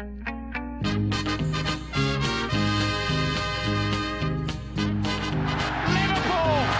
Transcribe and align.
Liverpool 0.00 0.16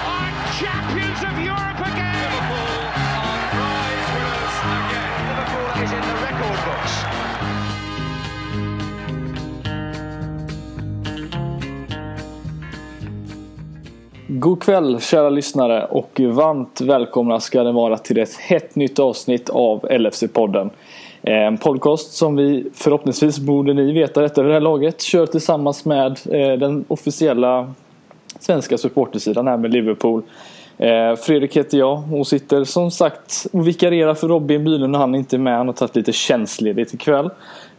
are 0.08 0.32
champions 0.58 1.20
of 1.28 1.34
Europe 1.38 1.80
again. 1.92 2.30
Liverpool 2.33 2.80
are 2.96 3.42
prize 3.52 4.08
winners 4.14 4.56
again. 4.72 5.20
Liverpool 5.28 5.68
is 5.84 5.91
in 5.92 6.00
the 6.00 6.17
record 6.25 6.60
books. 6.64 6.94
God 14.29 14.62
kväll 14.62 15.00
kära 15.00 15.30
lyssnare 15.30 15.84
och 15.84 16.21
varmt 16.21 16.80
välkomna 16.80 17.41
ska 17.41 17.62
ni 17.62 17.73
vara 17.73 17.98
till 17.98 18.18
ett 18.18 18.34
hett 18.34 18.75
nytt 18.75 18.98
avsnitt 18.98 19.50
av 19.50 19.80
LFC-podden. 19.91 20.71
Eh, 21.23 21.46
en 21.46 21.59
podcast 21.59 22.12
som 22.12 22.37
vi 22.37 22.66
förhoppningsvis 22.75 23.39
borde 23.39 23.75
ni 23.75 23.93
veta 23.93 24.20
detta 24.20 24.43
vid 24.43 24.50
det 24.50 24.55
här 24.55 24.61
laget 24.61 25.02
kör 25.02 25.27
tillsammans 25.27 25.84
med 25.84 26.20
eh, 26.30 26.59
den 26.59 26.84
officiella 26.88 27.74
svenska 28.38 28.78
supportersidan 28.78 29.47
här 29.47 29.56
med 29.56 29.73
Liverpool. 29.73 30.23
Eh, 30.78 31.16
Fredrik 31.16 31.56
heter 31.56 31.78
jag 31.78 32.02
och 32.12 32.27
sitter 32.27 32.64
som 32.64 32.91
sagt 32.91 33.47
och 33.52 33.69
vikarierar 33.69 34.14
för 34.14 34.28
Robin 34.28 34.64
Bylund 34.64 34.92
när 34.92 34.98
han 34.98 35.14
inte 35.14 35.37
är 35.37 35.38
med. 35.38 35.56
Han 35.56 35.66
har 35.66 35.75
tagit 35.75 35.97
lite 35.97 36.12
tjänstledigt 36.12 36.95
ikväll. 36.95 37.30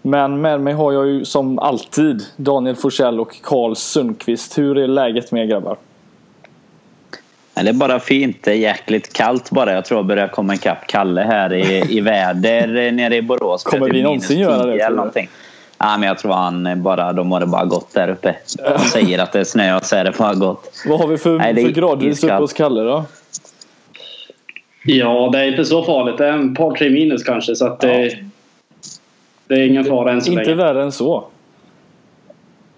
Men 0.01 0.41
med 0.41 0.61
mig 0.61 0.73
har 0.73 0.91
jag 0.91 1.07
ju 1.07 1.25
som 1.25 1.59
alltid 1.59 2.21
Daniel 2.37 2.75
Forsell 2.75 3.19
och 3.19 3.41
Karl 3.43 3.75
Sundqvist. 3.75 4.57
Hur 4.57 4.77
är 4.77 4.87
läget 4.87 5.31
med 5.31 5.43
er 5.43 5.47
grabbar? 5.47 5.77
Ja, 7.53 7.63
Det 7.63 7.69
är 7.69 7.73
bara 7.73 7.99
fint. 7.99 8.37
Det 8.43 8.51
är 8.51 8.55
jäkligt 8.55 9.13
kallt 9.13 9.51
bara. 9.51 9.73
Jag 9.73 9.85
tror 9.85 9.97
jag 9.97 10.05
börjar 10.05 10.27
komma 10.27 10.53
ikapp 10.55 10.87
Kalle 10.87 11.21
här 11.21 11.53
i, 11.53 11.97
i 11.97 12.01
väder 12.01 12.91
nere 12.91 13.15
i 13.15 13.21
Borås. 13.21 13.63
Kommer 13.63 13.89
vi 13.89 14.03
någonsin 14.03 14.39
göra 14.39 14.57
det, 14.57 14.63
10 14.63 14.65
tror 14.65 14.85
Eller 14.87 14.97
någonting. 14.97 15.29
Ja, 15.77 15.97
men 15.97 16.07
jag 16.07 16.17
tror 16.17 16.33
han 16.33 16.83
bara, 16.83 17.13
de 17.13 17.31
har 17.31 17.39
det 17.39 17.45
bara 17.45 17.65
gott 17.65 17.93
där 17.93 18.09
uppe. 18.09 18.35
De 18.57 18.79
säger 18.79 19.19
att 19.19 19.31
det 19.31 19.39
är 19.39 19.43
snö 19.43 19.75
och 19.75 19.85
så 19.85 19.95
är 19.95 20.03
det 20.03 20.17
bara 20.17 20.33
gott. 20.33 20.73
Vad 20.87 20.99
har 20.99 21.07
vi 21.07 21.17
för, 21.17 21.37
Nej, 21.37 21.55
för 21.65 21.71
gradvis 21.71 22.23
uppe 22.23 22.33
hos 22.33 22.53
Kalle 22.53 22.81
då? 22.81 23.05
Ja, 24.85 25.29
det 25.31 25.39
är 25.39 25.45
inte 25.45 25.65
så 25.65 25.83
farligt. 25.83 26.17
Det 26.17 26.27
är 26.27 26.31
en 26.31 26.55
par, 26.55 26.71
tre 26.75 26.89
minus 26.89 27.23
kanske. 27.23 27.55
Så 27.55 27.65
att 27.65 27.79
det, 27.79 28.17
det 29.47 29.55
är 29.55 29.67
ingen 29.67 29.85
fara 29.85 30.11
än 30.11 30.21
så 30.21 30.31
Inte 30.31 30.43
länge. 30.43 30.55
värre 30.55 30.83
än 30.83 30.91
så. 30.91 31.23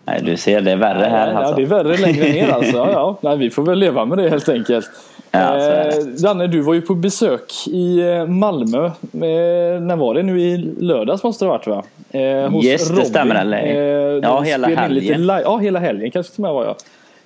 Nej, 0.06 0.22
du 0.24 0.38
ser, 0.38 0.62
det 0.62 0.72
är 0.72 0.76
värre 0.76 1.06
här. 1.06 1.32
ja, 1.32 1.38
Alltså. 1.40 1.56
det 1.56 1.62
är 1.62 1.66
värre 1.66 1.98
längre 1.98 2.24
ner 2.24 2.50
alltså. 2.52 2.78
Ja, 2.78 2.92
ja. 2.92 3.18
Nej, 3.22 3.38
vi 3.38 3.50
får 3.50 3.64
väl 3.64 3.80
leva 3.80 4.06
med 4.06 4.18
det 4.18 4.30
helt 4.30 4.50
enkelt. 4.50 4.90
Ja, 5.32 5.52
det. 5.54 5.88
Eh, 5.88 6.04
Danne, 6.24 6.48
du 6.48 6.62
var 6.62 6.74
ju 6.74 6.82
på 6.82 6.96
besök 6.96 7.54
i 7.68 8.00
eh, 8.00 8.26
Malmö. 8.26 8.86
Eh, 8.86 8.92
när 9.82 9.96
var 9.96 10.14
det 10.14 10.24
nu? 10.24 10.42
I 10.42 10.58
lördags 10.80 11.24
måste 11.24 11.46
det 11.46 11.50
ha 11.50 11.58
varit 11.58 11.68
va? 11.68 11.84
Eh, 12.20 12.50
hos 12.52 12.66
Yes, 12.66 12.88
det 12.88 12.94
Robin. 12.94 13.06
stämmer, 13.06 13.36
eller? 13.36 13.58
Eh, 13.58 14.20
Ja, 14.24 14.42
hela 14.42 14.68
helgen. 14.68 15.26
ja, 15.44 15.58
hela 15.58 15.80
helgen 15.80 16.12
kanske 16.12 16.34
till 16.34 16.44
och 16.44 16.48
med 16.48 16.54
var 16.54 16.66
jag. 16.66 16.76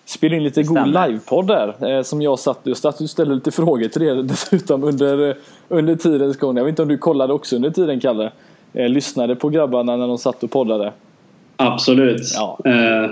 Spelade 0.05 0.37
in 0.37 0.43
lite 0.43 0.63
god 0.63 0.77
stämmer. 0.77 1.07
livepodd 1.07 1.47
där. 1.47 1.97
Eh, 1.97 2.03
som 2.03 2.21
jag 2.21 2.39
satt 2.39 2.67
och 2.67 2.77
satt 2.77 3.01
och 3.01 3.09
ställde 3.09 3.35
lite 3.35 3.51
frågor 3.51 3.87
till 3.87 4.03
er 4.03 4.15
dessutom 4.23 4.83
under, 4.83 5.29
eh, 5.29 5.35
under 5.69 5.95
tidens 5.95 6.37
gång. 6.37 6.57
Jag 6.57 6.63
vet 6.63 6.69
inte 6.69 6.81
om 6.81 6.87
du 6.87 6.97
kollade 6.97 7.33
också 7.33 7.55
under 7.55 7.69
tiden 7.69 7.99
Kalle? 7.99 8.31
Eh, 8.73 8.89
lyssnade 8.89 9.35
på 9.35 9.49
grabbarna 9.49 9.95
när 9.95 10.07
de 10.07 10.17
satt 10.17 10.43
och 10.43 10.51
poddade. 10.51 10.91
Absolut. 11.57 12.21
Ja. 12.35 12.57
Eh, 12.65 13.09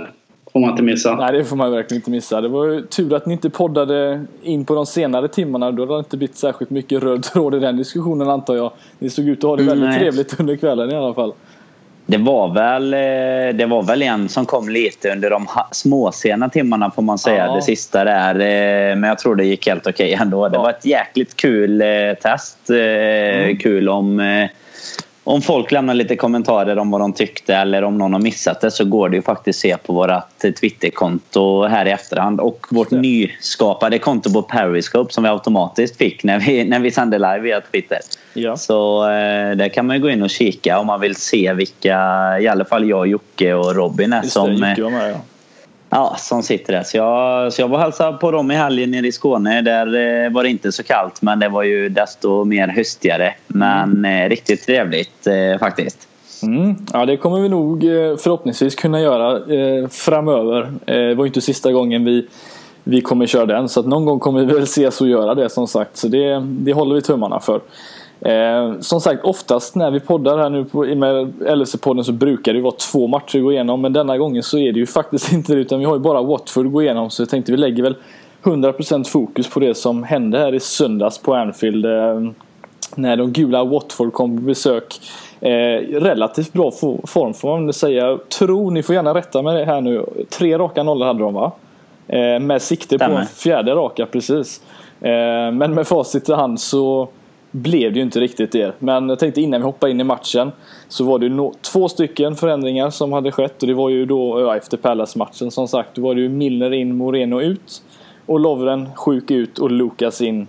får 0.53 0.59
man 0.59 0.69
inte 0.69 0.83
missa. 0.83 1.15
Nej, 1.15 1.33
det 1.33 1.45
får 1.45 1.55
man 1.55 1.71
verkligen 1.71 1.99
inte 1.99 2.11
missa. 2.11 2.41
Det 2.41 2.47
var 2.47 2.65
ju 2.65 2.81
tur 2.81 3.13
att 3.13 3.25
ni 3.25 3.33
inte 3.33 3.49
poddade 3.49 4.25
in 4.43 4.65
på 4.65 4.75
de 4.75 4.85
senare 4.85 5.27
timmarna. 5.27 5.71
Då 5.71 5.81
hade 5.83 5.93
det 5.93 5.99
inte 5.99 6.17
blivit 6.17 6.35
särskilt 6.35 6.69
mycket 6.71 7.03
röd 7.03 7.23
tråd 7.23 7.55
i 7.55 7.59
den 7.59 7.77
diskussionen 7.77 8.29
antar 8.29 8.55
jag. 8.55 8.71
Ni 8.99 9.09
såg 9.09 9.27
ut 9.27 9.37
att 9.37 9.43
ha 9.49 9.55
det 9.55 9.63
väldigt 9.63 9.89
Nej. 9.89 9.99
trevligt 9.99 10.39
under 10.39 10.55
kvällen 10.55 10.91
i 10.91 10.95
alla 10.95 11.13
fall. 11.13 11.33
Det 12.07 12.17
var, 12.17 12.53
väl, 12.53 12.93
eh, 12.93 13.57
det 13.57 13.65
var 13.65 13.83
väl 13.83 14.01
en 14.01 14.29
som 14.29 14.45
kom 14.45 14.69
lite 14.69 15.11
under 15.11 15.29
de 15.29 15.47
småsena 15.71 16.49
timmarna 16.49 16.91
får 16.91 17.01
man 17.01 17.17
säga. 17.17 17.45
Ja. 17.45 17.55
Det 17.55 17.61
sista 17.61 18.03
där. 18.03 18.33
eh, 18.35 18.95
Men 18.95 19.03
jag 19.03 19.19
tror 19.19 19.35
det 19.35 19.45
gick 19.45 19.67
helt 19.67 19.87
okej 19.87 20.13
ändå. 20.13 20.49
Det 20.49 20.55
Ja. 20.55 20.61
var 20.61 20.69
ett 20.69 20.85
jäkligt 20.85 21.35
kul 21.35 21.81
eh, 21.81 21.87
test. 22.21 22.69
Mm. 22.69 23.57
Kul 23.57 23.89
om, 23.89 24.19
om 25.27 25.41
folk 25.41 25.71
lämnar 25.71 25.93
lite 25.93 26.15
kommentarer 26.15 26.77
om 26.77 26.91
vad 26.91 27.01
de 27.01 27.13
tyckte 27.13 27.55
eller 27.55 27.83
om 27.83 27.97
någon 27.97 28.13
har 28.13 28.19
missat 28.19 28.61
det 28.61 28.71
så 28.71 28.85
går 28.85 29.09
det 29.09 29.15
ju 29.15 29.21
faktiskt 29.21 29.59
se 29.59 29.77
på 29.77 29.93
vårt 29.93 30.09
Twitterkonto 30.59 31.65
här 31.65 31.85
i 31.85 31.91
efterhand 31.91 32.39
och 32.39 32.67
vårt 32.69 32.89
det. 32.89 32.99
nyskapade 32.99 33.99
konto 33.99 34.33
på 34.33 34.41
Periscope 34.41 35.13
som 35.13 35.23
vi 35.23 35.29
automatiskt 35.29 35.97
fick 35.97 36.23
när 36.23 36.39
vi, 36.39 36.63
när 36.63 36.79
vi 36.79 36.91
sände 36.91 37.17
live 37.17 37.39
via 37.39 37.61
Twitter. 37.61 37.99
Ja. 38.33 38.57
Så 38.57 39.03
eh, 39.03 39.55
där 39.55 39.69
kan 39.69 39.87
man 39.87 39.95
ju 39.95 40.01
gå 40.01 40.09
in 40.09 40.21
och 40.21 40.29
kika 40.29 40.79
om 40.79 40.87
man 40.87 41.01
vill 41.01 41.15
se 41.15 41.53
vilka, 41.53 41.99
i 42.39 42.47
alla 42.47 42.65
fall 42.65 42.89
jag, 42.89 43.07
Jocke 43.07 43.53
och 43.53 43.75
Robin 43.75 44.13
är 44.13 44.23
Just 44.23 44.33
som, 44.33 44.47
det, 44.47 44.53
eh, 44.53 44.59
med 44.59 44.77
ja. 45.11 45.21
Ja, 45.95 46.15
som 46.19 46.43
sitter 46.43 46.73
där. 46.73 46.83
Så 46.83 46.97
jag, 46.97 47.53
så 47.53 47.61
jag 47.61 47.67
var 47.67 47.79
hälsade 47.79 48.17
på 48.17 48.31
dem 48.31 48.51
i 48.51 48.55
helgen 48.55 48.91
nere 48.91 49.07
i 49.07 49.11
Skåne. 49.11 49.61
Där 49.61 49.87
eh, 50.25 50.31
var 50.31 50.43
det 50.43 50.49
inte 50.49 50.71
så 50.71 50.83
kallt 50.83 51.21
men 51.21 51.39
det 51.39 51.49
var 51.49 51.63
ju 51.63 51.89
desto 51.89 52.43
mer 52.43 52.67
höstigare. 52.67 53.33
Men 53.47 54.05
eh, 54.05 54.29
riktigt 54.29 54.65
trevligt 54.65 55.27
eh, 55.27 55.59
faktiskt. 55.59 56.07
Mm. 56.43 56.75
Ja, 56.93 57.05
det 57.05 57.17
kommer 57.17 57.39
vi 57.39 57.49
nog 57.49 57.83
eh, 57.83 58.17
förhoppningsvis 58.17 58.75
kunna 58.75 59.01
göra 59.01 59.37
eh, 59.37 59.87
framöver. 59.87 60.73
Det 60.85 61.15
var 61.15 61.25
inte 61.25 61.41
sista 61.41 61.71
gången 61.71 62.05
vi, 62.05 62.27
vi 62.83 63.01
kommer 63.01 63.27
köra 63.27 63.45
den. 63.45 63.69
Så 63.69 63.79
att 63.79 63.85
någon 63.85 64.05
gång 64.05 64.19
kommer 64.19 64.39
vi 64.39 64.53
väl 64.53 64.63
ses 64.63 65.01
och 65.01 65.07
göra 65.07 65.35
det 65.35 65.49
som 65.49 65.67
sagt. 65.67 65.97
Så 65.97 66.07
det, 66.07 66.39
det 66.39 66.73
håller 66.73 66.95
vi 66.95 67.01
tummarna 67.01 67.39
för. 67.39 67.61
Eh, 68.21 68.79
som 68.79 69.01
sagt, 69.01 69.23
oftast 69.25 69.75
när 69.75 69.91
vi 69.91 69.99
poddar 69.99 70.37
här 70.37 70.49
nu 70.49 70.65
på, 70.65 70.79
med 70.83 71.33
LFC-podden 71.39 72.03
så 72.03 72.11
brukar 72.11 72.53
det 72.53 72.61
vara 72.61 72.75
två 72.91 73.07
matcher 73.07 73.37
att 73.37 73.43
gå 73.43 73.51
igenom. 73.51 73.81
Men 73.81 73.93
denna 73.93 74.17
gången 74.17 74.43
så 74.43 74.57
är 74.57 74.71
det 74.73 74.79
ju 74.79 74.85
faktiskt 74.99 75.33
inte 75.33 75.53
det. 75.55 75.59
Utan 75.61 75.79
vi 75.79 75.85
har 75.85 75.93
ju 75.93 75.99
bara 75.99 76.21
Watford 76.21 76.65
att 76.65 76.73
gå 76.73 76.81
igenom. 76.81 77.09
Så 77.09 77.21
jag 77.21 77.29
tänkte 77.29 77.51
vi 77.51 77.57
lägger 77.57 77.83
väl 77.83 77.95
100% 78.43 79.03
fokus 79.09 79.49
på 79.49 79.59
det 79.59 79.75
som 79.75 80.03
hände 80.03 80.37
här 80.39 80.53
i 80.55 80.59
söndags 80.59 81.17
på 81.17 81.33
Anfield. 81.35 81.85
Eh, 81.85 82.19
när 82.95 83.17
de 83.17 83.31
gula 83.31 83.63
Watford 83.63 84.13
kom 84.13 84.37
på 84.37 84.43
besök. 84.43 84.95
Eh, 85.41 85.49
relativt 85.99 86.53
bra 86.53 86.69
fo- 86.69 87.07
form 87.07 87.33
får 87.33 87.49
man 87.49 87.65
väl 87.65 87.73
säga. 87.73 88.17
Tror, 88.39 88.71
ni 88.71 88.83
får 88.83 88.95
gärna 88.95 89.13
rätta 89.13 89.41
mig 89.41 89.65
här 89.65 89.81
nu. 89.81 90.05
Tre 90.29 90.57
raka 90.57 90.83
nollor 90.83 91.05
hade 91.05 91.19
de 91.19 91.33
va? 91.33 91.51
Eh, 92.07 92.39
med 92.39 92.61
sikte 92.61 92.97
på 92.97 93.03
en 93.03 93.25
fjärde 93.25 93.71
raka 93.75 94.05
precis. 94.05 94.61
Eh, 95.01 95.51
men 95.51 95.73
med 95.73 95.87
facit 95.87 96.29
i 96.29 96.33
hand 96.33 96.59
så 96.59 97.07
blev 97.55 97.93
det 97.93 97.99
ju 97.99 98.03
inte 98.03 98.19
riktigt 98.19 98.51
det. 98.51 98.73
Men 98.79 99.09
jag 99.09 99.19
tänkte 99.19 99.41
innan 99.41 99.61
vi 99.61 99.65
hoppar 99.65 99.87
in 99.87 100.01
i 100.01 100.03
matchen 100.03 100.51
så 100.87 101.03
var 101.03 101.19
det 101.19 101.25
ju 101.25 101.33
no- 101.33 101.55
två 101.61 101.89
stycken 101.89 102.35
förändringar 102.35 102.89
som 102.89 103.13
hade 103.13 103.31
skett. 103.31 103.61
Och 103.61 103.67
det 103.67 103.73
var 103.73 103.89
ju 103.89 104.05
då 104.05 104.41
ja, 104.41 104.57
efter 104.57 104.77
Palace-matchen 104.77 105.51
som 105.51 105.67
sagt. 105.67 105.89
Då 105.95 106.01
var 106.01 106.15
det 106.15 106.21
ju 106.21 106.29
Milner 106.29 106.73
in, 106.73 106.95
Moreno 106.95 107.41
ut. 107.41 107.83
Och 108.25 108.39
Lovren 108.39 108.89
sjuk 108.95 109.31
ut 109.31 109.59
och 109.59 109.71
Lukas 109.71 110.21
in. 110.21 110.47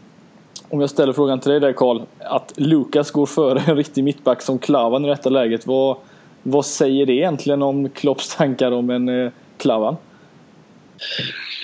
Om 0.68 0.80
jag 0.80 0.90
ställer 0.90 1.12
frågan 1.12 1.40
till 1.40 1.50
dig 1.50 1.60
där 1.60 1.72
Karl. 1.72 2.00
Att 2.18 2.52
Lukas 2.56 3.10
går 3.10 3.26
före 3.26 3.62
en 3.66 3.76
riktig 3.76 4.04
mittback 4.04 4.42
som 4.42 4.58
Klavan 4.58 5.04
i 5.04 5.08
detta 5.08 5.30
läget. 5.30 5.66
Vad, 5.66 5.96
vad 6.42 6.66
säger 6.66 7.06
det 7.06 7.12
egentligen 7.12 7.62
om 7.62 7.88
Klopps 7.88 8.36
tankar 8.36 8.72
om 8.72 8.90
en 8.90 9.08
eh, 9.08 9.30
Klavan? 9.58 9.96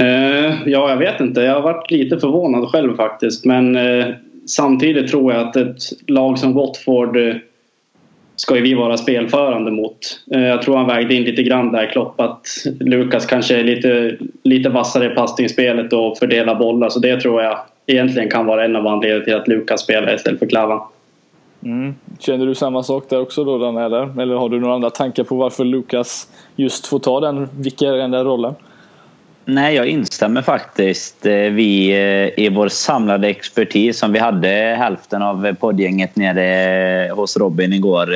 Uh, 0.00 0.68
ja, 0.68 0.90
jag 0.90 0.96
vet 0.96 1.20
inte. 1.20 1.40
Jag 1.40 1.54
har 1.54 1.62
varit 1.62 1.90
lite 1.90 2.18
förvånad 2.18 2.68
själv 2.68 2.96
faktiskt. 2.96 3.44
Men 3.44 3.76
uh 3.76 4.14
samtidigt 4.46 5.10
tror 5.10 5.32
jag 5.32 5.48
att 5.48 5.56
ett 5.56 5.82
lag 6.06 6.38
som 6.38 6.54
Watford 6.54 7.16
eh, 7.16 7.34
ska 8.36 8.56
ju 8.56 8.62
vi 8.62 8.74
vara 8.74 8.96
spelförande 8.96 9.70
mot. 9.70 9.98
Eh, 10.34 10.40
jag 10.40 10.62
tror 10.62 10.76
han 10.76 10.86
vägde 10.86 11.14
in 11.14 11.22
lite 11.22 11.42
grann 11.42 11.72
där 11.72 11.86
Klopp 11.86 12.20
att 12.20 12.46
Lukas 12.80 13.26
kanske 13.26 13.56
är 13.56 13.64
lite, 13.64 14.16
lite 14.42 14.68
vassare 14.68 15.12
i 15.12 15.14
passningsspelet 15.14 15.92
och 15.92 16.18
fördelar 16.18 16.54
bollar. 16.54 16.88
Så 16.88 16.98
det 16.98 17.20
tror 17.20 17.42
jag 17.42 17.58
egentligen 17.86 18.30
kan 18.30 18.46
vara 18.46 18.64
en 18.64 18.76
av 18.76 18.86
anledningarna 18.86 19.24
till 19.24 19.34
att 19.34 19.48
Lukas 19.48 19.80
spelar 19.80 20.14
istället 20.14 20.38
för 20.38 20.46
Klavan. 20.46 20.80
Mm. 21.64 21.94
Känner 22.18 22.46
du 22.46 22.54
samma 22.54 22.82
sak 22.82 23.04
där 23.08 23.20
också 23.20 23.44
då 23.44 23.58
Dan, 23.58 23.76
eller? 23.76 24.20
Eller 24.22 24.34
har 24.34 24.48
du 24.48 24.60
några 24.60 24.74
andra 24.74 24.90
tankar 24.90 25.24
på 25.24 25.36
varför 25.36 25.64
Lukas 25.64 26.28
just 26.56 26.86
får 26.86 26.98
ta 26.98 27.20
den 27.20 27.48
vikarierande 27.58 28.24
rollen? 28.24 28.54
Nej, 29.44 29.74
jag 29.74 29.86
instämmer 29.86 30.42
faktiskt. 30.42 31.26
Eh, 31.26 31.32
vi 31.32 31.90
eh, 31.90 32.44
i 32.44 32.48
vår 32.48 32.68
samlade 32.68 33.28
expertis 33.28 33.98
som 33.98 34.12
vi 34.12 34.18
hade 34.18 34.48
hälften 34.78 35.22
av 35.22 35.54
poddgänget 35.54 36.16
nere 36.16 37.06
eh, 37.06 37.16
hos 37.16 37.36
Robin 37.36 37.72
igår 37.72 38.08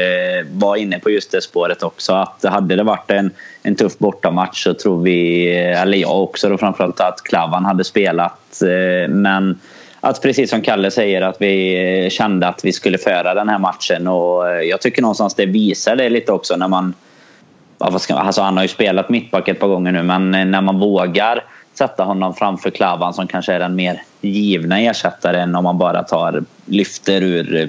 var 0.58 0.76
inne 0.76 0.98
på 0.98 1.10
just 1.10 1.30
det 1.30 1.42
spåret 1.42 1.82
också. 1.82 2.12
Att 2.12 2.44
hade 2.44 2.76
det 2.76 2.82
varit 2.82 3.10
en, 3.10 3.30
en 3.62 3.74
tuff 3.74 3.98
bortamatch 3.98 4.62
så 4.62 4.74
tror 4.74 5.02
vi, 5.02 5.48
eller 5.56 5.98
jag 5.98 6.22
också 6.22 6.48
då 6.48 6.58
framförallt, 6.58 7.00
att 7.00 7.22
Klavan 7.22 7.64
hade 7.64 7.84
spelat. 7.84 8.62
Men 9.08 9.60
att 10.00 10.22
precis 10.22 10.50
som 10.50 10.62
Kalle 10.62 10.90
säger 10.90 11.22
att 11.22 11.36
vi 11.40 12.08
kände 12.10 12.48
att 12.48 12.64
vi 12.64 12.72
skulle 12.72 12.98
föra 12.98 13.34
den 13.34 13.48
här 13.48 13.58
matchen 13.58 14.08
och 14.08 14.64
jag 14.64 14.80
tycker 14.80 15.02
någonstans 15.02 15.34
det 15.34 15.46
visar 15.46 15.96
det 15.96 16.08
lite 16.08 16.32
också 16.32 16.56
när 16.56 16.68
man 16.68 16.84
ja, 16.84 16.94
vad 16.94 16.94
ska, 16.94 16.94
man- 16.94 17.64
alltså 17.78 18.42
han 18.42 18.56
har 18.56 18.64
ju 18.64 18.68
spelat 18.68 19.08
mittback 19.08 19.48
ett 19.48 19.60
par 19.60 19.68
gånger 19.68 19.92
nu 19.92 20.02
men 20.02 20.34
eh, 20.34 20.44
när 20.44 20.60
man 20.60 20.78
vågar 20.78 21.44
sätta 21.74 22.04
honom 22.04 22.34
framför 22.34 22.70
Klavan 22.70 23.14
som 23.14 23.26
kanske 23.26 23.52
är 23.52 23.58
den 23.58 23.74
mer 23.74 24.02
givna 24.20 24.80
ersättaren 24.80 25.54
om 25.54 25.64
man 25.64 25.78
bara 25.78 26.02
tar 26.02 26.44
lyfter 26.66 27.22
ur 27.22 27.56
eh, 27.56 27.68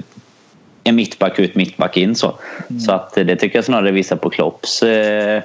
en 0.84 0.96
mittback 0.96 1.38
ut, 1.38 1.54
mittback 1.54 1.96
in. 1.96 2.14
Så, 2.14 2.38
mm. 2.70 2.80
så 2.80 2.92
att 2.92 3.14
det 3.14 3.36
tycker 3.36 3.58
jag 3.58 3.64
snarare 3.64 3.90
visar 3.90 4.16
på 4.16 4.30
Klopps 4.30 4.82
eh, 4.82 5.42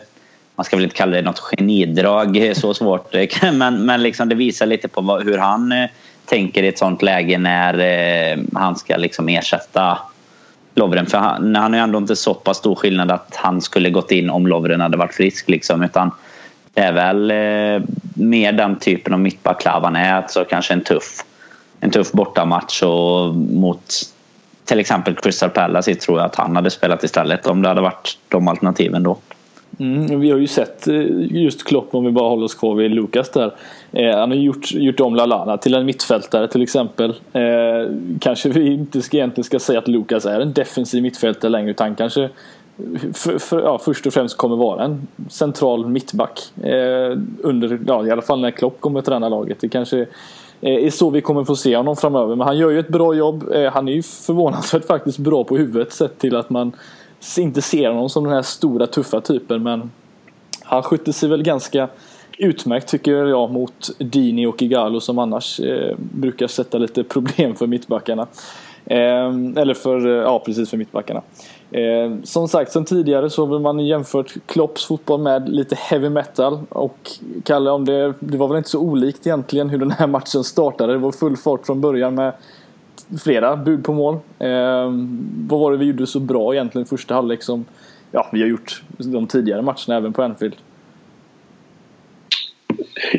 man 0.55 0.65
ska 0.65 0.75
väl 0.75 0.83
inte 0.83 0.95
kalla 0.95 1.15
det 1.15 1.21
något 1.21 1.39
genidrag, 1.39 2.51
så 2.55 2.73
svårt. 2.73 3.15
Men, 3.53 3.85
men 3.85 4.03
liksom 4.03 4.29
det 4.29 4.35
visar 4.35 4.65
lite 4.65 4.87
på 4.87 5.01
hur 5.01 5.37
han 5.37 5.71
eh, 5.71 5.89
tänker 6.25 6.63
i 6.63 6.67
ett 6.67 6.77
sånt 6.77 7.01
läge 7.01 7.37
när 7.37 7.79
eh, 7.79 8.39
han 8.53 8.75
ska 8.75 8.97
liksom 8.97 9.29
ersätta 9.29 9.97
Lovren. 10.75 11.05
För 11.05 11.17
han, 11.17 11.55
han 11.55 11.73
är 11.73 11.77
ju 11.77 11.83
ändå 11.83 11.97
inte 11.97 12.15
så 12.15 12.33
pass 12.33 12.57
stor 12.57 12.75
skillnad 12.75 13.11
att 13.11 13.35
han 13.35 13.61
skulle 13.61 13.89
gått 13.89 14.11
in 14.11 14.29
om 14.29 14.47
Lovren 14.47 14.81
hade 14.81 14.97
varit 14.97 15.13
frisk. 15.13 15.49
Liksom, 15.49 15.83
utan 15.83 16.11
det 16.73 16.81
är 16.81 16.93
väl 16.93 17.31
eh, 17.31 17.87
mer 18.15 18.51
den 18.51 18.79
typen 18.79 19.13
av 19.13 19.19
mittbackklav 19.19 19.83
han 19.83 19.95
är. 19.95 20.13
Alltså 20.13 20.45
kanske 20.49 20.73
en 20.73 20.81
tuff, 20.81 21.23
en 21.79 21.91
tuff 21.91 22.11
bortamatch 22.11 22.83
och 22.83 23.35
mot 23.35 23.93
till 24.65 24.79
exempel 24.79 25.15
Crystal 25.15 25.49
Palace 25.49 25.95
tror 25.95 26.19
jag 26.19 26.25
att 26.25 26.35
han 26.35 26.55
hade 26.55 26.69
spelat 26.69 27.03
istället 27.03 27.47
om 27.47 27.61
det 27.61 27.67
hade 27.67 27.81
varit 27.81 28.17
de 28.29 28.47
alternativen 28.47 29.03
då. 29.03 29.17
Mm, 29.79 30.19
vi 30.19 30.31
har 30.31 30.37
ju 30.37 30.47
sett 30.47 30.87
eh, 30.87 31.01
just 31.29 31.63
Klopp 31.67 31.95
om 31.95 32.05
vi 32.05 32.11
bara 32.11 32.29
håller 32.29 32.45
oss 32.45 32.55
kvar 32.55 32.75
vid 32.75 32.91
Lukas 32.91 33.29
där. 33.29 33.51
Eh, 33.93 34.17
han 34.17 34.31
har 34.31 34.37
gjort, 34.37 34.71
gjort 34.71 34.99
om 34.99 35.15
Lalana 35.15 35.57
till 35.57 35.73
en 35.73 35.85
mittfältare 35.85 36.47
till 36.47 36.61
exempel. 36.61 37.09
Eh, 37.33 37.41
kanske 38.19 38.49
vi 38.49 38.73
inte 38.73 39.01
ska, 39.01 39.17
egentligen 39.17 39.43
ska 39.43 39.59
säga 39.59 39.79
att 39.79 39.87
Lukas 39.87 40.25
är 40.25 40.39
en 40.39 40.53
defensiv 40.53 41.03
mittfältare 41.03 41.51
längre 41.51 41.71
utan 41.71 41.95
kanske 41.95 42.29
för, 43.13 43.39
för, 43.39 43.61
ja, 43.61 43.77
först 43.77 44.05
och 44.05 44.13
främst 44.13 44.37
kommer 44.37 44.55
vara 44.55 44.83
en 44.83 45.07
central 45.29 45.87
mittback. 45.87 46.51
Eh, 46.63 47.17
under, 47.39 47.79
ja, 47.87 48.05
I 48.05 48.11
alla 48.11 48.21
fall 48.21 48.41
när 48.41 48.51
Klopp 48.51 48.81
kommer 48.81 48.99
att 48.99 49.05
träna 49.05 49.29
laget. 49.29 49.57
Det 49.61 49.69
kanske 49.69 49.99
eh, 50.61 50.85
är 50.85 50.89
så 50.89 51.09
vi 51.09 51.21
kommer 51.21 51.43
få 51.43 51.55
se 51.55 51.77
honom 51.77 51.95
framöver. 51.95 52.35
Men 52.35 52.47
han 52.47 52.57
gör 52.57 52.69
ju 52.69 52.79
ett 52.79 52.89
bra 52.89 53.13
jobb. 53.13 53.51
Eh, 53.53 53.71
han 53.73 53.87
är 53.87 53.93
ju 53.93 54.03
förvånansvärt 54.03 54.85
faktiskt 54.85 55.17
bra 55.17 55.43
på 55.43 55.57
huvudet 55.57 55.93
sett 55.93 56.19
till 56.19 56.35
att 56.35 56.49
man 56.49 56.71
inte 57.37 57.61
ser 57.61 57.89
honom 57.89 58.09
som 58.09 58.23
den 58.23 58.33
här 58.33 58.41
stora 58.41 58.87
tuffa 58.87 59.21
typen 59.21 59.63
men 59.63 59.91
han 60.63 60.83
skötte 60.83 61.13
sig 61.13 61.29
väl 61.29 61.43
ganska 61.43 61.87
utmärkt 62.37 62.87
tycker 62.87 63.11
jag 63.11 63.51
mot 63.51 63.89
Dini 63.99 64.45
och 64.45 64.61
Igalo 64.61 64.99
som 64.99 65.19
annars 65.19 65.59
eh, 65.59 65.95
brukar 65.97 66.47
sätta 66.47 66.77
lite 66.77 67.03
problem 67.03 67.55
för 67.55 67.67
mittbackarna. 67.67 68.27
Eh, 68.85 69.27
eller 69.55 69.73
för, 69.73 70.07
eh, 70.07 70.13
ja 70.13 70.39
precis 70.45 70.69
för 70.69 70.77
mittbackarna. 70.77 71.21
Eh, 71.71 72.11
som 72.23 72.47
sagt, 72.47 72.71
sen 72.71 72.85
tidigare 72.85 73.29
så 73.29 73.45
har 73.45 73.59
man 73.59 73.79
jämfört 73.79 74.33
Klopps 74.45 74.85
fotboll 74.85 75.21
med 75.21 75.49
lite 75.49 75.75
heavy 75.75 76.09
metal. 76.09 76.59
Och 76.69 77.11
Kalle, 77.43 77.71
om 77.71 77.85
det, 77.85 78.13
det 78.19 78.37
var 78.37 78.47
väl 78.47 78.57
inte 78.57 78.69
så 78.69 78.79
olikt 78.79 79.27
egentligen 79.27 79.69
hur 79.69 79.77
den 79.77 79.91
här 79.91 80.07
matchen 80.07 80.43
startade. 80.43 80.93
Det 80.93 80.99
var 80.99 81.11
full 81.11 81.37
fart 81.37 81.65
från 81.65 81.81
början 81.81 82.15
med 82.15 82.33
flera 83.23 83.55
bud 83.55 83.83
på 83.83 83.93
mål. 83.93 84.13
Eh, 84.39 84.91
vad 85.47 85.59
var 85.59 85.71
det 85.71 85.77
vi 85.77 85.85
gjorde 85.85 86.07
så 86.07 86.19
bra 86.19 86.53
egentligen 86.53 86.85
första 86.85 87.13
halvlek 87.13 87.43
som 87.43 87.65
ja, 88.11 88.29
vi 88.31 88.41
har 88.41 88.47
gjort 88.47 88.83
de 88.97 89.27
tidigare 89.27 89.61
matcherna 89.61 89.97
även 89.97 90.13
på 90.13 90.23
Anfield? 90.23 90.55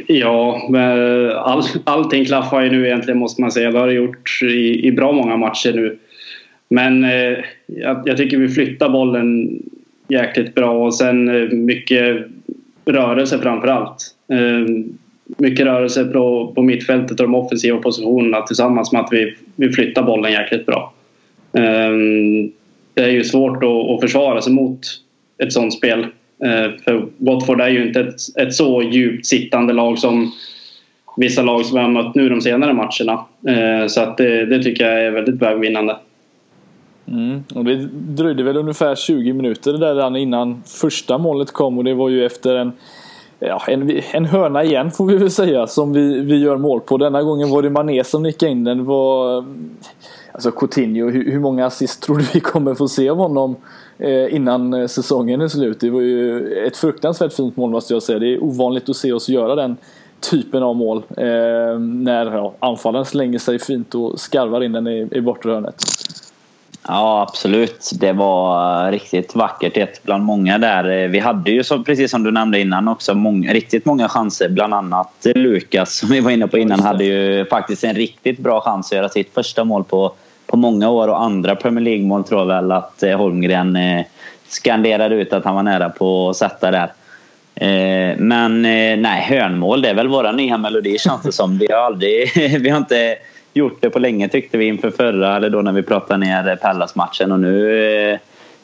Ja, 0.06 0.66
men 0.70 1.30
all, 1.30 1.62
allting 1.84 2.24
klaffar 2.24 2.62
ju 2.62 2.70
nu 2.70 2.86
egentligen 2.86 3.18
måste 3.18 3.40
man 3.40 3.52
säga. 3.52 3.70
Det 3.70 3.78
har 3.78 3.86
det 3.86 3.92
gjort 3.92 4.42
i, 4.42 4.86
i 4.86 4.92
bra 4.92 5.12
många 5.12 5.36
matcher 5.36 5.72
nu. 5.72 5.98
Men 6.68 7.04
eh, 7.04 7.38
jag, 7.66 8.02
jag, 8.04 8.16
tycker 8.16 8.36
vi 8.36 8.48
flyttar 8.48 8.88
bollen 8.88 9.58
jäkligt 10.08 10.54
bra 10.54 10.86
och 10.86 10.94
sen 10.94 11.28
eh, 11.28 11.48
mycket 11.50 12.26
rörelse 12.84 13.38
framför 13.38 13.68
allt. 13.68 14.14
Eh, 14.28 14.74
mycket 15.24 15.66
rörelse 15.66 16.04
på, 16.04 16.52
på 16.54 16.62
mittfältet 16.62 17.20
och 17.20 17.26
de 17.26 17.34
offensiva 17.34 17.78
positionerna 17.78 18.42
tillsammans 18.42 18.92
med 18.92 19.00
att 19.00 19.12
vi, 19.12 19.34
vi 19.56 19.72
flyttar 19.72 20.02
bollen 20.02 20.32
jäkligt 20.32 20.66
bra. 20.66 20.92
Eh, 21.52 21.92
det 22.94 23.02
är 23.02 23.10
ju 23.10 23.24
svårt 23.24 23.64
att, 23.64 23.90
att 23.90 24.00
försvara 24.00 24.40
sig 24.40 24.52
mot 24.52 24.80
ett 25.38 25.52
sånt 25.52 25.74
spel. 25.74 26.06
Eh, 26.38 26.80
för 26.84 27.08
Watford 27.18 27.60
är 27.60 27.68
ju 27.68 27.86
inte 27.86 28.00
ett, 28.00 28.38
ett, 28.38 28.54
så 28.54 28.82
djupt 28.82 29.26
sittande 29.26 29.72
lag 29.72 29.98
som 29.98 30.32
vissa 31.16 31.42
lag 31.42 31.66
som 31.66 31.78
vi 31.78 31.82
har 31.82 31.90
mött 31.90 32.14
nu 32.14 32.28
de 32.28 32.40
senare 32.40 32.72
matcherna. 32.72 33.24
Eh, 33.48 33.86
så 33.86 34.00
att 34.00 34.16
det, 34.16 34.46
det, 34.46 34.62
tycker 34.62 34.84
jag 34.84 35.04
är 35.04 35.10
väldigt 35.10 35.42
vägvinnande. 35.42 35.96
Mm. 37.08 37.44
Och 37.54 37.64
det 37.64 37.88
dröjde 37.92 38.42
väl 38.42 38.56
ungefär 38.56 38.94
20 38.94 39.32
minuter 39.32 39.72
där 39.72 40.16
innan 40.16 40.62
första 40.66 41.18
målet 41.18 41.52
kom 41.52 41.78
och 41.78 41.84
det 41.84 41.94
var 41.94 42.08
ju 42.08 42.26
efter 42.26 42.56
en 42.56 42.72
ja, 43.38 43.62
en, 43.68 44.00
en 44.12 44.24
hörna 44.24 44.64
igen 44.64 44.90
får 44.90 45.06
vi 45.06 45.16
väl 45.16 45.30
säga 45.30 45.66
som 45.66 45.92
vi, 45.92 46.20
vi 46.20 46.36
gör 46.36 46.56
mål 46.56 46.80
på. 46.80 46.96
Denna 46.96 47.22
gången 47.22 47.50
var 47.50 47.62
det 47.62 47.70
Mané 47.70 48.04
som 48.04 48.22
nickade 48.22 48.52
in 48.52 48.64
den. 48.64 48.78
Det 48.78 48.84
var, 48.84 49.38
mm, 49.38 49.70
alltså 50.32 50.50
Coutinho, 50.50 51.10
hur, 51.10 51.32
hur 51.32 51.40
många 51.40 51.66
assist 51.66 52.02
tror 52.02 52.18
du 52.18 52.24
vi 52.34 52.40
kommer 52.40 52.74
få 52.74 52.88
se 52.88 53.08
av 53.08 53.16
honom 53.16 53.56
innan 54.30 54.74
eh, 54.74 54.86
säsongen 54.86 55.40
är 55.40 55.48
slut? 55.48 55.80
Det 55.80 55.90
var 55.90 56.00
ju 56.00 56.52
ett 56.66 56.76
fruktansvärt 56.76 57.32
fint 57.32 57.56
mål 57.56 57.70
måste 57.70 57.94
jag 57.94 58.02
säga. 58.02 58.18
Det 58.18 58.34
är 58.34 58.44
ovanligt 58.44 58.88
att 58.88 58.96
se 58.96 59.12
oss 59.12 59.28
göra 59.28 59.54
den 59.54 59.76
typen 60.30 60.62
av 60.62 60.76
mål. 60.76 61.02
Eh, 61.16 61.78
när 61.78 62.36
ja, 62.36 62.54
anfallaren 62.58 63.04
slänger 63.04 63.38
sig 63.38 63.58
fint 63.58 63.94
och 63.94 64.20
skarvar 64.20 64.62
in 64.62 64.72
den 64.72 64.86
i, 64.86 65.08
i 65.12 65.20
bortre 65.20 65.50
hörnet. 65.50 65.84
Ja, 66.88 67.26
absolut. 67.28 67.90
Det 67.94 68.12
var 68.12 68.90
riktigt 68.92 69.34
vackert. 69.34 69.76
Ett 69.76 70.02
bland 70.02 70.24
många 70.24 70.58
där. 70.58 71.08
Vi 71.08 71.18
hade 71.18 71.50
ju, 71.50 71.64
så, 71.64 71.82
precis 71.82 72.10
som 72.10 72.22
du 72.22 72.30
nämnde 72.30 72.60
innan, 72.60 72.88
också 72.88 73.14
många, 73.14 73.52
riktigt 73.52 73.84
många 73.84 74.08
chanser. 74.08 74.48
Bland 74.48 74.74
annat 74.74 75.26
Lukas, 75.34 75.96
som 75.96 76.08
vi 76.08 76.20
var 76.20 76.30
inne 76.30 76.46
på 76.46 76.58
innan, 76.58 76.80
hade 76.80 77.04
ju 77.04 77.44
faktiskt 77.44 77.84
en 77.84 77.94
riktigt 77.94 78.38
bra 78.38 78.60
chans 78.60 78.92
att 78.92 78.96
göra 78.96 79.08
sitt 79.08 79.34
första 79.34 79.64
mål 79.64 79.84
på, 79.84 80.12
på 80.54 80.58
många 80.58 80.90
år. 80.90 81.08
Och 81.08 81.22
andra 81.22 81.56
Premier 81.56 81.84
League-mål 81.84 82.24
tror 82.24 82.40
jag 82.40 82.46
väl 82.46 82.72
att 82.72 83.02
eh, 83.02 83.16
Holmgren 83.16 83.76
eh, 83.76 84.04
skanderade 84.48 85.14
ut 85.14 85.32
att 85.32 85.44
han 85.44 85.54
var 85.54 85.62
nära 85.62 85.88
på 85.88 86.30
att 86.30 86.36
sätta 86.36 86.70
där. 86.70 86.92
Eh, 87.54 88.16
men 88.18 88.62
nej, 89.02 89.22
hörnmål, 89.28 89.82
det 89.82 89.88
är 89.88 89.94
väl 89.94 90.08
våra 90.08 90.32
nya 90.32 90.58
melodi 90.58 90.98
känns 90.98 91.22
det 91.22 91.32
som. 91.32 91.58
Vi 91.58 91.72
har 91.72 91.80
aldrig... 91.80 92.30
vi 92.60 92.70
har 92.70 92.78
inte 92.78 93.16
gjort 93.54 93.78
det 93.80 93.90
på 93.90 93.98
länge 93.98 94.28
tyckte 94.28 94.58
vi 94.58 94.66
inför 94.66 94.90
förra, 94.90 95.36
eller 95.36 95.50
då 95.50 95.62
när 95.62 95.72
vi 95.72 95.82
pratade 95.82 96.26
ner 96.26 96.56
Pallas-matchen 96.56 97.32
och 97.32 97.40
nu 97.40 98.18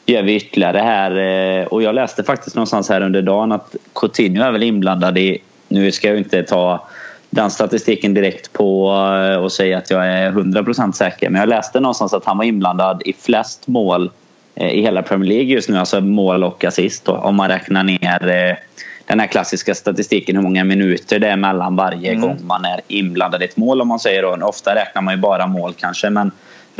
gör 0.05 0.21
vi 0.21 0.35
ytterligare 0.35 0.77
här. 0.77 1.73
Och 1.73 1.83
jag 1.83 1.95
läste 1.95 2.23
faktiskt 2.23 2.55
någonstans 2.55 2.89
här 2.89 3.01
under 3.01 3.21
dagen 3.21 3.51
att 3.51 3.75
Coutinho 3.95 4.43
är 4.43 4.51
väl 4.51 4.63
inblandad 4.63 5.17
i, 5.17 5.37
nu 5.67 5.91
ska 5.91 6.07
jag 6.07 6.17
inte 6.17 6.43
ta 6.43 6.87
den 7.31 7.51
statistiken 7.51 8.13
direkt 8.13 8.53
på 8.53 8.91
eh, 9.31 9.43
och 9.43 9.51
säga 9.51 9.77
att 9.77 9.89
jag 9.89 10.07
är 10.07 10.31
100% 10.31 10.91
säker. 10.91 11.29
Men 11.29 11.39
jag 11.39 11.49
läste 11.49 11.79
någonstans 11.79 12.13
att 12.13 12.25
han 12.25 12.37
var 12.37 12.45
inblandad 12.45 13.01
i 13.05 13.13
flest 13.13 13.67
mål 13.67 14.11
i 14.55 14.81
hela 14.81 15.01
Premier 15.01 15.29
League 15.29 15.53
just 15.53 15.69
nu. 15.69 15.77
Alltså 15.77 16.01
mål 16.01 16.43
och 16.43 16.65
assist 16.65 17.05
då, 17.05 17.15
om 17.15 17.35
man 17.35 17.49
räknar 17.49 17.83
ner 17.83 18.57
den 19.05 19.19
här 19.19 19.27
klassiska 19.27 19.75
statistiken 19.75 20.35
hur 20.35 20.43
många 20.43 20.63
minuter 20.63 21.19
det 21.19 21.27
är 21.27 21.35
mellan 21.35 21.75
varje 21.75 22.11
mm. 22.11 22.21
gång 22.21 22.37
man 22.45 22.65
är 22.65 22.81
inblandad 22.87 23.41
i 23.41 23.45
ett 23.45 23.57
mål 23.57 23.81
om 23.81 23.87
man 23.87 23.99
säger 23.99 24.21
då. 24.21 24.45
Ofta 24.45 24.75
räknar 24.75 25.01
man 25.01 25.13
ju 25.13 25.21
bara 25.21 25.47
mål 25.47 25.73
kanske 25.73 26.09
men 26.09 26.31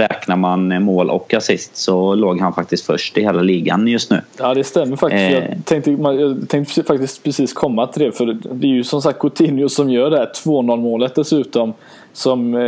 räknar 0.02 0.36
man 0.36 0.84
mål 0.84 1.10
och 1.10 1.34
assist 1.34 1.78
så 1.78 2.16
låg 2.16 2.40
han 2.40 2.54
faktiskt 2.54 2.86
först 2.86 3.18
i 3.18 3.22
hela 3.22 3.42
ligan 3.42 3.88
just 3.88 4.12
nu. 4.12 4.22
Ja 4.38 4.54
det 4.54 4.64
stämmer 4.64 4.96
faktiskt. 4.96 5.22
Eh. 5.22 5.34
Jag, 5.34 5.66
tänkte, 5.66 5.92
jag 5.92 6.50
tänkte 6.50 6.84
faktiskt 6.84 7.24
precis 7.24 7.54
komma 7.54 7.88
till 7.88 8.02
det 8.04 8.12
för 8.12 8.38
det 8.54 8.68
är 8.68 8.72
ju 8.72 8.84
som 8.84 9.02
sagt 9.02 9.20
Coutinho 9.20 9.70
som 9.70 9.90
gör 9.90 10.10
det 10.10 10.18
här 10.18 10.32
2-0 10.46 10.78
målet 10.78 11.16
dessutom. 11.16 11.74
Som 12.14 12.56
eh, 12.56 12.62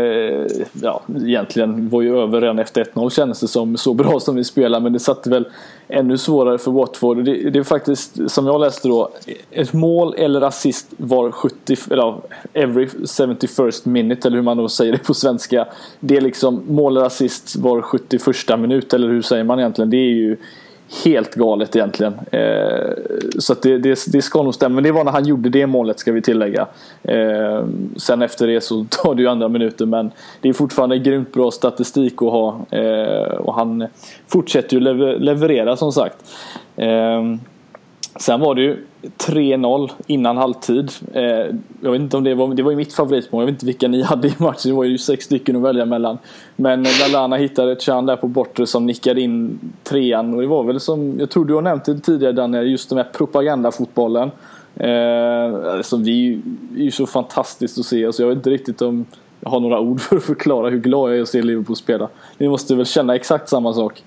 ja, 0.82 1.02
egentligen 1.26 1.90
var 1.90 2.02
ju 2.02 2.20
över 2.20 2.42
redan 2.42 2.60
efter 2.60 2.84
1-0 2.84 3.10
kändes 3.10 3.40
det 3.40 3.48
som. 3.48 3.78
Så 3.78 3.94
bra 3.94 4.20
som 4.20 4.36
vi 4.36 4.44
spelar 4.44 4.80
men 4.80 4.94
det 4.94 5.00
satte 5.00 5.30
väl 5.30 5.46
ännu 5.88 6.18
svårare 6.18 6.58
för 6.58 6.72
Watford. 6.72 7.26
Det, 7.26 7.50
det 7.50 7.60
är 7.60 7.64
faktiskt 7.64 8.32
som 8.32 8.48
jag 8.48 8.62
läste 8.62 8.88
då. 8.88 9.10
Ett 9.52 9.74
mål 9.74 10.16
eller 10.18 10.42
assist 10.42 10.88
var 10.98 11.32
70, 11.32 11.78
eller 11.92 12.16
every 12.54 12.86
71st 12.86 13.90
minute 13.90 14.28
eller 14.28 14.38
hur 14.38 14.44
man 14.44 14.58
då 14.58 14.70
säger 14.70 14.92
det 14.92 15.04
på 15.04 15.14
svenska. 15.14 15.68
Det 16.00 16.18
är 16.18 16.22
liksom 16.22 16.64
mål 16.68 16.98
eller 16.98 17.08
assist 17.08 17.56
var 17.56 17.82
71 17.82 18.60
minut 18.60 18.94
eller 18.94 19.08
hur 19.08 19.22
säger 19.22 19.44
man 19.44 19.60
egentligen? 19.60 19.90
Det 19.90 19.98
är 19.98 20.12
ju 20.12 20.38
helt 21.06 21.36
galet 21.36 21.76
egentligen. 21.76 22.14
Eh, 22.32 22.94
så 23.40 23.54
det, 23.54 23.78
det, 23.78 24.00
det, 24.08 24.22
ska 24.22 24.44
nog 24.44 24.56
stämma. 24.56 24.76
Men 24.76 24.84
det 24.84 24.92
var 24.92 25.04
när 25.04 25.12
han 25.12 25.26
gjorde 25.26 25.50
det 25.50 25.68
målet 25.68 26.00
ska 26.00 26.12
vi 26.12 26.22
tillägga. 26.22 26.68
Eh, 27.04 27.66
sen 27.98 28.22
efter 28.22 28.48
det 28.48 28.62
så 28.62 28.86
tar 28.90 29.16
det 29.16 29.22
ju 29.22 29.28
andra 29.28 29.48
minuter 29.48 29.86
men 29.86 30.12
det 30.42 30.50
är 30.50 30.54
fortfarande 30.54 30.98
grymt 31.00 31.34
bra 31.34 31.52
statistik 31.52 32.14
att 32.14 32.32
ha. 32.32 32.66
Eh, 32.70 33.36
och 33.38 33.54
han 33.54 33.88
fortsätter 34.28 34.78
ju 34.78 34.80
lever, 34.80 35.20
leverera 35.20 35.78
som 35.78 35.92
sagt. 35.92 36.18
Eh, 36.76 37.24
sen 38.16 38.40
var 38.40 38.56
det 38.56 38.62
ju 38.62 38.78
3-0 39.18 39.92
innan 40.08 40.38
halvtid. 40.38 40.92
Eh, 41.14 41.24
jag 41.82 41.92
vet 41.92 42.02
inte 42.02 42.18
om 42.18 42.24
det 42.24 42.36
var, 42.36 42.54
det 42.54 42.64
var 42.64 42.72
ju 42.72 42.78
mitt 42.78 42.94
favoritmål. 42.94 43.42
Jag 43.42 43.46
vet 43.46 43.54
inte 43.54 43.66
vilka 43.66 43.88
ni 43.88 44.02
hade 44.04 44.28
i 44.28 44.34
matchen. 44.38 44.72
Det 44.72 44.74
var 44.74 44.84
ju 44.84 44.98
sex 44.98 45.26
stycken 45.26 45.56
att 45.56 45.62
välja 45.62 45.86
mellan. 45.86 46.18
Men 46.56 46.86
eh, 46.86 46.92
Lallana 47.02 47.36
hittade 47.36 47.72
ett 47.72 47.82
chan 47.82 48.06
där 48.06 48.16
på 48.16 48.28
bortre 48.28 48.68
som 48.68 48.86
nickade 48.86 49.22
in 49.22 49.60
trean. 49.84 50.34
Och 50.34 50.42
det 50.42 50.48
var 50.48 50.64
väl 50.64 50.80
som, 50.80 51.20
jag 51.20 51.30
tror 51.30 51.46
du 51.46 51.54
har 51.54 51.62
nämnt 51.62 51.86
det 51.86 52.00
tidigare 52.00 52.34
Daniel, 52.34 52.68
just 52.68 52.90
den 52.90 52.98
här 52.98 53.08
propagandafotbollen. 53.14 54.32
Eh, 54.76 55.76
alltså 55.76 55.98
det 55.98 56.12
är 56.12 56.40
ju, 56.76 56.92
så 56.92 57.06
fantastiskt 57.06 57.80
att 57.80 57.86
se. 57.86 58.06
Alltså 58.06 58.24
jag 58.24 58.30
vet 58.30 58.38
inte 58.38 58.50
riktigt 58.50 58.82
om 58.82 59.06
jag 59.40 59.50
har 59.50 59.60
några 59.60 59.80
ord 59.80 60.02
för 60.02 60.18
att 60.18 60.24
förklara 60.24 60.70
hur 60.70 60.80
glad 60.80 61.10
jag 61.10 61.18
är 61.18 61.22
att 61.22 61.30
se 61.30 61.42
Liverpool 61.42 61.76
spela. 61.76 62.10
Ni 62.38 62.50
måste 62.50 62.76
väl 62.76 62.86
känna 62.86 63.16
exakt 63.16 63.50
samma 63.50 63.74
sak? 63.74 64.04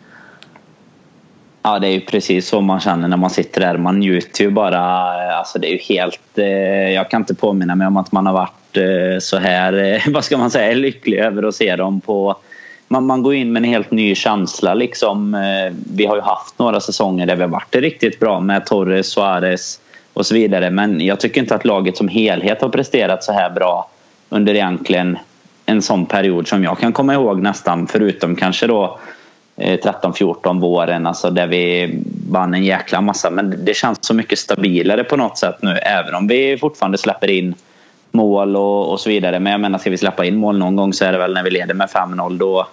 Ja, 1.67 1.79
det 1.79 1.89
är 1.89 1.93
ju 1.93 2.01
precis 2.01 2.49
så 2.49 2.61
man 2.61 2.81
känner 2.81 3.09
när 3.09 3.17
man 3.17 3.31
sitter 3.31 3.61
där. 3.61 3.79
Man 3.79 3.99
njuter 3.99 4.45
ju 4.45 4.51
bara. 4.51 4.79
Eh, 5.25 5.39
alltså 5.39 5.59
det 5.59 5.69
är 5.69 5.73
ju 5.73 5.79
helt... 5.79 6.39
Eh, 6.39 6.93
jag 6.93 7.11
kan 7.11 7.23
inte 7.23 7.35
påminna 7.35 7.75
mig 7.75 7.87
om 7.87 7.97
att 7.97 8.13
man 8.13 8.27
har 8.27 8.33
varit 8.33 8.77
eh, 8.77 9.19
så 9.21 9.39
här, 9.39 10.03
vad 10.13 10.25
ska 10.25 10.39
man 10.39 10.51
säga, 10.51 10.75
lycklig 10.75 11.19
över 11.19 11.43
att 11.43 11.55
se 11.55 11.77
dem 11.77 12.01
på... 12.01 12.37
Man, 12.89 13.07
man 13.07 13.23
går 13.23 13.35
in 13.35 13.53
med 13.53 13.61
en 13.61 13.69
helt 13.69 13.91
ny 13.91 14.15
känsla 14.15 14.75
liksom. 14.75 15.37
Vi 15.93 16.07
har 16.07 16.17
ju 16.17 16.23
haft 16.23 16.59
några 16.59 16.81
säsonger 16.81 17.27
där 17.27 17.37
vi 17.37 17.43
har 17.43 17.49
varit 17.49 17.75
riktigt 17.75 18.21
bra 18.21 18.41
med 18.41 18.67
Torres, 18.67 19.07
Suarez 19.07 19.81
och 20.13 20.27
så 20.27 20.35
vidare. 20.35 20.71
Men 20.71 21.01
jag 21.01 21.21
tycker 21.21 21.41
inte 21.41 21.55
att 21.55 21.65
laget 21.65 21.97
som 21.97 22.09
helhet 22.09 22.63
har 22.63 22.69
presterat 22.69 23.25
så 23.25 23.33
här 23.33 23.51
bra 23.51 23.91
under 24.29 24.55
egentligen 24.55 25.19
en 25.67 25.83
sån 25.83 26.07
period 26.07 26.49
som 26.49 26.65
jag 26.65 26.79
kan 26.79 26.93
komma 26.93 27.15
ihåg 27.15 27.43
nästan. 27.43 27.87
Förutom 27.87 28.37
kanske 28.37 28.67
då 28.67 28.99
Eh, 29.57 29.79
13-14 29.79 30.61
våren 30.61 31.07
alltså 31.07 31.31
där 31.31 31.47
vi 31.47 31.95
vann 32.31 32.55
en 32.55 32.65
jäkla 32.65 33.01
massa. 33.01 33.31
Men 33.31 33.65
det 33.65 33.75
känns 33.75 33.99
så 34.01 34.15
mycket 34.15 34.39
stabilare 34.39 35.05
på 35.05 35.17
något 35.17 35.39
sätt 35.39 35.57
nu 35.63 35.71
även 35.71 36.15
om 36.15 36.27
vi 36.27 36.59
fortfarande 36.59 36.99
släpper 36.99 37.31
in 37.31 37.55
mål 38.13 38.57
och, 38.57 38.93
och 38.93 39.01
så 39.01 39.09
vidare. 39.09 39.41
Men 39.41 39.53
jag 39.53 39.61
menar 39.61 39.79
ska 39.79 39.91
vi 39.91 39.99
släppa 39.99 40.25
in 40.25 40.37
mål 40.37 40.59
någon 40.59 40.77
gång 40.77 40.93
så 40.93 41.05
är 41.05 41.13
det 41.13 41.19
väl 41.19 41.35
när 41.35 41.43
vi 41.43 41.51
leder 41.51 41.75
med 41.75 41.89
5-0 41.89 42.39
då, 42.39 42.67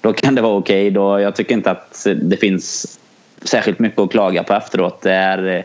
då 0.00 0.12
kan 0.12 0.34
det 0.34 0.42
vara 0.42 0.56
okej. 0.56 0.98
Okay. 0.98 1.22
jag 1.22 1.36
tycker 1.36 1.54
inte 1.54 1.70
att 1.70 2.06
det 2.22 2.36
finns 2.36 2.98
särskilt 3.42 3.78
mycket 3.78 3.98
att 3.98 4.10
klaga 4.10 4.42
på 4.42 4.54
efteråt. 4.54 5.02
Det 5.02 5.12
är, 5.12 5.56
eh, 5.56 5.64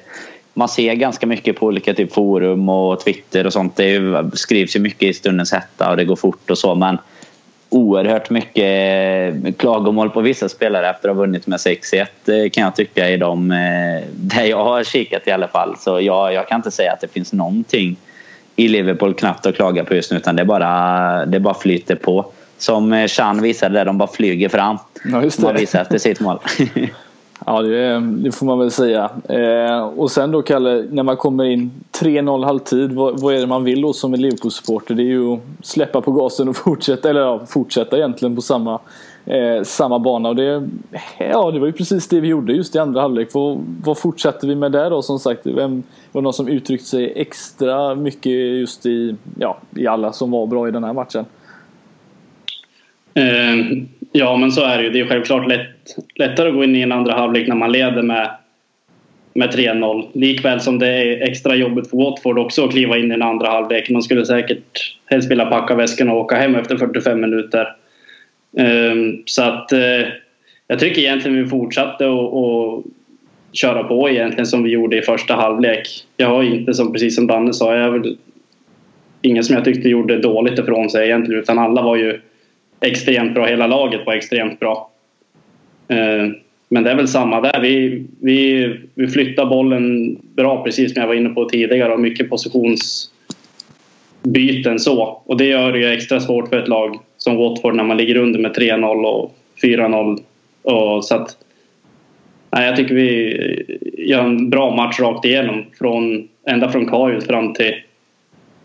man 0.54 0.70
ser 0.70 0.94
ganska 0.94 1.28
mycket 1.28 1.60
på 1.60 1.66
olika 1.66 1.94
typ 1.94 2.13
forum 2.13 2.70
och 2.70 3.00
Twitter 3.00 3.46
och 3.46 3.54
sånt. 3.54 3.75
Det 3.75 4.01
skrivs 4.34 4.75
ju 4.75 4.80
mycket 4.80 5.04
i 5.04 5.13
stundens 5.13 5.51
hetta 5.51 5.90
och 5.90 5.98
det 5.98 6.06
går 6.06 6.16
fort 6.16 6.50
och 6.50 6.58
så 6.58 6.75
men 6.75 6.98
oerhört 7.72 8.30
mycket 8.30 9.58
klagomål 9.58 10.10
på 10.10 10.22
vissa 10.22 10.50
spelare 10.50 10.90
efter 10.90 11.10
att 11.10 11.16
ha 11.16 11.22
vunnit 11.22 11.48
med 11.48 11.58
6-1 11.58 12.00
eh, 12.00 12.50
kan 12.50 12.63
jag 12.63 12.75
tycka 12.75 13.10
i 13.10 13.18
de 13.18 13.51
eh, 13.51 14.08
där 14.13 14.44
jag 14.44 14.63
har 14.63 14.84
kikat 14.84 15.28
i 15.28 15.32
alla 15.32 15.48
fall. 15.48 15.75
Så 15.80 16.01
jag, 16.01 16.34
jag 16.34 16.48
kan 16.48 16.56
inte 16.56 16.72
säga 16.72 16.94
att 16.94 17.01
det 17.01 17.08
finns 17.08 17.34
någonting 17.34 17.98
i 18.56 18.68
Liverpool 18.68 19.13
knappt 19.13 19.46
att 19.46 19.56
klaga 19.56 19.84
på 19.84 19.96
just 19.96 20.12
nu 20.12 20.18
utan 20.18 20.36
det 20.36 20.46
bara, 20.46 21.25
det 21.25 21.40
bara 21.40 21.54
flyter 21.54 21.96
på. 21.96 22.25
Som 22.58 22.94
eh, 22.94 23.08
Chan 23.08 23.42
visade 23.42 23.75
där, 23.75 23.86
de 23.86 23.98
bara 23.98 24.12
flyger 24.12 24.50
fram. 24.50 24.78
Ja, 25.04 25.24
just 25.24 25.38
det. 25.38 25.44
Man 25.44 25.56
visar 25.56 25.82
efter 25.82 25.98
sitt 25.98 26.20
mål. 26.20 26.40
Ja, 27.45 27.62
det, 27.62 28.00
det, 28.00 28.31
får 28.31 28.45
man 28.45 28.60
väl 28.60 28.71
säga. 28.71 29.12
Eh, 29.29 29.81
och 29.83 30.12
sen 30.12 30.31
då 30.31 30.41
Kalle, 30.41 30.86
när 30.91 31.03
man 31.03 31.17
kommer 31.17 31.45
in 31.45 31.71
3-0 31.91 32.45
halvtid, 32.45 32.91
vad, 32.91 33.19
vad, 33.19 33.36
är 33.36 33.39
det 33.39 33.48
man 33.48 33.63
vill 33.63 33.81
då 33.81 33.93
som 33.93 34.13
en 34.13 34.21
Liverpool-supporter? 34.21 34.95
Det 34.95 35.03
är 35.03 35.05
ju 35.05 35.33
att 35.33 35.39
släppa 35.62 36.01
på 36.01 36.12
gasen 36.12 36.50
och 36.50 36.55
fortsätta, 36.65 37.10
eller 37.10 37.21
ja, 37.21 37.45
fortsätta 37.48 37.98
egentligen 37.98 38.36
på 38.36 38.41
samma, 38.41 38.79
eh, 39.25 39.63
samma 39.63 40.00
bana. 40.00 40.29
Och 40.29 40.36
det, 40.36 40.53
eh, 40.53 40.62
ja, 41.17 41.51
det 41.51 41.60
var 41.60 41.67
ju 41.67 41.74
precis 41.74 42.07
det 42.07 42.19
vi 42.19 42.27
gjorde 42.27 42.53
just 42.53 42.75
i 42.75 42.79
andra 42.79 43.01
halvlek. 43.01 43.29
Vad, 43.33 43.60
vad 43.83 43.98
fortsätter 43.98 44.48
vi 44.48 44.55
med 44.55 44.71
där 44.71 44.89
då 44.89 45.01
som 45.01 45.19
sagt? 45.19 45.45
Vem, 45.45 45.83
var 46.12 46.21
det 46.21 46.24
någon 46.24 46.33
som 46.33 46.48
uttryckte 46.48 46.88
sig 46.88 47.13
extra 47.15 47.95
mycket 47.95 48.31
just 48.31 48.86
i, 48.86 49.15
ja, 49.39 49.57
i 49.75 49.88
alla 49.88 50.13
som 50.13 50.31
var 50.31 50.48
bra 50.48 50.67
i 50.67 50.71
den 50.71 50.83
här 50.83 50.93
matchen? 50.93 51.25
Uh, 53.17 53.83
ja, 54.12 54.38
men 54.38 54.51
så 54.51 54.63
är 54.65 54.77
det 54.77 54.84
ju. 54.84 54.89
Det 54.89 55.00
är 55.00 55.06
självklart 55.06 55.48
lätt, 55.48 55.96
lättare 56.15 56.50
att 56.50 56.56
gå 56.56 56.63
in 56.63 56.75
i 56.75 56.82
en 56.82 56.91
andra 56.91 57.13
halvlek 57.13 57.48
när 57.48 57.56
man 57.56 57.72
leder 57.72 58.01
med, 58.01 58.30
med 59.34 59.50
3-0. 59.50 60.08
Likväl 60.13 60.60
som 60.60 60.80
det 60.80 60.88
är 60.88 61.22
extra 61.30 61.56
jobbigt 61.56 61.89
för 61.89 61.98
Watford 61.98 62.39
också 62.39 62.65
att 62.65 62.72
kliva 62.72 62.98
in 62.98 63.12
i 63.12 63.13
en 63.13 63.22
andra 63.22 63.48
halvlek. 63.48 63.89
Man 63.89 64.03
skulle 64.03 64.25
säkert 64.25 64.98
helst 65.06 65.32
vilja 65.32 65.46
packa 65.46 65.75
väskorna 65.75 66.13
och 66.13 66.20
åka 66.20 66.36
hem 66.36 66.56
efter 66.56 66.77
45 66.77 67.22
minuter. 67.22 67.68
Ehm, 68.58 69.24
så 69.25 69.44
att 69.44 69.74
uh, 69.74 70.08
jag 70.68 70.80
tycker 70.80 71.01
egentligen 71.01 71.44
vi 71.44 71.50
fortsatte 71.50 72.06
att 72.06 72.84
köra 73.53 73.84
på 73.84 74.10
egentligen 74.10 74.46
som 74.46 74.63
vi 74.63 74.70
gjorde 74.70 74.98
i 74.98 75.01
första 75.01 75.36
halvlek. 75.36 75.88
Jag 76.18 76.27
har 76.27 76.44
inte, 76.44 76.74
som, 76.74 76.94
precis 76.94 77.15
som 77.15 77.27
Danne 77.27 77.53
sa, 77.53 77.75
jag 77.75 77.86
är 77.86 77.89
väl 77.89 78.18
ingen 79.22 79.44
som 79.44 79.56
jag 79.56 79.65
tyckte 79.65 79.89
gjorde 79.89 80.18
dåligt 80.18 80.60
ifrån 80.60 80.89
sig 80.89 81.06
egentligen 81.06 81.41
utan 81.41 81.60
alla 81.60 81.82
var 81.82 81.96
ju 81.96 82.20
extremt 82.81 83.33
bra. 83.33 83.45
Hela 83.45 83.67
laget 83.67 84.05
var 84.05 84.13
extremt 84.13 84.59
bra. 84.59 84.89
Eh, 85.88 86.27
men 86.69 86.83
det 86.83 86.91
är 86.91 86.95
väl 86.95 87.07
samma 87.07 87.41
där. 87.41 87.61
Vi, 87.61 88.03
vi, 88.21 88.69
vi 88.95 89.07
flyttar 89.07 89.45
bollen 89.45 90.17
bra 90.35 90.63
precis 90.63 90.93
som 90.93 91.01
jag 91.01 91.07
var 91.07 91.15
inne 91.15 91.29
på 91.29 91.50
tidigare 91.50 91.93
och 91.93 92.00
mycket 92.00 92.29
positionsbyten 92.29 94.79
så. 94.79 95.21
Och 95.25 95.38
det 95.38 95.45
gör 95.45 95.71
det 95.71 95.79
ju 95.79 95.85
extra 95.85 96.19
svårt 96.19 96.50
för 96.50 96.59
ett 96.59 96.67
lag 96.67 97.00
som 97.17 97.38
Watford 97.38 97.75
när 97.75 97.83
man 97.83 97.97
ligger 97.97 98.15
under 98.15 98.39
med 98.39 98.51
3-0 98.51 99.05
och 99.05 99.35
4-0. 99.63 100.19
Och 100.61 101.05
så 101.05 101.15
att, 101.15 101.38
nej, 102.51 102.65
jag 102.65 102.75
tycker 102.75 102.95
vi 102.95 103.85
gör 103.97 104.23
en 104.23 104.50
bra 104.50 104.75
match 104.75 105.00
rakt 105.00 105.25
igenom. 105.25 105.65
Från, 105.77 106.27
ända 106.47 106.71
från 106.71 106.85
Karius 106.85 107.27
fram 107.27 107.53
till, 107.53 107.73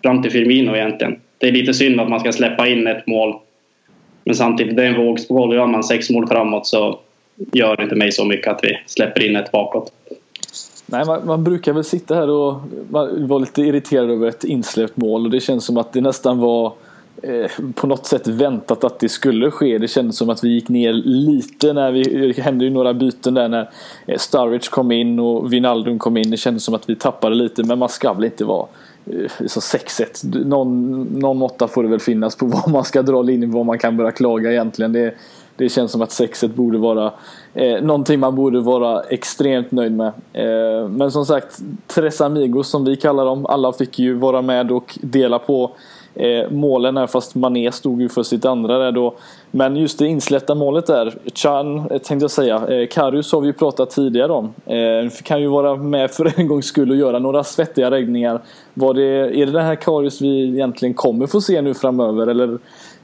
fram 0.03 0.23
till 0.23 0.31
Firmino 0.31 0.77
egentligen. 0.77 1.17
Det 1.39 1.49
är 1.49 1.53
lite 1.53 1.75
synd 1.75 2.01
att 2.01 2.09
man 2.09 2.21
ska 2.21 2.33
släppa 2.33 2.69
in 2.69 2.87
ett 2.87 3.07
mål 3.07 3.35
men 4.27 4.35
samtidigt, 4.35 4.77
det 4.77 4.83
är 4.83 4.87
en 4.87 5.07
vågskål. 5.07 5.55
Gör 5.55 5.67
man 5.67 5.85
sex 5.85 6.11
mål 6.11 6.27
framåt 6.27 6.67
så 6.67 6.99
gör 7.53 7.77
det 7.77 7.83
inte 7.83 7.95
mig 7.95 8.13
så 8.13 8.25
mycket 8.25 8.53
att 8.53 8.61
vi 8.63 8.79
släpper 8.87 9.27
in 9.27 9.37
ett 9.37 9.53
bakåt. 9.53 9.93
Nej, 10.87 11.07
man, 11.07 11.27
man, 11.27 11.45
brukar 11.45 11.73
väl 11.73 11.85
sitta 11.85 12.15
här 12.15 12.31
och 12.31 12.55
vara 12.91 13.39
lite 13.39 13.63
irriterad 13.63 14.11
över 14.11 14.29
ett 14.29 14.45
insläppt 14.45 14.97
mål 14.97 15.25
och 15.25 15.31
det 15.31 15.41
känns 15.41 15.65
som 15.65 15.77
att 15.77 15.93
det 15.93 16.01
nästan 16.01 16.39
var 16.39 16.73
eh, 17.23 17.51
på 17.75 17.87
något 17.87 18.07
sätt 18.07 18.27
väntat 18.27 18.85
att 18.85 18.99
det 18.99 19.09
skulle 19.09 19.51
ske. 19.51 19.79
Det 19.79 19.89
kändes 19.89 20.17
som 20.17 20.31
att 20.31 20.45
vi 20.45 20.49
gick 20.49 20.69
ner 20.69 20.93
lite 20.93 21.73
när 21.73 21.93
vi, 21.93 22.03
det 22.03 22.43
hände 22.43 22.65
ju 22.65 22.71
några 22.71 22.95
byten 22.95 23.35
där 23.35 23.49
när 23.49 23.71
eh, 24.07 24.19
Sturridge 24.19 24.71
kom 24.71 24.93
in 24.93 25.19
och 25.19 25.53
Wijnaldum 25.53 25.99
kom 25.99 26.17
in. 26.17 26.31
Det 26.31 26.37
kändes 26.37 26.65
som 26.65 26.75
att 26.75 26.91
vi 26.91 26.95
tappade 26.95 27.35
lite 27.35 27.63
men 27.63 27.79
man 27.79 27.89
ska 27.89 28.13
väl 28.13 28.25
inte 28.25 28.45
vara 28.45 28.67
Eh, 29.07 29.47
så 29.47 29.61
6-1. 29.61 30.45
Någon, 30.45 31.03
någon 31.03 31.37
måtta 31.37 31.69
får 31.69 31.83
det 31.83 31.89
väl 31.89 32.01
finnas 32.01 32.37
på 32.37 32.47
vad 32.67 32.69
man 32.69 32.85
ska 32.85 33.03
dra 33.03 33.23
linjen, 33.23 33.51
vad 33.51 33.67
man 33.67 33.79
kan 33.79 33.97
börja 33.97 34.11
klaga 34.11 34.53
egentligen. 34.53 34.93
Det, 34.93 35.15
det 35.57 35.69
känns 35.69 35.93
som 35.93 36.03
att 36.03 36.11
6-1 36.11 36.49
borde 36.49 36.79
vara 36.79 37.13
eh, 37.55 37.83
någonting 37.83 38.21
man 38.21 38.35
borde 38.35 38.61
vara 38.61 39.03
extremt 39.03 39.71
nöjd 39.71 39.93
med. 39.93 40.13
Eh, 40.33 40.89
men 40.89 41.11
som 41.11 41.27
sagt, 41.27 41.59
Tres 41.87 42.21
Amigos 42.21 42.69
som 42.69 42.85
vi 42.85 42.97
kallar 42.97 43.25
dem, 43.25 43.47
alla 43.47 43.73
fick 43.73 43.99
ju 43.99 44.15
vara 44.15 44.43
med 44.43 44.73
och 44.73 44.99
dela 45.03 45.39
på 45.39 45.71
eh, 46.17 46.51
målen 46.51 46.97
här 46.97 47.07
fast 47.07 47.35
Mané 47.35 47.73
stod 47.73 48.03
ju 48.03 48.09
för 48.09 48.23
sitt 48.23 48.45
andra 48.45 48.79
där 48.79 48.93
då. 48.93 49.15
Men 49.51 49.77
just 49.77 49.99
det 49.99 50.07
insläppta 50.07 50.55
målet 50.55 50.87
där, 50.87 51.15
Chan 51.35 51.79
eh, 51.79 51.87
tänkte 51.87 52.25
jag 52.25 52.31
säga, 52.31 52.57
eh, 52.69 52.87
Karius 52.87 53.33
har 53.33 53.41
vi 53.41 53.47
ju 53.47 53.53
pratat 53.53 53.91
tidigare 53.91 54.33
om. 54.33 54.55
Eh, 54.67 55.11
kan 55.23 55.41
ju 55.41 55.49
vara 55.49 55.77
med 55.77 56.11
för 56.11 56.41
en 56.41 56.49
gångs 56.49 56.67
skull 56.67 56.91
och 56.91 56.97
göra 56.97 57.19
några 57.19 57.45
svettiga 57.45 57.91
räddningar. 57.91 58.41
Var 58.75 58.95
det, 58.95 59.03
är 59.03 59.47
det 59.47 59.53
den 59.53 59.65
här 59.65 59.75
Karius 59.75 60.21
vi 60.21 60.49
egentligen 60.49 60.95
kommer 60.95 61.27
få 61.27 61.41
se 61.41 61.63
nu 61.63 61.75
framöver 61.75 62.27
eller 62.27 62.59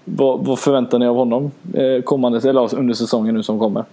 vad, 0.04 0.47
vad 0.47 0.59
förväntar 0.59 0.99
ni 0.99 1.07
av 1.07 1.16
honom 1.16 1.50
eh, 1.75 2.02
kommande, 2.02 2.49
eller 2.49 2.75
under 2.75 2.95
säsongen 2.95 3.35
nu 3.35 3.42
som 3.42 3.59
kommer? 3.59 3.85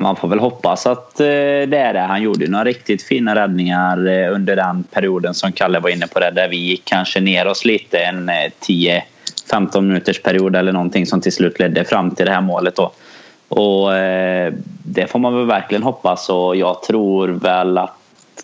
Man 0.00 0.16
får 0.16 0.28
väl 0.28 0.38
hoppas 0.38 0.86
att 0.86 1.20
eh, 1.20 1.26
det 1.26 1.76
är 1.78 1.92
det. 1.92 2.00
Han 2.00 2.22
gjorde 2.22 2.48
några 2.48 2.64
riktigt 2.64 3.02
fina 3.02 3.34
räddningar 3.34 4.08
eh, 4.08 4.34
under 4.34 4.56
den 4.56 4.82
perioden 4.82 5.34
som 5.34 5.52
Kalle 5.52 5.80
var 5.80 5.90
inne 5.90 6.06
på 6.06 6.20
det, 6.20 6.30
där 6.30 6.48
vi 6.48 6.56
gick 6.56 6.84
kanske 6.84 7.20
ner 7.20 7.46
oss 7.46 7.64
lite 7.64 7.98
en 7.98 8.28
eh, 8.28 8.34
10 8.60 9.04
15 9.50 9.88
minuters 9.88 10.22
period 10.22 10.56
eller 10.56 10.72
någonting 10.72 11.06
som 11.06 11.20
till 11.20 11.32
slut 11.32 11.58
ledde 11.58 11.84
fram 11.84 12.10
till 12.10 12.26
det 12.26 12.32
här 12.32 12.40
målet 12.40 12.76
då. 12.76 12.92
Och 13.48 13.90
det 14.84 15.06
får 15.10 15.18
man 15.18 15.36
väl 15.36 15.46
verkligen 15.46 15.82
hoppas 15.82 16.28
och 16.28 16.56
jag 16.56 16.82
tror 16.82 17.28
väl 17.28 17.78
att 17.78 17.96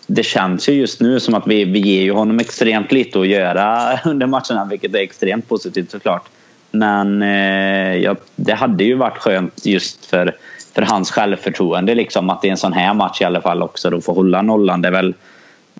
det 0.07 0.23
känns 0.23 0.69
ju 0.69 0.73
just 0.73 1.01
nu 1.01 1.19
som 1.19 1.33
att 1.33 1.47
vi, 1.47 1.65
vi 1.65 1.79
ger 1.79 2.01
ju 2.01 2.11
honom 2.11 2.39
extremt 2.39 2.91
lite 2.91 3.19
att 3.19 3.27
göra 3.27 3.99
under 4.05 4.27
matcherna 4.27 4.67
vilket 4.69 4.95
är 4.95 4.99
extremt 4.99 5.49
positivt 5.49 5.91
såklart. 5.91 6.29
Men 6.71 7.21
eh, 7.21 7.95
ja, 7.95 8.15
det 8.35 8.53
hade 8.53 8.83
ju 8.83 8.95
varit 8.95 9.17
skönt 9.17 9.65
just 9.65 10.05
för, 10.05 10.35
för 10.73 10.81
hans 10.81 11.11
självförtroende 11.11 11.95
liksom 11.95 12.29
att 12.29 12.45
i 12.45 12.49
en 12.49 12.57
sån 12.57 12.73
här 12.73 12.93
match 12.93 13.21
i 13.21 13.25
alla 13.25 13.41
fall 13.41 13.63
också 13.63 13.89
då 13.89 14.01
få 14.01 14.13
hålla 14.13 14.41
nollan. 14.41 14.81
Det 14.81 14.87
är 14.87 14.91
väl 14.91 15.13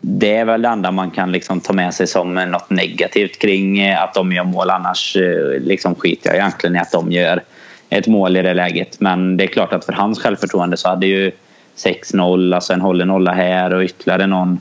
det 0.02 0.36
är 0.36 0.46
väl 0.46 0.62
det 0.62 0.68
enda 0.68 0.92
man 0.92 1.12
kan 1.12 1.32
liksom 1.32 1.62
ta 1.62 1.74
med 1.74 1.94
sig 1.94 2.08
som 2.08 2.34
något 2.34 2.70
negativt 2.70 3.40
kring 3.40 3.80
eh, 3.80 4.04
att 4.04 4.14
de 4.14 4.32
gör 4.32 4.44
mål. 4.44 4.70
Annars 4.70 5.16
eh, 5.16 5.62
liksom 5.62 5.96
skiter 5.96 6.30
jag 6.30 6.38
egentligen 6.38 6.76
i 6.76 6.80
att 6.80 6.92
de 6.92 7.12
gör 7.12 7.44
ett 7.90 8.08
mål 8.08 8.38
i 8.38 8.42
det 8.42 8.54
läget. 8.54 9.00
Men 9.00 9.38
det 9.38 9.44
är 9.44 9.48
klart 9.48 9.74
att 9.74 9.86
för 9.86 9.94
hans 9.94 10.20
självförtroende 10.20 10.78
så 10.78 10.90
hade 10.90 11.08
ju 11.08 11.32
6-0, 11.78 12.56
alltså 12.56 12.74
en 12.74 12.82
håller 12.82 13.06
nolla 13.06 13.32
här 13.32 13.74
och 13.74 13.84
ytterligare 13.84 14.28
någon 14.28 14.60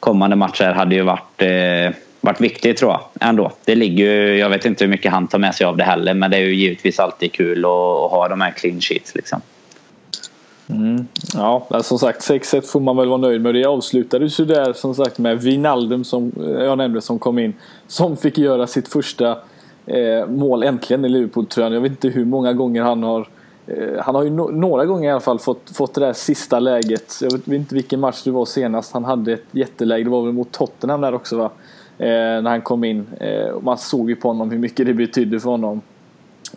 kommande 0.00 0.36
match 0.36 0.60
här 0.60 0.72
hade 0.72 0.94
ju 0.94 1.02
varit, 1.02 1.42
eh, 1.42 1.94
varit 2.20 2.40
viktigt 2.40 2.76
tror 2.76 2.90
jag. 2.90 3.00
Ändå. 3.20 3.52
Det 3.64 3.74
ligger 3.74 4.04
ju, 4.04 4.38
jag 4.38 4.50
vet 4.50 4.64
inte 4.64 4.84
hur 4.84 4.90
mycket 4.90 5.12
han 5.12 5.28
tar 5.28 5.38
med 5.38 5.54
sig 5.54 5.66
av 5.66 5.76
det 5.76 5.84
heller 5.84 6.14
men 6.14 6.30
det 6.30 6.36
är 6.36 6.40
ju 6.40 6.54
givetvis 6.54 7.00
alltid 7.00 7.32
kul 7.32 7.64
att, 7.64 7.70
att 7.70 8.10
ha 8.10 8.28
de 8.28 8.40
här 8.40 8.50
clean 8.50 8.80
sheets 8.80 9.14
liksom. 9.14 9.40
Mm. 10.72 11.06
Ja, 11.34 11.82
som 11.82 11.98
sagt 11.98 12.30
6-1 12.30 12.60
får 12.60 12.80
man 12.80 12.96
väl 12.96 13.08
vara 13.08 13.18
nöjd 13.18 13.40
med. 13.40 13.54
Det 13.54 13.64
avslutades 13.64 14.40
ju 14.40 14.44
där 14.44 14.72
som 14.72 14.94
sagt 14.94 15.18
med 15.18 15.40
Vinaldum 15.40 16.04
som 16.04 16.32
eh, 16.36 16.64
jag 16.64 16.78
nämnde 16.78 17.00
som 17.00 17.18
kom 17.18 17.38
in. 17.38 17.54
Som 17.86 18.16
fick 18.16 18.38
göra 18.38 18.66
sitt 18.66 18.88
första 18.88 19.38
eh, 19.86 20.26
mål 20.28 20.62
äntligen 20.62 21.04
i 21.04 21.08
Liverpool-tröjan. 21.08 21.72
Jag 21.72 21.80
vet 21.80 21.90
inte 21.90 22.08
hur 22.08 22.24
många 22.24 22.52
gånger 22.52 22.82
han 22.82 23.02
har 23.02 23.28
eh, 23.66 24.02
han 24.02 24.14
har 24.14 24.22
ju 24.22 24.30
no 24.30 24.50
några 24.50 24.84
gånger 24.84 25.08
i 25.08 25.12
alla 25.12 25.20
fall 25.20 25.38
fått, 25.38 25.70
fått 25.76 25.94
det 25.94 26.00
där 26.00 26.12
sista 26.12 26.60
läget. 26.60 27.14
Jag 27.20 27.32
vet 27.32 27.48
inte 27.48 27.74
vilken 27.74 28.00
match 28.00 28.22
det 28.24 28.30
var 28.30 28.44
senast. 28.44 28.92
Han 28.92 29.04
hade 29.04 29.32
ett 29.32 29.46
jätteläge. 29.50 30.04
Det 30.04 30.10
var 30.10 30.22
väl 30.22 30.32
mot 30.32 30.52
Tottenham 30.52 31.00
där 31.00 31.14
också 31.14 31.36
va? 31.36 31.50
Eh, 32.00 32.42
när 32.42 32.50
han 32.50 32.62
kom 32.62 32.84
in. 32.84 33.06
Eh, 33.20 33.60
man 33.60 33.78
såg 33.78 34.10
ju 34.10 34.16
på 34.16 34.28
honom 34.28 34.50
hur 34.50 34.58
mycket 34.58 34.86
det 34.86 34.94
betydde 34.94 35.40
för 35.40 35.50
honom. 35.50 35.80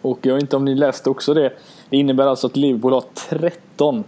Och 0.01 0.19
jag 0.21 0.33
vet 0.33 0.43
inte 0.43 0.55
om 0.55 0.65
ni 0.65 0.75
läste 0.75 1.09
också 1.09 1.33
det. 1.33 1.53
Det 1.89 1.97
innebär 1.97 2.27
alltså 2.27 2.47
att 2.47 2.55
Liverpool 2.55 2.93
har 2.93 3.03
13 3.29 4.03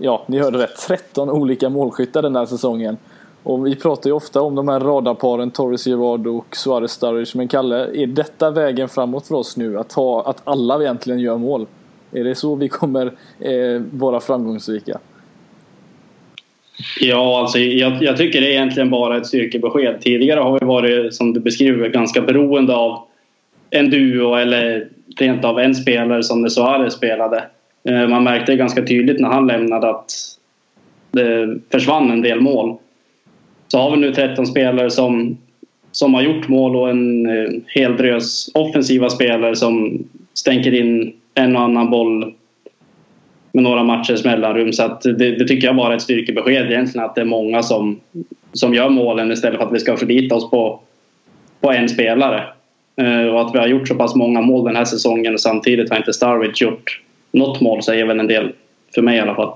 Ja, 0.00 0.22
ni 0.26 0.38
hörde 0.38 0.58
rätt. 0.58 0.76
13 0.86 1.30
olika 1.30 1.68
målskyttar 1.68 2.22
den 2.22 2.36
här 2.36 2.46
säsongen. 2.46 2.96
Och 3.42 3.66
vi 3.66 3.76
pratar 3.76 4.10
ju 4.10 4.14
ofta 4.16 4.40
om 4.42 4.54
de 4.54 4.68
här 4.68 4.80
radarparen 4.80 5.50
Torres 5.50 5.86
Gerard 5.86 6.26
och 6.26 6.56
Suarez 6.56 6.92
Sturridge. 6.92 7.32
Men 7.34 7.48
Kalle, 7.48 8.02
är 8.02 8.06
detta 8.06 8.50
vägen 8.50 8.88
framåt 8.88 9.26
för 9.26 9.34
oss 9.34 9.56
nu? 9.56 9.78
Att, 9.78 9.92
ha, 9.92 10.24
att 10.24 10.40
alla 10.44 10.82
egentligen 10.82 11.20
gör 11.20 11.36
mål? 11.36 11.66
Är 12.12 12.24
det 12.24 12.34
så 12.34 12.54
vi 12.54 12.68
kommer 12.68 13.06
eh, 13.38 13.82
vara 13.90 14.20
framgångsrika? 14.20 14.98
Ja, 17.00 17.40
alltså 17.40 17.58
jag, 17.58 18.02
jag, 18.02 18.16
tycker 18.16 18.40
det 18.40 18.46
är 18.46 18.50
egentligen 18.50 18.90
bara 18.90 19.16
ett 19.16 19.26
styrkebesked. 19.26 20.00
Tidigare 20.00 20.40
har 20.40 20.60
vi 20.60 20.66
varit, 20.66 21.14
som 21.14 21.32
du 21.32 21.40
beskriver, 21.40 21.88
ganska 21.88 22.20
beroende 22.20 22.76
av 22.76 23.04
en 23.70 23.90
duo 23.90 24.34
eller 24.34 24.88
rent 25.18 25.44
av 25.44 25.60
en 25.60 25.74
spelare 25.74 26.22
som 26.22 26.42
det 26.42 26.50
Suarez 26.50 26.94
spelade. 26.94 27.44
Eh, 27.88 28.08
man 28.08 28.24
märkte 28.24 28.56
ganska 28.56 28.82
tydligt 28.82 29.20
när 29.20 29.28
han 29.28 29.46
lämnade 29.46 29.90
att 29.90 30.12
det 31.10 31.58
försvann 31.70 32.10
en 32.10 32.22
del 32.22 32.40
mål. 32.40 32.76
Så 33.68 33.78
har 33.78 33.90
vi 33.90 33.96
nu 33.96 34.12
13 34.12 34.46
spelare 34.46 34.90
som, 34.90 35.38
som 35.92 36.14
har 36.14 36.22
gjort 36.22 36.48
mål 36.48 36.76
och 36.76 36.90
en 36.90 37.26
eh, 37.26 37.52
hel 37.66 37.96
drös 37.96 38.50
offensiva 38.54 39.10
spelare 39.10 39.56
som 39.56 40.04
stänker 40.34 40.74
in 40.74 41.12
en 41.34 41.56
och 41.56 41.62
annan 41.62 41.90
boll 41.90 42.34
med 43.56 43.62
några 43.62 43.84
matchers 43.84 44.24
mellanrum. 44.24 44.72
Så 44.72 44.82
att 44.82 45.02
det, 45.02 45.12
det, 45.12 45.48
tycker 45.48 45.66
jag 45.66 45.76
bara 45.76 45.92
är 45.92 45.96
ett 45.96 46.02
styrkebesked 46.02 46.70
egentligen 46.70 47.04
att 47.04 47.14
det 47.14 47.20
är 47.20 47.24
många 47.24 47.62
som, 47.62 48.00
som 48.52 48.74
gör 48.74 48.88
målen 48.88 49.32
istället 49.32 49.58
för 49.58 49.66
att 49.66 49.72
vi 49.72 49.78
ska 49.78 49.96
förlita 49.96 50.34
oss 50.34 50.50
på, 50.50 50.80
på 51.60 51.72
en 51.72 51.88
spelare. 51.88 52.44
Eh, 52.96 53.26
och 53.26 53.40
att 53.40 53.54
vi 53.54 53.58
har 53.58 53.66
gjort 53.66 53.88
så 53.88 53.94
pass 53.94 54.14
många 54.14 54.40
mål 54.40 54.64
den 54.64 54.76
här 54.76 54.84
säsongen 54.84 55.34
och 55.34 55.40
samtidigt 55.40 55.90
har 55.90 55.96
inte 55.96 56.12
Starwich 56.12 56.62
gjort 56.62 57.00
något 57.32 57.60
mål 57.60 57.82
säger 57.82 58.06
väl 58.06 58.20
en 58.20 58.26
del 58.26 58.52
för 58.94 59.02
mig 59.02 59.16
i 59.16 59.20
alla 59.20 59.34
fall. 59.34 59.54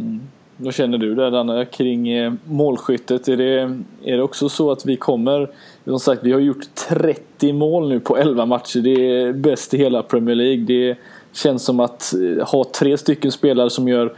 Mm. 0.00 0.20
Vad 0.56 0.74
känner 0.74 0.98
du 0.98 1.14
där 1.14 1.30
Danne 1.30 1.64
kring 1.64 2.08
eh, 2.08 2.32
målskyttet? 2.44 3.28
Är 3.28 3.36
det, 3.36 3.60
är 4.04 4.16
det 4.16 4.22
också 4.22 4.48
så 4.48 4.70
att 4.70 4.86
vi 4.86 4.96
kommer, 4.96 5.48
som 5.84 6.00
sagt 6.00 6.24
vi 6.24 6.32
har 6.32 6.40
gjort 6.40 6.74
30 6.88 7.52
mål 7.52 7.88
nu 7.88 8.00
på 8.00 8.16
11 8.16 8.46
matcher. 8.46 8.80
Det 8.80 9.20
är 9.20 9.32
bäst 9.32 9.74
i 9.74 9.78
hela 9.78 10.02
Premier 10.02 10.34
League. 10.36 10.64
Det 10.64 10.96
känns 11.38 11.64
som 11.64 11.80
att 11.80 12.14
eh, 12.14 12.46
ha 12.46 12.64
tre 12.64 12.98
stycken 12.98 13.32
spelare 13.32 13.70
som 13.70 13.88
gör 13.88 14.14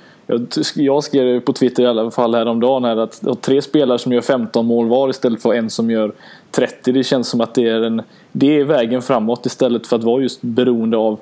jag 0.74 1.04
skrev 1.04 1.40
på 1.40 1.52
Twitter 1.52 1.82
i 1.82 1.86
alla 1.86 2.10
fall 2.10 2.34
häromdagen 2.34 2.84
här 2.84 2.96
att 2.96 3.20
ha 3.24 3.34
tre 3.34 3.62
spelare 3.62 3.98
som 3.98 4.12
gör 4.12 4.20
15 4.20 4.66
mål 4.66 4.88
var 4.88 5.08
istället 5.08 5.42
för 5.42 5.54
en 5.54 5.70
som 5.70 5.90
gör 5.90 6.12
30. 6.50 6.92
Det 6.92 7.04
känns 7.04 7.28
som 7.28 7.40
att 7.40 7.54
det 7.54 7.68
är, 7.68 7.82
en, 7.82 8.02
det 8.32 8.60
är 8.60 8.64
vägen 8.64 9.02
framåt 9.02 9.46
istället 9.46 9.86
för 9.86 9.96
att 9.96 10.04
vara 10.04 10.22
just 10.22 10.42
beroende 10.42 10.96
av 10.96 11.20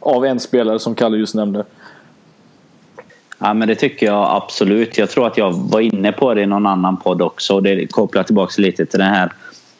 av 0.00 0.24
en 0.24 0.40
spelare 0.40 0.78
som 0.78 0.94
Kalle 0.94 1.16
just 1.16 1.34
nämnde. 1.34 1.64
Ja, 3.38 3.54
men 3.54 3.68
det 3.68 3.74
tycker 3.74 4.06
jag 4.06 4.36
absolut. 4.36 4.98
Jag 4.98 5.10
tror 5.10 5.26
att 5.26 5.38
jag 5.38 5.52
var 5.52 5.80
inne 5.80 6.12
på 6.12 6.34
det 6.34 6.42
i 6.42 6.46
någon 6.46 6.66
annan 6.66 6.96
podd 6.96 7.22
också. 7.22 7.60
Det 7.60 7.86
kopplar 7.86 8.22
tillbaka 8.22 8.62
lite 8.62 8.86
till 8.86 8.98
den 8.98 9.08
här 9.08 9.32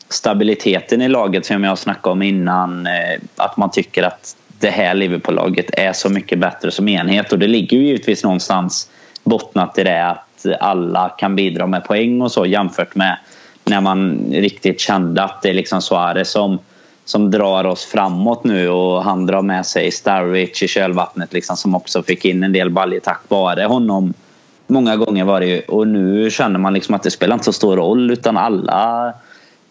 stabiliteten 0.08 1.02
i 1.02 1.08
laget 1.08 1.46
som 1.46 1.64
jag 1.64 1.78
snackade 1.78 2.12
om 2.12 2.22
innan. 2.22 2.86
Eh, 2.86 3.20
att 3.36 3.56
man 3.56 3.70
tycker 3.70 4.02
att 4.02 4.36
det 4.60 4.70
här 4.70 4.94
Liverpool-laget 4.94 5.70
är 5.72 5.92
så 5.92 6.08
mycket 6.08 6.38
bättre 6.38 6.70
som 6.70 6.88
enhet. 6.88 7.32
Och 7.32 7.38
det 7.38 7.46
ligger 7.46 7.76
ju 7.76 7.86
givetvis 7.86 8.24
någonstans 8.24 8.90
bottnat 9.24 9.78
i 9.78 9.84
det 9.84 10.06
att 10.06 10.46
alla 10.60 11.08
kan 11.08 11.36
bidra 11.36 11.66
med 11.66 11.84
poäng 11.84 12.22
och 12.22 12.32
så 12.32 12.46
jämfört 12.46 12.94
med 12.94 13.18
när 13.64 13.80
man 13.80 14.24
riktigt 14.30 14.80
kände 14.80 15.22
att 15.22 15.42
det 15.42 15.48
är 15.48 15.54
liksom 15.54 15.82
Suarez 15.82 16.30
som 16.30 16.58
som 17.10 17.30
drar 17.30 17.64
oss 17.64 17.84
framåt 17.84 18.44
nu 18.44 18.68
och 18.68 19.04
han 19.04 19.26
drar 19.26 19.42
med 19.42 19.66
sig 19.66 19.90
Starwich 19.90 20.62
i 20.62 20.68
kölvattnet 20.68 21.32
liksom, 21.32 21.56
som 21.56 21.74
också 21.74 22.02
fick 22.02 22.24
in 22.24 22.42
en 22.42 22.52
del 22.52 22.70
baljor 22.70 23.00
tack 23.00 23.22
vare 23.28 23.64
honom. 23.64 24.14
Många 24.66 24.96
gånger 24.96 25.24
var 25.24 25.40
det 25.40 25.46
ju, 25.46 25.60
och 25.60 25.88
nu 25.88 26.30
känner 26.30 26.58
man 26.58 26.74
liksom 26.74 26.94
att 26.94 27.02
det 27.02 27.10
spelar 27.10 27.34
inte 27.34 27.44
så 27.44 27.52
stor 27.52 27.76
roll 27.76 28.10
utan 28.10 28.36
alla 28.36 29.12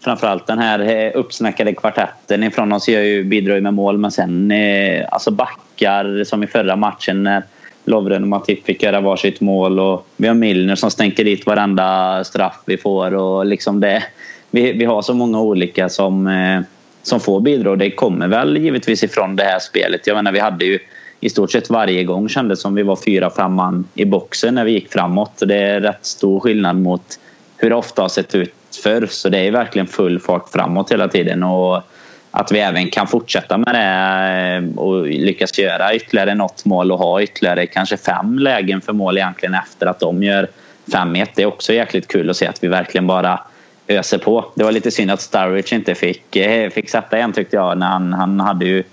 framförallt 0.04 0.48
den 0.48 0.60
här 0.60 0.80
eh, 0.80 1.12
uppsnackade 1.16 1.74
kvartetten 1.74 2.44
ifrån 2.44 2.72
oss 2.72 2.90
gör 2.90 3.02
ju, 3.02 3.24
bidrar 3.24 3.56
ju 3.56 3.62
med 3.62 3.74
mål 3.74 3.98
men 3.98 4.12
sen 4.12 4.52
eh, 4.52 5.06
alltså 5.12 5.32
backar 5.32 6.24
som 6.24 6.44
i 6.44 6.48
förra 6.48 6.76
matchen 6.76 7.24
när 7.24 7.44
Lovren 7.86 8.24
och 8.24 8.30
Matip 8.30 8.66
fick 8.66 8.84
göra 8.84 9.02
varsitt 9.02 9.42
mål 9.42 9.80
och 9.80 10.08
vi 10.18 10.28
har 10.28 10.36
Milner 10.36 10.76
som 10.76 10.92
stänker 10.92 11.24
dit 11.24 11.46
varenda 11.46 12.24
straff 12.24 12.62
vi 12.66 12.78
får 12.78 13.14
och 13.14 13.46
liksom 13.46 13.80
det 13.80 14.04
vi, 14.52 14.72
vi 14.72 14.86
har 14.86 15.02
så 15.02 15.14
många 15.14 15.42
olika 15.42 15.90
som 15.90 16.28
eh, 16.28 16.62
som 17.04 17.20
får 17.20 17.40
bidrag. 17.42 17.80
Det 17.80 17.92
kommer 17.92 18.28
väl 18.28 18.58
givetvis 18.58 19.04
ifrån 19.04 19.36
det 19.36 19.44
här 19.44 19.60
spelet. 19.60 20.08
Jag 20.08 20.16
menar, 20.16 20.32
vi 20.32 20.40
hade 20.40 20.66
ju 20.66 20.80
i 21.20 21.30
stort 21.30 21.52
sett 21.52 21.70
varje 21.70 22.04
gång 22.04 22.30
kändes 22.30 22.62
som 22.62 22.76
vi 22.76 22.84
var 22.84 22.96
fyra, 22.96 23.30
fem 23.30 23.54
man 23.54 23.88
i 23.94 24.06
boxen 24.06 24.56
när 24.56 24.66
vi 24.66 24.72
gick 24.72 24.92
framåt. 24.92 25.44
Det 25.46 25.56
är 25.56 25.82
rätt 25.82 26.06
stor 26.06 26.40
skillnad 26.40 26.76
mot 26.76 27.20
hur 27.58 27.70
det 27.70 27.76
ofta 27.76 28.02
har 28.02 28.10
sett 28.10 28.36
ut 28.36 28.54
förr. 28.76 29.08
Så 29.10 29.30
det 29.30 29.38
är 29.38 29.52
verkligen 29.52 29.88
full 29.88 30.20
fart 30.20 30.50
framåt 30.50 30.92
hela 30.92 31.08
tiden. 31.08 31.44
Och 31.44 31.84
att 32.32 32.52
vi 32.52 32.60
även 32.60 32.90
kan 32.90 33.08
fortsätta 33.08 33.58
med 33.58 33.76
det 33.76 34.72
eh, 34.72 34.80
och 34.80 35.08
lyckas 35.08 35.60
göra 35.60 35.96
ytterligare 35.96 36.36
något 36.36 36.66
mål 36.66 36.92
och 36.92 37.00
ha 37.00 37.22
ytterligare 37.22 37.68
kanske 37.68 37.98
fem 37.98 38.40
lägen 38.40 38.82
för 38.82 38.94
mål 38.94 39.18
egentligen 39.18 39.56
efter 39.56 39.88
att 39.88 40.00
de 40.00 40.24
gör 40.24 40.48
5-1. 40.86 41.28
Det 41.36 41.42
är 41.42 41.46
också 41.46 41.74
jäkligt 41.74 42.08
kul 42.08 42.30
att 42.30 42.38
se 42.38 42.48
att 42.48 42.64
vi 42.64 42.68
verkligen 42.68 43.08
bara 43.08 43.40
öser 43.88 44.18
på. 44.18 44.46
Det 44.56 44.64
var 44.64 44.72
lite 44.72 44.92
synd 44.92 45.12
att 45.12 45.22
Sturridge 45.22 45.76
inte 45.76 45.96
fick, 45.96 46.36
eh, 46.36 46.70
fick 46.70 46.90
sätta 46.90 47.18
en 47.18 47.34
tyckte 47.34 47.56
jag. 47.56 47.78
När 47.78 47.88
han, 47.88 48.14
han 48.14 48.40
hade 48.40 48.66
ju 48.66 48.84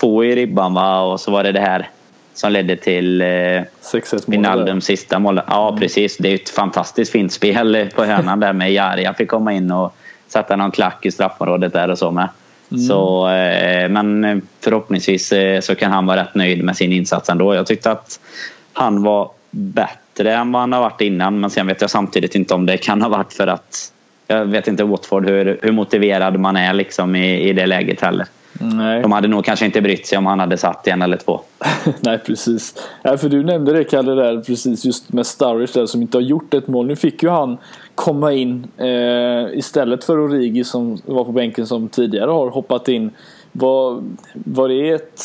två 0.00 0.24
i 0.24 0.36
ribban 0.36 0.74
va? 0.74 1.00
och 1.00 1.20
så 1.20 1.30
var 1.30 1.44
det 1.44 1.52
det 1.52 1.60
här 1.60 1.88
som 2.36 2.52
ledde 2.52 2.76
till 2.76 3.20
eh, 3.20 3.62
Wijnaldums 4.26 4.84
sista 4.84 5.18
mål. 5.18 5.40
Ja 5.46 5.68
mm. 5.68 5.80
precis, 5.80 6.16
det 6.16 6.28
är 6.28 6.34
ett 6.34 6.48
fantastiskt 6.48 7.12
fint 7.12 7.32
spel 7.32 7.90
på 7.94 8.04
hörnan 8.04 8.40
där 8.40 8.52
med 8.52 8.72
Jari. 8.72 9.04
Jag 9.04 9.16
fick 9.16 9.28
komma 9.28 9.52
in 9.52 9.70
och 9.70 9.96
sätta 10.28 10.56
någon 10.56 10.70
klack 10.70 11.06
i 11.06 11.10
straffområdet 11.10 11.72
där 11.72 11.90
och 11.90 11.98
så 11.98 12.10
med. 12.10 12.28
Mm. 12.70 12.82
Så, 12.82 13.28
eh, 13.28 13.88
men 13.88 14.42
förhoppningsvis 14.60 15.32
eh, 15.32 15.60
så 15.60 15.74
kan 15.74 15.92
han 15.92 16.06
vara 16.06 16.20
rätt 16.20 16.34
nöjd 16.34 16.64
med 16.64 16.76
sin 16.76 16.92
insats 16.92 17.28
ändå. 17.28 17.54
Jag 17.54 17.66
tyckte 17.66 17.90
att 17.90 18.20
han 18.72 19.02
var 19.02 19.30
bättre 19.50 20.34
än 20.34 20.52
vad 20.52 20.62
han 20.62 20.72
har 20.72 20.80
varit 20.80 21.00
innan 21.00 21.40
men 21.40 21.50
sen 21.50 21.66
vet 21.66 21.80
jag 21.80 21.90
samtidigt 21.90 22.34
inte 22.34 22.54
om 22.54 22.66
det 22.66 22.76
kan 22.76 23.02
ha 23.02 23.08
varit 23.08 23.32
för 23.32 23.46
att 23.46 23.92
jag 24.26 24.44
vet 24.44 24.68
inte 24.68 24.84
Watford 24.84 25.26
hur, 25.26 25.58
hur 25.62 25.72
motiverad 25.72 26.40
man 26.40 26.56
är 26.56 26.72
liksom 26.72 27.16
i, 27.16 27.48
i 27.48 27.52
det 27.52 27.66
läget 27.66 28.00
heller. 28.00 28.26
Nej. 28.60 29.02
De 29.02 29.12
hade 29.12 29.28
nog 29.28 29.44
kanske 29.44 29.66
inte 29.66 29.80
brytt 29.80 30.06
sig 30.06 30.18
om 30.18 30.26
han 30.26 30.40
hade 30.40 30.56
satt 30.56 30.86
en 30.86 31.02
eller 31.02 31.16
två. 31.16 31.40
Nej 32.00 32.18
precis. 32.18 32.74
Ja, 33.02 33.16
för 33.16 33.28
du 33.28 33.44
nämnde 33.44 33.72
det 33.72 33.84
Kalle 33.84 34.14
där 34.14 34.40
precis 34.40 34.84
just 34.84 35.12
med 35.12 35.26
Sturridge 35.26 35.80
där 35.80 35.86
som 35.86 36.02
inte 36.02 36.16
har 36.16 36.22
gjort 36.22 36.54
ett 36.54 36.68
mål. 36.68 36.86
Nu 36.86 36.96
fick 36.96 37.22
ju 37.22 37.28
han 37.28 37.58
komma 37.94 38.32
in 38.32 38.66
eh, 38.76 39.58
istället 39.58 40.04
för 40.04 40.20
Origi 40.20 40.64
som 40.64 40.98
var 41.04 41.24
på 41.24 41.32
bänken 41.32 41.66
som 41.66 41.88
tidigare 41.88 42.30
har 42.30 42.50
hoppat 42.50 42.88
in. 42.88 43.10
Var, 43.52 44.02
var 44.34 44.68
det 44.68 44.90
ett, 44.90 45.20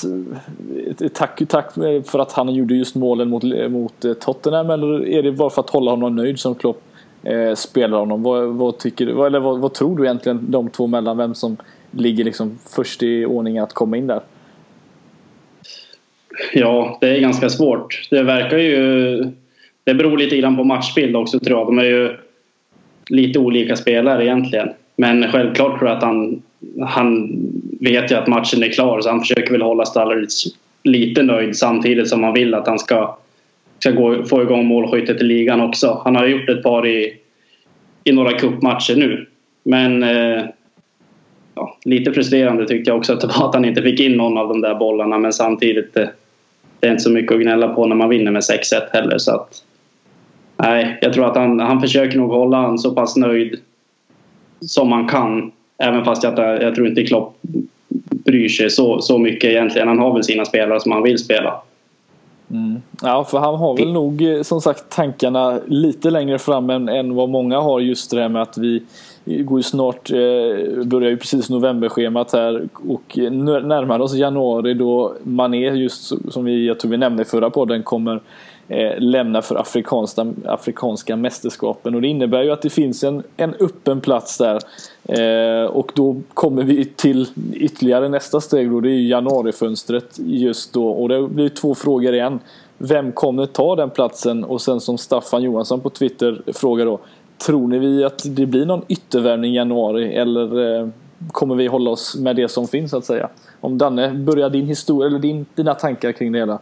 ett, 0.88 1.02
ett 1.02 1.16
tack, 1.16 1.42
tack 1.48 1.74
för 2.06 2.20
att 2.20 2.32
han 2.32 2.54
gjorde 2.54 2.76
just 2.76 2.96
målen 2.96 3.30
mot, 3.30 3.44
mot 3.70 4.20
Tottenham 4.20 4.70
eller 4.70 5.08
är 5.08 5.24
det 5.24 5.32
bara 5.32 5.50
för 5.50 5.62
att 5.62 5.70
hålla 5.70 5.92
honom 5.92 6.16
nöjd 6.16 6.40
som 6.40 6.56
Klopp 6.56 6.82
eh, 7.24 7.56
spelar 7.56 7.98
honom. 7.98 8.24
Vad, 8.24 8.48
vad, 8.48 8.78
tycker 8.78 9.06
du, 9.06 9.26
eller 9.26 9.40
vad, 9.40 9.60
vad, 9.60 9.74
tror 9.74 9.98
du 9.98 10.04
egentligen 10.04 10.52
de 10.52 10.70
två 10.70 10.88
mellan? 10.88 11.18
Vem 11.18 11.36
som 11.36 11.58
ligger 11.92 12.24
liksom 12.24 12.60
först 12.76 13.04
i 13.04 13.26
ordning 13.26 13.60
att 13.60 13.74
komma 13.74 13.98
in 13.98 14.08
där? 14.08 14.22
Ja, 16.54 16.98
det 17.02 17.10
är 17.10 17.20
ganska 17.20 17.50
svårt. 17.50 18.08
Det 18.10 18.24
verkar 18.24 18.58
ju... 18.58 19.18
Det 19.84 19.94
beror 19.94 20.18
lite 20.18 20.38
grann 20.38 20.58
på 20.58 20.64
matchbild 20.64 21.16
också 21.16 21.40
tror 21.40 21.60
jag. 21.60 21.68
De 21.68 21.80
är 21.80 21.84
ju 21.84 22.18
lite 23.10 23.40
olika 23.40 23.76
spelare 23.76 24.26
egentligen. 24.26 24.70
Men 24.96 25.32
självklart 25.32 25.80
tror 25.80 25.90
jag 25.90 25.98
att 25.98 26.04
han, 26.04 26.42
han 26.82 27.30
vet 27.80 28.12
ju 28.12 28.16
att 28.16 28.28
matchen 28.28 28.64
är 28.64 28.70
klar 28.70 29.02
så 29.02 29.10
han 29.10 29.20
försöker 29.20 29.52
väl 29.52 29.62
hålla 29.62 29.86
Stalleritz 29.86 30.46
lite 30.84 31.24
nöjd 31.24 31.58
samtidigt 31.58 32.10
som 32.10 32.24
han 32.24 32.34
vill 32.34 32.54
att 32.54 32.68
han 32.68 32.80
ska 32.80 33.18
ska 33.82 33.92
gå, 33.92 34.24
få 34.24 34.42
igång 34.42 34.66
målskyttet 34.66 35.22
i 35.22 35.24
ligan 35.24 35.62
också. 35.62 36.02
Han 36.04 36.16
har 36.16 36.28
gjort 36.28 36.50
ett 36.50 36.64
par 36.64 36.88
i, 36.88 37.18
i 38.04 38.12
några 38.12 38.32
cupmatcher 38.32 38.96
nu. 38.96 39.28
Men 39.64 40.04
eh, 40.04 40.44
ja, 41.56 41.78
lite 41.84 42.14
frustrerande 42.14 42.68
tyckte 42.68 42.90
jag 42.90 42.98
också 42.98 43.14
att 43.14 43.22
det 43.22 43.28
var 43.28 43.48
att 43.50 43.56
han 43.56 43.66
inte 43.66 43.82
fick 43.82 44.00
in 44.00 44.18
någon 44.18 44.38
av 44.38 44.48
de 44.48 44.62
där 44.62 44.76
bollarna 44.76 45.18
men 45.18 45.34
samtidigt 45.34 45.98
eh, 45.98 46.08
det 46.80 46.88
är 46.88 46.92
inte 46.92 47.04
så 47.04 47.12
mycket 47.12 47.36
att 47.36 47.42
gnälla 47.42 47.68
på 47.68 47.86
när 47.86 47.96
man 47.96 48.10
vinner 48.10 48.32
med 48.32 48.42
6-1 48.42 48.82
heller. 48.94 49.18
Så 49.18 49.36
att, 49.36 49.64
nej, 50.58 51.00
jag 51.02 51.14
tror 51.14 51.26
att 51.26 51.36
han, 51.36 51.60
han 51.60 51.82
försöker 51.82 52.18
nog 52.18 52.32
hålla 52.32 52.58
han 52.58 52.80
så 52.80 52.96
pass 52.96 53.16
nöjd 53.16 53.60
som 54.62 54.90
man 54.90 55.08
kan. 55.08 55.52
Även 55.78 56.06
fast 56.06 56.24
jag, 56.24 56.40
jag 56.40 56.76
tror 56.76 56.88
inte 56.88 57.04
Klopp 57.04 57.38
bryr 58.26 58.50
sig 58.50 58.70
så, 58.70 59.02
så 59.02 59.18
mycket 59.18 59.50
egentligen. 59.50 59.88
Han 59.88 60.00
har 60.00 60.14
väl 60.14 60.24
sina 60.24 60.46
spelare 60.46 60.80
som 60.80 60.92
han 60.92 61.04
vill 61.04 61.18
spela. 61.18 61.62
Mm. 62.52 62.82
Ja, 63.02 63.24
för 63.24 63.40
han 63.40 63.56
har 63.56 63.78
väl 63.78 63.92
nog 63.94 64.22
eh, 64.22 64.42
som 64.42 64.62
sagt 64.62 64.90
tankarna 64.90 65.60
lite 65.68 66.10
längre 66.10 66.40
fram 66.40 66.70
än, 66.70 66.90
än 66.90 67.16
vad 67.16 67.30
många 67.30 67.60
har 67.60 67.80
just 67.80 68.12
det 68.12 68.22
här 68.22 68.30
med 68.30 68.42
att 68.42 68.58
vi 68.58 68.84
går 69.38 69.60
ju 69.60 69.64
snart, 69.64 70.12
eh, 70.12 70.84
börjar 70.84 71.10
ju 71.10 71.18
precis 71.18 71.50
novemberschemat 71.50 72.34
här 72.34 72.68
och 72.88 73.18
eh, 73.18 73.32
närmar 73.32 74.00
oss 74.00 74.14
januari 74.14 74.74
då 74.74 75.14
Mané 75.24 75.70
just 75.70 76.14
som 76.34 76.46
vi, 76.46 76.68
jag 76.68 76.80
tror 76.80 76.92
vi 76.92 76.98
nämnde 76.98 77.22
i 77.22 77.26
förra 77.26 77.50
podden 77.50 77.84
kommer 77.84 78.22
eh, 78.68 79.00
lämna 79.00 79.42
för 79.42 79.56
afrikanska, 79.56 80.26
afrikanska 80.46 81.16
mästerskapen. 81.16 81.96
Och 81.96 82.02
det 82.02 82.08
innebär 82.08 82.44
ju 82.44 82.52
att 82.52 82.62
det 82.62 82.70
finns 82.70 83.04
en, 83.04 83.24
en 83.38 83.54
öppen 83.60 84.02
plats 84.02 84.38
där. 84.38 84.60
Eh, 85.04 85.66
och 85.66 85.92
då 85.96 86.22
kommer 86.34 86.64
vi 86.64 86.86
till 86.86 87.28
ytterligare 87.54 88.10
nästa 88.10 88.42
steg 88.42 88.72
då. 88.72 88.80
Det 88.80 88.90
är 88.90 88.96
ju 88.96 89.08
januarifönstret 89.08 90.20
just 90.26 90.74
då. 90.74 90.88
Och 90.88 91.10
det 91.10 91.28
blir 91.28 91.50
två 91.50 91.76
frågor 91.76 92.14
igen. 92.14 92.40
Vem 92.78 93.12
kommer 93.12 93.46
ta 93.46 93.76
den 93.76 93.90
platsen? 93.90 94.44
Och 94.44 94.62
sen 94.62 94.80
som 94.80 94.98
Staffan 94.98 95.44
Johansson 95.44 95.80
på 95.80 95.90
Twitter 95.90 96.42
frågar 96.54 96.86
då. 96.86 97.00
Tror 97.46 97.68
ni 97.68 97.80
vi 97.80 98.04
att 98.04 98.22
det 98.26 98.46
blir 98.46 98.66
någon 98.66 98.86
yttervärvning 98.88 99.52
i 99.52 99.56
januari 99.56 100.16
eller 100.16 100.80
eh, 100.80 100.88
kommer 101.32 101.56
vi 101.56 101.68
hålla 101.68 101.92
oss 101.92 102.16
med 102.16 102.36
det 102.36 102.50
som 102.50 102.68
finns 102.68 102.92
så 102.92 102.98
att 102.98 103.06
säga? 103.06 103.30
Om 103.60 103.78
Danne, 103.78 104.10
börjar 104.10 104.50
din 104.50 104.68
historia 104.68 105.08
eller 105.08 105.20
din, 105.20 105.46
dina 105.56 105.74
tankar 105.74 106.12
kring 106.12 106.32
det 106.32 106.40
hela? 106.40 106.60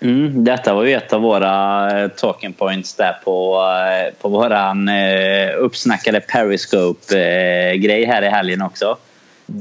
Mm, 0.00 0.44
detta 0.44 0.74
var 0.74 0.84
ju 0.84 0.92
ett 0.92 1.12
av 1.12 1.22
våra 1.22 1.88
eh, 2.02 2.08
talking 2.08 2.52
points 2.52 2.94
där 2.94 3.16
på, 3.24 3.60
eh, 3.60 4.14
på 4.22 4.28
våran 4.28 4.90
uppsnackade 5.58 6.20
Periscope-grej 6.20 8.04
här 8.04 8.22
i 8.22 8.28
helgen 8.28 8.62
också. 8.62 8.96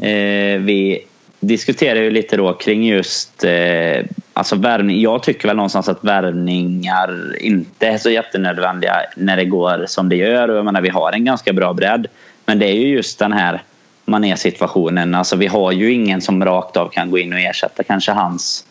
Mm. 0.02 0.66
Vi 0.66 1.06
diskuterar 1.48 2.00
ju 2.00 2.12
lite 2.12 2.38
då 2.38 2.54
kring 2.54 2.88
just 2.88 3.44
eh, 3.44 4.06
alltså 4.34 4.56
värvning. 4.56 5.02
Jag 5.02 5.24
tycker 5.24 5.48
väl 5.48 5.56
någonstans 5.56 5.90
att 5.90 6.04
värvningar 6.04 7.36
inte 7.40 7.88
är 7.88 7.98
så 7.98 8.10
jättenödvändiga 8.10 8.96
när 9.16 9.38
det 9.38 9.46
går 9.46 9.86
som 9.88 10.10
det 10.10 10.16
gör. 10.16 10.50
Och 10.50 10.58
jag 10.58 10.66
menar, 10.66 10.82
vi 10.82 10.90
har 10.90 11.12
en 11.12 11.26
ganska 11.26 11.54
bra 11.54 11.74
bredd. 11.74 12.08
Men 12.46 12.60
det 12.60 12.66
är 12.66 12.76
ju 12.76 12.88
just 12.88 13.20
den 13.20 13.34
här 13.34 13.64
Mané-situationen. 14.06 15.16
Alltså, 15.16 15.36
vi 15.36 15.48
har 15.48 15.72
ju 15.72 15.94
ingen 15.94 16.22
som 16.22 16.46
rakt 16.46 16.78
av 16.78 16.90
kan 16.90 17.12
gå 17.12 17.18
in 17.18 17.34
och 17.34 17.40
ersätta 17.40 17.84
kanske 17.84 18.12
hans 18.12 18.66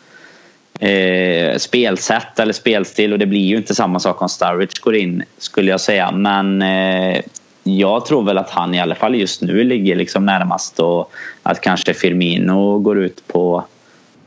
eh, 0.79 1.57
spelsätt 1.57 2.39
eller 2.39 2.53
spelstil. 2.53 3.13
Och 3.13 3.19
det 3.19 3.25
blir 3.25 3.45
ju 3.45 3.57
inte 3.57 3.75
samma 3.75 3.99
sak 3.99 4.21
om 4.21 4.29
Sturridge 4.29 4.81
går 4.81 4.95
in 4.95 5.23
skulle 5.37 5.71
jag 5.71 5.81
säga. 5.81 6.11
Men 6.11 6.61
eh, 6.61 7.21
jag 7.67 8.05
tror 8.05 8.23
väl 8.23 8.37
att 8.37 8.49
han 8.49 8.75
i 8.75 8.81
alla 8.81 8.95
fall 8.95 9.15
just 9.15 9.41
nu 9.41 9.63
ligger 9.63 9.95
liksom 9.95 10.25
närmast 10.25 10.79
och 10.79 11.11
att 11.43 11.61
kanske 11.61 11.93
Firmino 11.93 12.79
går 12.79 12.99
ut 12.99 13.27
på, 13.27 13.63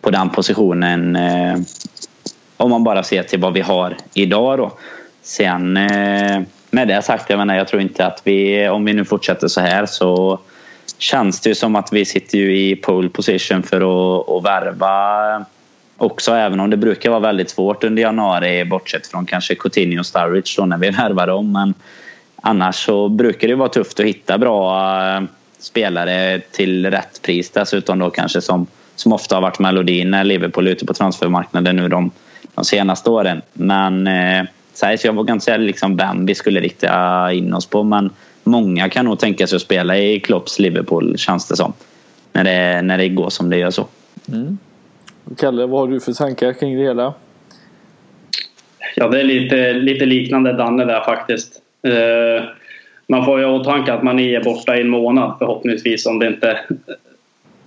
på 0.00 0.10
den 0.10 0.30
positionen. 0.30 1.16
Eh, 1.16 1.58
om 2.56 2.70
man 2.70 2.84
bara 2.84 3.02
ser 3.02 3.22
till 3.22 3.40
vad 3.40 3.52
vi 3.52 3.60
har 3.60 3.96
idag 4.14 4.58
då. 4.58 4.72
Sen 5.22 5.76
eh, 5.76 6.40
med 6.70 6.88
det 6.88 7.02
sagt, 7.02 7.30
jag 7.30 7.38
menar 7.38 7.56
jag 7.56 7.68
tror 7.68 7.82
inte 7.82 8.06
att 8.06 8.20
vi, 8.24 8.68
om 8.68 8.84
vi 8.84 8.92
nu 8.92 9.04
fortsätter 9.04 9.48
så 9.48 9.60
här 9.60 9.86
så 9.86 10.38
känns 10.98 11.40
det 11.40 11.48
ju 11.48 11.54
som 11.54 11.76
att 11.76 11.92
vi 11.92 12.04
sitter 12.04 12.38
ju 12.38 12.58
i 12.58 12.76
pole 12.76 13.08
position 13.08 13.62
för 13.62 13.76
att, 13.76 14.28
att 14.28 14.44
värva 14.44 15.44
också 15.96 16.32
även 16.32 16.60
om 16.60 16.70
det 16.70 16.76
brukar 16.76 17.10
vara 17.10 17.20
väldigt 17.20 17.50
svårt 17.50 17.84
under 17.84 18.02
januari 18.02 18.64
bortsett 18.64 19.06
från 19.06 19.26
kanske 19.26 19.54
Coutinho 19.54 19.98
och 19.98 20.06
Sturridge 20.06 20.54
då 20.56 20.66
när 20.66 20.78
vi 20.78 20.90
värvar 20.98 21.26
dem. 21.26 21.52
Men 21.52 21.74
annars 22.42 22.84
så 22.84 23.08
brukar 23.08 23.48
det 23.48 23.54
vara 23.54 23.68
tufft 23.68 24.00
att 24.00 24.06
hitta 24.06 24.38
bra 24.38 24.86
eh, 24.96 25.22
spelare 25.58 26.40
till 26.40 26.90
rätt 26.90 27.22
pris 27.22 27.50
dessutom 27.50 27.98
då 27.98 28.10
kanske 28.10 28.40
som, 28.40 28.66
som 28.96 29.12
ofta 29.12 29.34
har 29.34 29.42
varit 29.42 29.58
melodin 29.58 30.10
när 30.10 30.24
Liverpool 30.24 30.66
är 30.66 30.70
ute 30.70 30.86
på 30.86 30.94
transfermarknaden 30.94 31.76
nu 31.76 31.88
de, 31.88 32.10
de 32.54 32.64
senaste 32.64 33.10
åren. 33.10 33.42
Men 33.52 34.06
eh, 34.06 34.44
så 34.72 34.96
jag 35.04 35.14
vågar 35.14 35.34
inte 35.34 35.44
säga 35.44 35.56
liksom 35.56 35.96
vem 35.96 36.26
vi 36.26 36.34
skulle 36.34 36.60
rikta 36.60 37.32
in 37.32 37.54
oss 37.54 37.66
på 37.66 37.82
men 37.82 38.10
många 38.44 38.88
kan 38.88 39.04
nog 39.04 39.18
tänka 39.18 39.46
sig 39.46 39.56
att 39.56 39.62
spela 39.62 39.98
i 39.98 40.20
Klopps 40.20 40.58
Liverpool 40.58 41.18
känns 41.18 41.48
det 41.48 41.56
som. 41.56 41.72
När 42.32 42.44
det, 42.44 42.82
när 42.82 42.98
det 42.98 43.08
går 43.08 43.30
som 43.30 43.50
det 43.50 43.56
gör 43.56 43.70
så. 43.70 43.86
Mm. 44.28 44.58
Kalle, 45.36 45.66
vad 45.66 45.80
har 45.80 45.88
du 45.88 46.00
för 46.00 46.12
tankar 46.12 46.52
kring 46.52 46.76
det 46.76 46.82
hela? 46.82 47.14
Ja, 48.96 49.08
det 49.08 49.20
är 49.20 49.24
lite, 49.24 49.72
lite 49.72 50.06
liknande 50.06 50.52
Danne 50.52 50.84
där 50.84 51.04
faktiskt. 51.04 51.62
Eh, 51.82 52.44
man 53.06 53.24
får 53.24 53.40
ju 53.40 53.46
ha 53.46 53.52
åtanke 53.52 53.92
att 53.92 54.02
man 54.02 54.18
är 54.18 54.44
borta 54.44 54.76
i 54.76 54.80
en 54.80 54.88
månad 54.88 55.34
förhoppningsvis 55.38 56.06
om 56.06 56.18
det 56.18 56.26
inte 56.26 56.58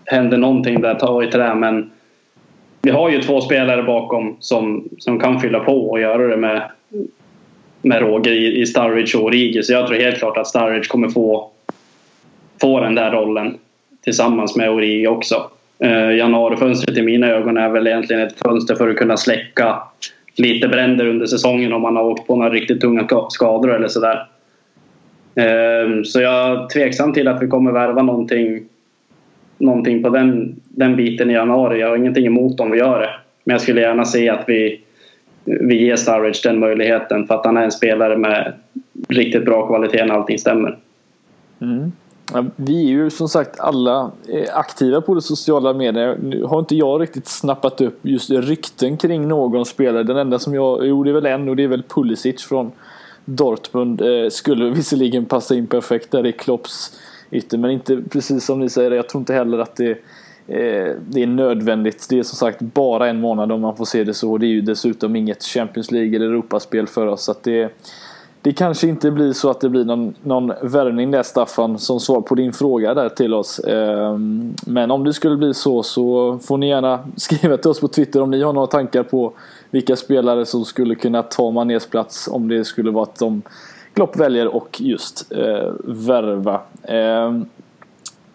händer 0.06 0.38
någonting 0.38 0.82
där, 0.82 0.96
ta 0.96 1.24
i 1.24 1.28
trä. 1.28 1.56
Men 1.56 1.92
vi 2.82 2.92
har 2.92 3.10
ju 3.10 3.22
två 3.22 3.42
spelare 3.42 3.84
bakom 3.84 4.38
som, 4.40 4.90
som 5.00 5.20
kan 5.20 5.40
fylla 5.40 5.60
på 5.60 5.90
och 5.90 6.00
göra 6.00 6.28
det 6.28 6.38
med, 6.38 6.62
med 7.82 8.02
råge 8.02 8.30
i, 8.30 8.62
i 8.62 8.66
Sturridge 8.66 9.18
och 9.18 9.24
Origi. 9.24 9.64
Så 9.64 9.74
jag 9.74 9.88
tror 9.88 9.98
helt 9.98 10.18
klart 10.18 10.38
att 10.38 10.48
Sturridge 10.48 10.88
kommer 10.88 11.10
få, 11.10 11.50
få 12.62 12.80
den 12.80 12.96
där 12.96 13.12
rollen 13.12 13.58
tillsammans 14.04 14.56
med 14.56 14.70
Origi 14.70 15.08
också. 15.08 15.50
Eh, 15.80 16.12
januarifönstret 16.12 16.98
i 16.98 17.02
mina 17.02 17.28
ögon 17.28 17.58
är 17.58 17.70
väl 17.70 17.88
egentligen 17.88 18.22
ett 18.22 18.40
fönster 18.40 18.76
för 18.76 18.90
att 18.90 18.98
kunna 18.98 19.18
släcka 19.18 19.80
lite 20.36 20.68
bränder 20.68 21.08
under 21.08 21.26
säsongen 21.26 21.74
om 21.74 21.82
man 21.82 21.96
har 21.96 22.04
åkt 22.04 22.28
på 22.28 22.36
några 22.36 22.50
riktigt 22.50 22.82
tunga 22.82 23.08
skador 23.30 23.76
eller 23.76 23.88
sådär. 23.88 24.28
Ehm, 25.36 26.06
så 26.06 26.22
jag 26.22 26.52
är 26.52 26.68
tveksam 26.68 27.14
till 27.14 27.28
att 27.28 27.44
vi 27.44 27.48
kommer 27.48 27.72
värva 27.72 28.02
någonting, 28.02 28.66
någonting 29.58 30.04
på 30.04 30.10
den, 30.10 30.56
den 30.70 30.96
biten 30.96 31.30
i 31.30 31.34
januari. 31.34 31.80
Jag 31.80 31.90
har 31.90 31.98
ingenting 31.98 32.26
emot 32.26 32.60
om 32.60 32.72
vi 32.72 32.78
gör 32.78 33.00
det. 33.00 33.10
Men 33.44 33.54
jag 33.54 33.62
skulle 33.62 33.82
gärna 33.82 34.06
se 34.06 34.30
att 34.30 34.44
vi, 34.48 34.82
vi 35.44 35.86
ger 35.86 35.96
Sturridge 35.96 36.40
den 36.44 36.60
möjligheten 36.60 37.28
för 37.28 37.36
att 37.36 37.46
han 37.46 37.58
är 37.58 37.64
en 37.64 37.72
spelare 37.72 38.18
med 38.18 38.54
riktigt 39.10 39.46
bra 39.46 39.68
kvalitet 39.68 40.06
när 40.06 40.16
allting 40.16 40.40
stämmer. 40.40 40.78
Mm. 41.62 41.92
Vi 42.56 42.86
är 42.86 42.90
ju 42.90 43.10
som 43.10 43.30
sagt 43.30 43.60
alla 43.60 44.12
eh, 44.28 44.58
aktiva 44.58 45.02
på 45.02 45.14
de 45.14 45.22
sociala 45.22 45.74
medierna. 45.74 46.16
Nu 46.22 46.44
har 46.44 46.60
inte 46.60 46.76
jag 46.76 47.02
riktigt 47.02 47.28
snappat 47.28 47.82
upp 47.82 48.00
just 48.02 48.30
rykten 48.30 48.98
kring 48.98 49.28
någon 49.28 49.66
spelare. 49.66 50.04
Den 50.04 50.18
enda 50.18 50.40
som 50.40 50.54
jag, 50.54 50.88
jo 50.88 51.04
det 51.04 51.10
är 51.10 51.14
väl 51.14 51.26
en 51.26 51.50
och 51.50 51.56
det 51.56 51.64
är 51.64 51.68
väl 51.68 51.84
Pulisic 51.84 52.44
från 52.44 52.72
Dortmund. 53.26 54.02
Eh, 54.02 54.30
skulle 54.30 54.70
visserligen 54.70 55.26
passa 55.26 55.56
in 55.56 55.68
perfekt 55.68 56.12
där 56.12 56.26
i 56.26 56.32
Klopps 56.32 56.92
ytter 57.32 57.58
men 57.58 57.72
inte 57.72 58.02
precis 58.10 58.46
som 58.46 58.60
ni 58.60 58.70
säger. 58.70 58.92
Jag 58.92 59.10
tror 59.10 59.20
inte 59.22 59.34
heller 59.34 59.60
att 59.60 59.76
det, 59.76 59.92
eh, 60.48 60.96
det 61.10 61.24
är 61.24 61.28
nödvändigt. 61.28 62.08
Det 62.10 62.20
är 62.20 62.24
som 62.24 62.38
sagt 62.38 62.60
bara 62.62 63.10
en 63.10 63.22
månad 63.22 63.52
om 63.52 63.62
man 63.62 63.78
får 63.78 63.86
se 63.86 64.04
det 64.04 64.14
så. 64.14 64.38
Det 64.38 64.46
är 64.46 64.50
ju 64.50 64.62
dessutom 64.62 65.16
inget 65.16 65.44
Champions 65.44 65.92
League 65.92 66.16
eller 66.16 66.26
Europaspel 66.26 66.88
för 66.88 67.08
oss. 67.08 67.24
Så 67.24 67.32
att 67.32 67.44
det 67.44 67.72
det 68.42 68.54
kanske 68.54 68.88
inte 68.88 69.12
blir 69.12 69.34
så 69.34 69.50
att 69.50 69.62
det 69.62 69.70
blir 69.70 69.86
någon, 69.86 70.14
någon 70.24 70.54
värvning 70.62 71.12
där 71.12 71.24
Staffan 71.24 71.80
som 71.80 72.00
svar 72.00 72.22
på 72.22 72.36
din 72.36 72.54
fråga 72.54 72.94
där 72.94 73.10
till 73.10 73.34
oss. 73.34 73.60
Ehm, 73.60 74.56
men 74.66 74.92
om 74.92 75.04
det 75.04 75.14
skulle 75.14 75.38
bli 75.38 75.54
så 75.54 75.84
så 75.84 76.40
får 76.40 76.58
ni 76.58 76.70
gärna 76.70 77.00
skriva 77.16 77.58
till 77.58 77.72
oss 77.72 77.80
på 77.80 77.88
Twitter 77.88 78.22
om 78.22 78.32
ni 78.32 78.42
har 78.42 78.54
några 78.54 78.68
tankar 78.68 79.04
på 79.04 79.34
vilka 79.72 79.96
spelare 79.96 80.46
som 80.46 80.66
skulle 80.66 80.96
kunna 80.96 81.24
ta 81.24 81.52
Manés 81.52 81.88
plats 81.88 82.28
om 82.32 82.48
det 82.48 82.66
skulle 82.66 82.92
vara 82.92 83.04
att 83.04 83.20
de 83.20 83.42
Klopp 83.94 84.16
väljer 84.16 84.48
och 84.48 84.82
just 84.82 85.32
eh, 85.32 85.72
värva. 85.84 86.62
Eh, 86.84 87.32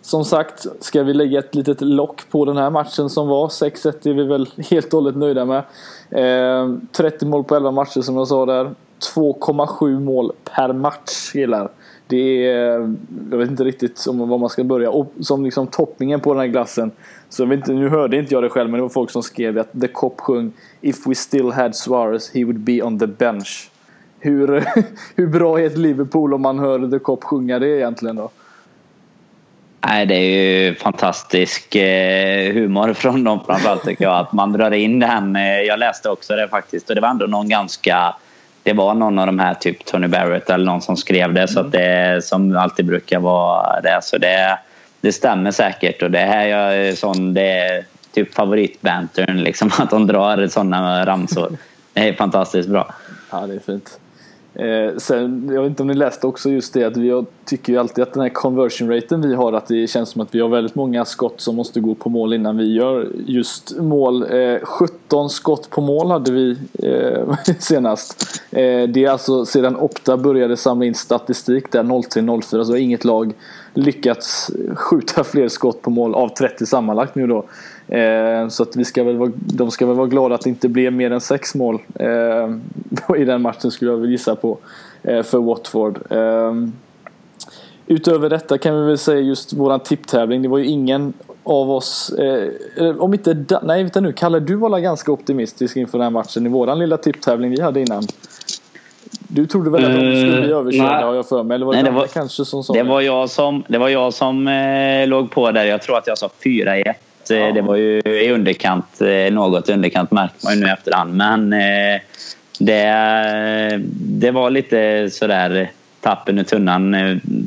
som 0.03 0.25
sagt, 0.25 0.67
ska 0.81 1.03
vi 1.03 1.15
lägga 1.15 1.39
ett 1.39 1.55
litet 1.55 1.81
lock 1.81 2.31
på 2.31 2.45
den 2.45 2.57
här 2.57 2.71
matchen 2.71 3.11
som 3.11 3.29
var. 3.29 3.49
6-1 3.49 4.09
är 4.09 4.13
vi 4.13 4.25
väl 4.25 4.49
helt 4.71 4.87
och 4.87 5.03
hållet 5.03 5.17
nöjda 5.17 5.45
med. 5.45 5.63
Eh, 6.11 6.77
30 6.93 7.27
mål 7.27 7.45
på 7.45 7.57
11 7.57 7.71
matcher 7.71 8.01
som 8.01 8.17
jag 8.17 8.29
sa 8.29 8.47
där. 8.47 8.75
2,7 9.15 10.01
mål 10.01 10.33
per 10.45 10.73
match 10.73 11.35
gillar. 11.35 11.69
Det 12.07 12.47
är, 12.47 12.95
jag 13.31 13.39
vet 13.39 13.51
inte 13.51 13.65
riktigt 13.65 14.07
om 14.07 14.29
var 14.29 14.39
man 14.39 14.49
ska 14.49 14.65
börja. 14.65 14.91
Och 14.91 15.13
som 15.21 15.45
liksom 15.45 15.67
toppningen 15.67 16.21
på 16.21 16.33
den 16.33 16.41
här 16.41 16.47
glassen. 16.47 16.91
Så 17.29 17.43
jag 17.43 17.49
vet 17.49 17.57
inte, 17.57 17.73
nu 17.73 17.89
hörde 17.89 18.17
inte 18.17 18.35
jag 18.35 18.43
det 18.43 18.49
själv 18.49 18.71
men 18.71 18.79
det 18.79 18.83
var 18.83 18.89
folk 18.89 19.11
som 19.11 19.23
skrev 19.23 19.59
att 19.59 19.81
The 19.81 19.89
Cop 19.89 20.21
sjöng 20.21 20.53
If 20.81 21.07
we 21.07 21.15
still 21.15 21.51
had 21.51 21.77
Suarez 21.77 22.35
he 22.35 22.45
would 22.45 22.61
be 22.61 22.83
on 22.83 22.99
the 22.99 23.07
bench. 23.07 23.71
Hur, 24.19 24.65
hur 25.17 25.27
bra 25.27 25.61
är 25.61 25.67
ett 25.67 25.79
Liverpool 25.79 26.35
om 26.35 26.43
man 26.43 26.59
hör 26.59 26.91
The 26.91 26.99
Cop 26.99 27.25
sjunga 27.25 27.59
det 27.59 27.69
egentligen 27.69 28.17
då? 28.17 28.31
Nej, 29.89 30.07
det 30.07 30.15
är 30.15 30.69
ju 30.69 30.75
fantastisk 30.75 31.75
eh, 31.75 32.53
humor 32.55 32.93
från 32.93 33.25
dem 33.25 33.41
framförallt 33.47 33.85
tycker 33.85 34.05
jag. 34.05 34.19
Att 34.19 34.33
man 34.33 34.53
drar 34.53 34.71
in 34.71 35.01
den. 35.01 35.37
Eh, 35.37 35.43
jag 35.43 35.79
läste 35.79 36.11
också 36.11 36.37
det 36.37 36.49
faktiskt 36.49 36.89
och 36.89 36.95
det 36.95 37.01
var 37.01 37.09
ändå 37.09 37.27
någon 37.27 37.49
ganska 37.49 38.15
det 38.67 38.73
var 38.73 38.95
någon 38.95 39.19
av 39.19 39.27
de 39.27 39.39
här, 39.39 39.55
typ 39.55 39.85
Tony 39.85 40.07
Barrett 40.07 40.51
eller 40.51 40.65
någon 40.65 40.83
som 40.83 40.97
skrev 40.97 41.35
det, 41.35 41.49
så 41.49 41.61
att 41.61 41.73
det 41.73 42.25
som 42.25 42.57
alltid 42.57 42.87
brukar 42.87 43.21
vara 43.21 43.81
det. 43.81 43.99
Så 44.03 44.19
det, 44.19 44.59
det 45.01 45.13
stämmer 45.13 45.51
säkert 45.51 46.03
och 46.03 46.11
det 46.11 46.19
här 46.19 46.47
är 46.47 46.95
sån, 46.95 47.35
det 47.35 47.51
är 47.51 47.85
typ 48.13 48.35
favoritbantern. 48.35 49.37
Liksom, 49.43 49.71
att 49.79 49.91
de 49.91 50.07
drar 50.07 50.47
sådana 50.47 51.07
ramsor. 51.07 51.57
Det 51.93 52.09
är 52.09 52.13
fantastiskt 52.13 52.69
bra. 52.69 52.95
Ja, 53.31 53.47
det 53.47 53.55
är 53.55 53.59
fint. 53.59 54.01
Eh, 54.59 54.97
sen, 54.97 55.51
jag 55.55 55.63
vet 55.63 55.71
inte 55.71 55.83
om 55.83 55.87
ni 55.87 55.95
läste 55.95 56.27
också 56.27 56.51
just 56.51 56.75
det 56.75 56.85
att 56.85 56.97
vi 56.97 57.25
tycker 57.45 57.73
ju 57.73 57.79
alltid 57.79 58.03
att 58.03 58.13
den 58.13 58.23
här 58.23 58.29
conversion 58.29 58.91
raten 58.91 59.21
vi 59.23 59.35
har 59.35 59.53
att 59.53 59.67
det 59.67 59.91
känns 59.91 60.09
som 60.09 60.21
att 60.21 60.35
vi 60.35 60.41
har 60.41 60.49
väldigt 60.49 60.75
många 60.75 61.05
skott 61.05 61.41
som 61.41 61.57
måste 61.57 61.81
gå 61.81 61.95
på 61.95 62.09
mål 62.09 62.35
innan 62.35 62.57
vi 62.57 62.75
gör 62.75 63.09
just 63.27 63.77
mål. 63.79 64.23
Eh, 64.23 64.61
17 64.63 65.31
skott 65.31 65.71
på 65.71 65.81
mål 65.81 66.11
hade 66.11 66.33
vi 66.33 66.57
eh, 66.83 67.35
senast. 67.59 68.41
Eh, 68.51 68.83
det 68.89 69.05
är 69.05 69.11
alltså 69.11 69.47
sedan 69.47 69.77
Opta 69.77 70.17
började 70.17 70.57
samla 70.57 70.85
in 70.85 70.95
statistik 70.95 71.73
där 71.73 71.83
03-04 71.83 72.65
så 72.65 72.73
har 72.73 72.77
inget 72.77 73.05
lag 73.05 73.35
lyckats 73.75 74.51
skjuta 74.75 75.25
fler 75.25 75.49
skott 75.49 75.83
på 75.83 75.91
mål 75.91 76.15
av 76.15 76.29
30 76.29 76.67
sammanlagt 76.67 77.15
nu 77.15 77.27
då. 77.27 77.45
Eh, 77.89 78.49
så 78.49 78.63
att 78.63 78.77
vi 78.77 78.85
ska 78.85 79.05
väl 79.05 79.17
vara, 79.17 79.31
de 79.35 79.71
ska 79.71 79.87
väl 79.87 79.97
vara 79.97 80.07
glada 80.07 80.35
att 80.35 80.41
det 80.41 80.51
inte 80.51 80.69
blev 80.69 80.93
mer 80.93 81.11
än 81.11 81.21
sex 81.21 81.55
mål 81.55 81.83
eh, 81.95 83.17
i 83.17 83.25
den 83.25 83.43
matchen 83.43 83.71
skulle 83.71 83.91
jag 83.91 83.99
väl 83.99 84.11
gissa 84.11 84.37
på 84.37 84.59
eh, 85.03 85.23
för 85.23 85.39
Watford. 85.39 85.99
Eh, 86.11 86.53
utöver 87.87 88.31
detta 88.31 88.59
kan 88.59 88.81
vi 88.81 88.87
väl 88.87 88.99
säga 88.99 89.21
just 89.21 89.53
våran 89.53 89.81
tipptävling. 89.81 90.43
Det 90.43 90.49
var 90.49 90.59
ju 90.59 90.67
ingen 90.67 91.13
av 91.45 91.71
oss, 91.71 92.11
eh, 92.11 92.97
om 92.99 93.15
inte, 93.15 93.61
nej 93.63 93.83
vänta 93.83 94.01
nu, 94.01 94.13
Kalle 94.13 94.41
du 94.41 94.55
var 94.55 94.79
ganska 94.79 95.13
optimistisk 95.13 95.77
inför 95.77 95.99
den 95.99 96.03
här 96.03 96.11
matchen 96.11 96.47
i 96.47 96.49
våran 96.49 96.79
lilla 96.79 96.97
tipptävling 96.97 97.51
vi 97.51 97.61
hade 97.61 97.81
innan. 97.81 98.03
Du 99.29 99.47
trodde 99.47 99.71
väl 99.71 99.85
att 99.85 99.91
de 99.91 99.97
skulle 99.97 100.41
bli 100.41 100.53
överkörda 100.53 101.07
har 101.07 101.15
jag 101.15 101.29
för 101.29 101.43
mig? 101.43 101.55
Eller 101.55 101.67
var 101.67 101.73
det, 101.73 101.83
nej, 101.83 101.93
det 101.93 101.99
var, 101.99 102.07
kanske 102.07 102.45
som 102.45 102.65
sa 102.65 102.73
det? 102.73 102.83
Var 102.83 103.01
jag 103.01 103.31
som, 103.31 103.65
det 103.69 103.79
var 103.79 103.89
jag 103.89 104.15
som 104.15 104.49
eh, 104.49 105.07
låg 105.07 105.31
på 105.31 105.51
där. 105.51 105.65
Jag 105.65 105.83
tror 105.83 105.99
att 105.99 106.07
jag 106.07 106.19
sa 106.19 106.31
4-1. 106.45 106.95
Eh, 107.31 107.37
ja. 107.37 107.53
Det 107.53 107.63
var 107.63 107.77
ju 107.77 107.99
i 107.99 108.31
underkant, 108.33 109.01
eh, 109.01 109.33
något 109.33 109.69
underkant 109.69 110.11
märker 110.11 110.45
man 110.45 110.55
ju 110.55 110.61
nu 110.61 110.67
efterhand. 110.67 111.17
Men 111.17 111.53
eh, 111.53 112.01
det, 112.59 113.81
det 113.99 114.31
var 114.31 114.51
lite 114.51 115.11
sådär 115.11 115.71
tappen 116.01 116.39
ur 116.39 116.45
tunnan 116.45 116.97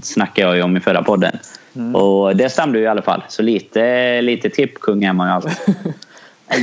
snackade 0.03 0.47
jag 0.47 0.55
ju 0.55 0.61
om 0.61 0.77
i 0.77 0.79
förra 0.79 1.03
podden. 1.03 1.37
Mm. 1.75 1.95
Och 1.95 2.35
det 2.35 2.49
stämde 2.49 2.77
ju 2.77 2.83
i 2.83 2.87
alla 2.87 3.01
fall. 3.01 3.23
Så 3.29 3.41
lite, 3.41 4.21
lite 4.21 4.49
tippkung 4.49 5.03
är 5.03 5.13
man 5.13 5.27
ju 5.27 5.33
alltid. 5.33 5.75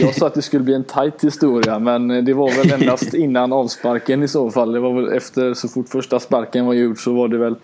Jag 0.01 0.15
sa 0.15 0.27
att 0.27 0.35
det 0.35 0.43
skulle 0.43 0.63
bli 0.63 0.75
en 0.75 0.85
tight 0.85 1.25
historia 1.25 1.79
men 1.79 2.25
det 2.25 2.35
var 2.35 2.51
väl 2.51 2.73
endast 2.73 3.15
innan 3.15 3.53
avsparken 3.53 4.23
i 4.23 4.29
så 4.29 4.51
fall. 4.51 4.73
Det 4.73 4.81
var 4.81 4.93
väl 4.93 5.17
efter 5.17 5.55
så 5.55 5.69
fort 5.69 5.89
första 5.89 6.21
sparken 6.21 6.67
var 6.67 6.75
gjord 6.75 6.99
så 6.99 7.13
var 7.13 7.29
det 7.29 7.39
väl 7.39 7.55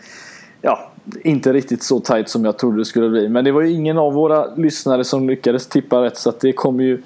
ja, 0.62 0.91
inte 1.24 1.52
riktigt 1.52 1.82
så 1.82 2.00
tight 2.00 2.28
som 2.28 2.44
jag 2.44 2.58
trodde 2.58 2.78
det 2.78 2.84
skulle 2.84 3.08
bli. 3.08 3.28
Men 3.28 3.44
det 3.44 3.52
var 3.52 3.60
ju 3.60 3.70
ingen 3.70 3.98
av 3.98 4.12
våra 4.12 4.54
lyssnare 4.54 5.04
som 5.04 5.28
lyckades 5.28 5.66
tippa 5.66 6.02
rätt 6.02 6.18
så 6.18 6.28
att 6.28 6.40
det 6.40 6.52
kommer 6.52 6.84
ju 6.84 7.02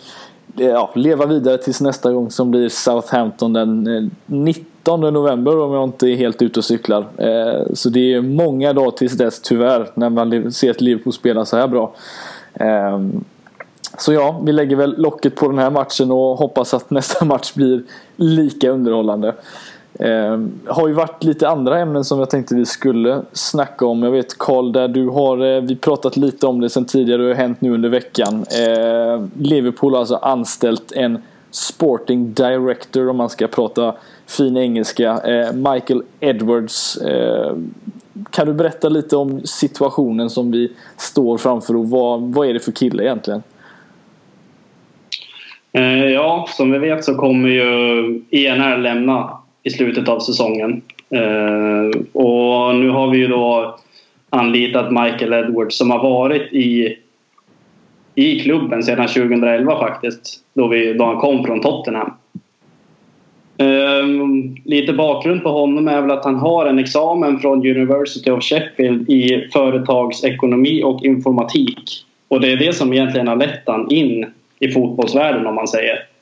ja, 0.56 0.90
leva 0.94 1.26
vidare 1.26 1.59
tills 1.59 1.80
nästa 1.80 2.12
gång 2.12 2.30
som 2.30 2.50
blir 2.50 2.68
Southampton 2.68 3.52
den 3.52 3.87
eh, 3.87 4.04
19 4.26 5.00
november 5.00 5.59
om 5.59 5.72
jag 5.72 5.85
inte 5.85 6.09
är 6.09 6.16
helt 6.16 6.42
ute 6.42 6.61
och 6.61 6.64
cyklar. 6.64 7.06
Eh, 7.16 7.74
så 7.74 7.88
det 7.88 8.14
är 8.14 8.20
många 8.20 8.72
dagar 8.72 8.90
tills 8.90 9.12
dess 9.12 9.40
tyvärr 9.40 9.90
när 9.94 10.11
man 10.11 10.52
ser 10.52 10.70
ett 10.70 10.80
Liverpool 10.80 11.12
spela 11.12 11.44
så 11.44 11.56
här 11.56 11.68
bra. 11.68 11.94
Ehm, 12.54 13.24
så 13.98 14.12
ja, 14.12 14.40
vi 14.44 14.52
lägger 14.52 14.76
väl 14.76 14.94
locket 14.98 15.37
på 15.37 15.48
den 15.48 15.59
här 15.59 15.70
matchen 15.70 16.11
och 16.11 16.37
hoppas 16.37 16.74
att 16.74 16.90
nästa 16.90 17.24
match 17.24 17.54
blir 17.54 17.82
lika 18.16 18.70
underhållande. 18.70 19.35
Eh, 19.98 20.40
har 20.66 20.88
ju 20.88 20.94
varit 20.94 21.24
lite 21.24 21.48
andra 21.48 21.78
ämnen 21.78 22.04
som 22.04 22.18
jag 22.18 22.30
tänkte 22.30 22.54
vi 22.54 22.66
skulle 22.66 23.22
snacka 23.32 23.87
om. 23.87 24.02
Jag 24.02 24.11
vet 24.11 24.38
Karl, 24.38 24.72
där 24.72 24.88
du 24.88 25.09
har 25.09 25.56
eh, 25.56 25.61
vi 25.61 25.76
pratat 25.76 26.16
lite 26.16 26.46
om 26.46 26.61
det 26.61 26.70
sen 26.70 26.85
tidigare 26.85 27.22
och 27.22 27.28
det 27.28 27.35
har 27.35 27.42
hänt 27.42 27.61
nu 27.61 27.74
under 27.74 27.88
veckan. 27.88 28.35
Eh, 28.35 29.24
Liverpool 29.38 29.92
har 29.92 30.00
alltså 30.00 30.16
anställt 30.16 30.92
en 30.92 31.22
Sporting 31.50 32.32
Director 32.32 33.09
om 33.09 33.16
man 33.16 33.28
ska 33.28 33.46
prata 33.46 33.94
fin 34.26 34.56
engelska. 34.56 35.11
Eh, 35.11 35.52
Michael 35.52 36.02
Edwards. 36.20 36.96
Eh, 36.96 37.56
kan 38.30 38.46
du 38.46 38.52
berätta 38.52 38.88
lite 38.88 39.16
om 39.16 39.40
situationen 39.44 40.30
som 40.30 40.50
vi 40.50 40.72
står 40.96 41.38
framför 41.38 41.76
och 41.76 41.90
vad, 41.90 42.22
vad 42.22 42.48
är 42.48 42.54
det 42.54 42.61
för 42.61 42.72
kille 42.72 43.02
egentligen? 43.02 43.42
Eh, 45.72 46.04
ja, 46.04 46.46
som 46.48 46.72
vi 46.72 46.78
vet 46.78 47.04
så 47.04 47.14
kommer 47.14 47.48
ju 47.48 48.22
ENR 48.30 48.76
lämna 48.76 49.38
i 49.66 49.70
slutet 49.70 50.09
av 50.09 50.20
säsongen. 50.20 50.83
Eh, 51.11 52.00
och 52.12 52.74
nu 52.74 52.88
har 52.88 53.11
vi 53.11 53.18
ju 53.18 53.26
då 53.26 53.79
anlitat 54.31 54.90
Michael 54.90 55.33
Edwards 55.33 55.79
som 55.79 55.90
har 55.90 55.98
varit 55.98 56.52
i, 56.52 56.96
i 58.14 58.40
klubben 58.40 58.83
sedan 58.83 59.09
2011 59.09 59.79
faktiskt. 59.79 60.40
Då, 60.55 60.68
vi, 60.68 60.92
då 60.92 61.05
han 61.05 61.20
kom 61.20 61.44
från 61.44 61.61
Tottenham. 61.61 62.12
Um, 63.59 64.57
lite 64.64 64.92
bakgrund 64.92 65.42
på 65.42 65.48
honom 65.48 65.88
är 65.88 66.00
väl 66.00 66.11
att 66.11 66.24
han 66.24 66.35
har 66.35 66.66
en 66.66 66.79
examen 66.79 67.38
från 67.38 67.59
University 67.59 68.31
of 68.31 68.42
Sheffield 68.42 69.11
i 69.11 69.48
företagsekonomi 69.52 70.83
och 70.83 71.05
informatik. 71.05 72.05
Och 72.29 72.40
det 72.40 72.52
är 72.52 72.57
det 72.57 72.76
som 72.76 72.92
egentligen 72.92 73.29
har 73.29 73.37
lett 73.37 73.62
han 73.66 73.90
in 73.90 74.26
i 74.59 74.68
fotbollsvärlden 74.68 75.46
om 75.46 75.55
man 75.55 75.68
säger. 75.68 76.15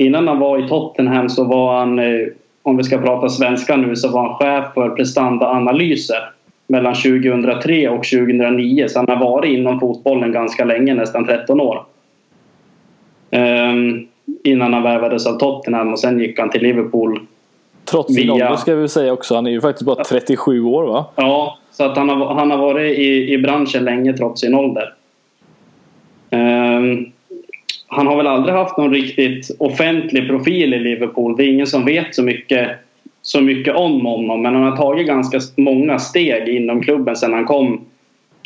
Innan 0.00 0.28
han 0.28 0.38
var 0.38 0.64
i 0.64 0.68
Tottenham 0.68 1.28
så 1.28 1.44
var 1.44 1.78
han, 1.78 1.98
eh, 1.98 2.26
om 2.62 2.76
vi 2.76 2.84
ska 2.84 2.98
prata 2.98 3.28
svenska 3.28 3.76
nu, 3.76 3.96
så 3.96 4.08
var 4.08 4.28
han 4.28 4.34
chef 4.34 4.74
för 4.74 4.90
prestandaanalyser 4.90 6.30
mellan 6.66 6.94
2003 6.94 7.88
och 7.88 8.04
2009. 8.04 8.88
Så 8.88 8.98
han 8.98 9.08
har 9.08 9.16
varit 9.16 9.58
inom 9.58 9.80
fotbollen 9.80 10.32
ganska 10.32 10.64
länge, 10.64 10.94
nästan 10.94 11.26
13 11.26 11.60
år. 11.60 11.84
Um, 13.30 14.08
innan 14.44 14.72
han 14.72 14.82
värvades 14.82 15.26
av 15.26 15.38
Tottenham 15.38 15.92
och 15.92 15.98
sen 15.98 16.20
gick 16.20 16.38
han 16.38 16.50
till 16.50 16.62
Liverpool. 16.62 17.20
Trots 17.84 18.14
sin 18.14 18.30
ålder 18.30 18.56
ska 18.56 18.74
vi 18.74 18.88
säga 18.88 19.12
också. 19.12 19.34
Han 19.34 19.46
är 19.46 19.50
ju 19.50 19.60
faktiskt 19.60 19.86
bara 19.86 20.04
37 20.04 20.62
år 20.62 20.82
va? 20.82 21.04
Ja, 21.16 21.58
så 21.70 21.84
att 21.84 21.96
han 21.96 22.08
har, 22.08 22.34
han 22.34 22.50
har 22.50 22.58
varit 22.58 22.98
i, 22.98 23.32
i 23.32 23.38
branschen 23.38 23.84
länge 23.84 24.12
trots 24.12 24.40
sin 24.40 24.54
ålder. 24.54 24.94
Um, 26.30 27.12
han 27.90 28.06
har 28.06 28.16
väl 28.16 28.26
aldrig 28.26 28.54
haft 28.54 28.78
någon 28.78 28.92
riktigt 28.92 29.50
offentlig 29.58 30.28
profil 30.28 30.74
i 30.74 30.78
Liverpool. 30.78 31.36
Det 31.36 31.44
är 31.44 31.52
ingen 31.52 31.66
som 31.66 31.84
vet 31.84 32.14
så 32.14 32.22
mycket, 32.22 32.68
så 33.22 33.40
mycket 33.40 33.76
om 33.76 34.06
honom. 34.06 34.42
Men 34.42 34.54
han 34.54 34.64
har 34.64 34.76
tagit 34.76 35.06
ganska 35.06 35.40
många 35.56 35.98
steg 35.98 36.48
inom 36.48 36.82
klubben 36.82 37.16
sedan 37.16 37.32
han 37.32 37.44
kom 37.44 37.80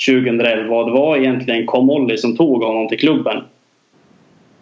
2011. 0.08 0.76
Och 0.76 0.86
det 0.86 0.92
var 0.92 1.16
egentligen 1.16 1.66
Comolli 1.66 2.16
som 2.16 2.36
tog 2.36 2.62
honom 2.62 2.88
till 2.88 2.98
klubben. 2.98 3.36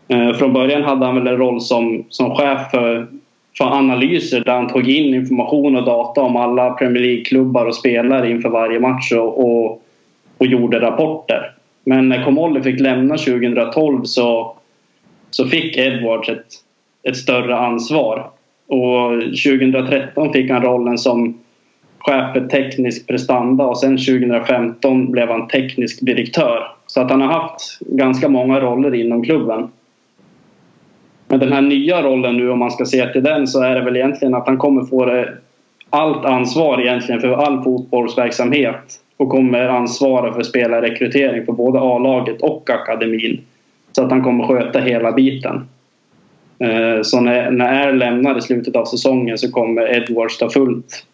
Eh, 0.09 0.33
från 0.33 0.53
början 0.53 0.83
hade 0.83 1.07
han 1.07 1.14
väl 1.14 1.27
en 1.27 1.37
roll 1.37 1.61
som, 1.61 2.05
som 2.09 2.35
chef 2.35 2.71
för, 2.71 3.07
för 3.59 3.64
analyser 3.64 4.40
där 4.45 4.53
han 4.53 4.69
tog 4.69 4.88
in 4.88 5.14
information 5.14 5.77
och 5.77 5.85
data 5.85 6.21
om 6.21 6.37
alla 6.37 6.71
Premier 6.71 7.03
League-klubbar 7.03 7.66
och 7.66 7.75
spelare 7.75 8.31
inför 8.31 8.49
varje 8.49 8.81
match 8.81 9.12
och, 9.12 9.38
och, 9.38 9.83
och 10.38 10.47
gjorde 10.47 10.81
rapporter. 10.81 11.53
Men 11.85 12.09
när 12.09 12.25
Comolli 12.25 12.62
fick 12.62 12.81
lämna 12.81 13.16
2012 13.16 14.05
så 14.05 14.57
så 15.31 15.47
fick 15.47 15.77
Edwards 15.77 16.29
ett, 16.29 16.47
ett 17.03 17.16
större 17.16 17.57
ansvar. 17.57 18.31
Och 18.66 19.21
2013 19.21 20.33
fick 20.33 20.51
han 20.51 20.62
rollen 20.62 20.99
som 20.99 21.38
chef 21.99 22.33
för 22.33 22.49
teknisk 22.49 23.07
prestanda 23.07 23.64
och 23.64 23.79
sen 23.79 23.99
2015 23.99 25.12
blev 25.12 25.29
han 25.29 25.49
teknisk 25.49 25.99
direktör. 26.01 26.73
Så 26.87 27.01
att 27.01 27.11
han 27.11 27.21
har 27.21 27.33
haft 27.33 27.79
ganska 27.81 28.29
många 28.29 28.61
roller 28.61 28.95
inom 28.95 29.25
klubben. 29.25 29.69
Men 31.29 31.38
den 31.38 31.53
här 31.53 31.62
nya 31.62 32.03
rollen 32.03 32.37
nu 32.37 32.51
om 32.51 32.59
man 32.59 32.71
ska 32.71 32.85
se 32.85 33.07
till 33.07 33.23
den 33.23 33.47
så 33.47 33.62
är 33.62 33.75
det 33.75 33.85
väl 33.85 33.97
egentligen 33.97 34.35
att 34.35 34.47
han 34.47 34.59
kommer 34.59 34.85
få 34.85 35.25
allt 35.90 36.25
ansvar 36.25 36.81
egentligen 36.81 37.21
för 37.21 37.29
all 37.29 37.62
fotbollsverksamhet 37.62 39.01
och 39.16 39.29
kommer 39.29 39.69
ansvara 39.69 40.33
för 40.33 40.43
spelarrekrytering 40.43 41.47
på 41.47 41.53
både 41.53 41.81
A-laget 41.81 42.43
och 42.43 42.71
akademin. 42.71 43.40
Så 43.92 44.05
att 44.05 44.11
han 44.11 44.22
kommer 44.22 44.46
sköta 44.46 44.81
hela 44.81 45.12
biten. 45.12 45.68
Eh, 46.59 47.03
så 47.03 47.20
när, 47.20 47.50
när 47.50 47.88
R 47.88 47.92
lämnar 47.92 48.38
i 48.38 48.42
slutet 48.42 48.76
av 48.76 48.85
säsongen 48.85 49.38
så 49.38 49.53
kommer 49.53 49.96
Edwards 49.96 50.38
ta 50.38 50.50
fullt, 50.50 51.07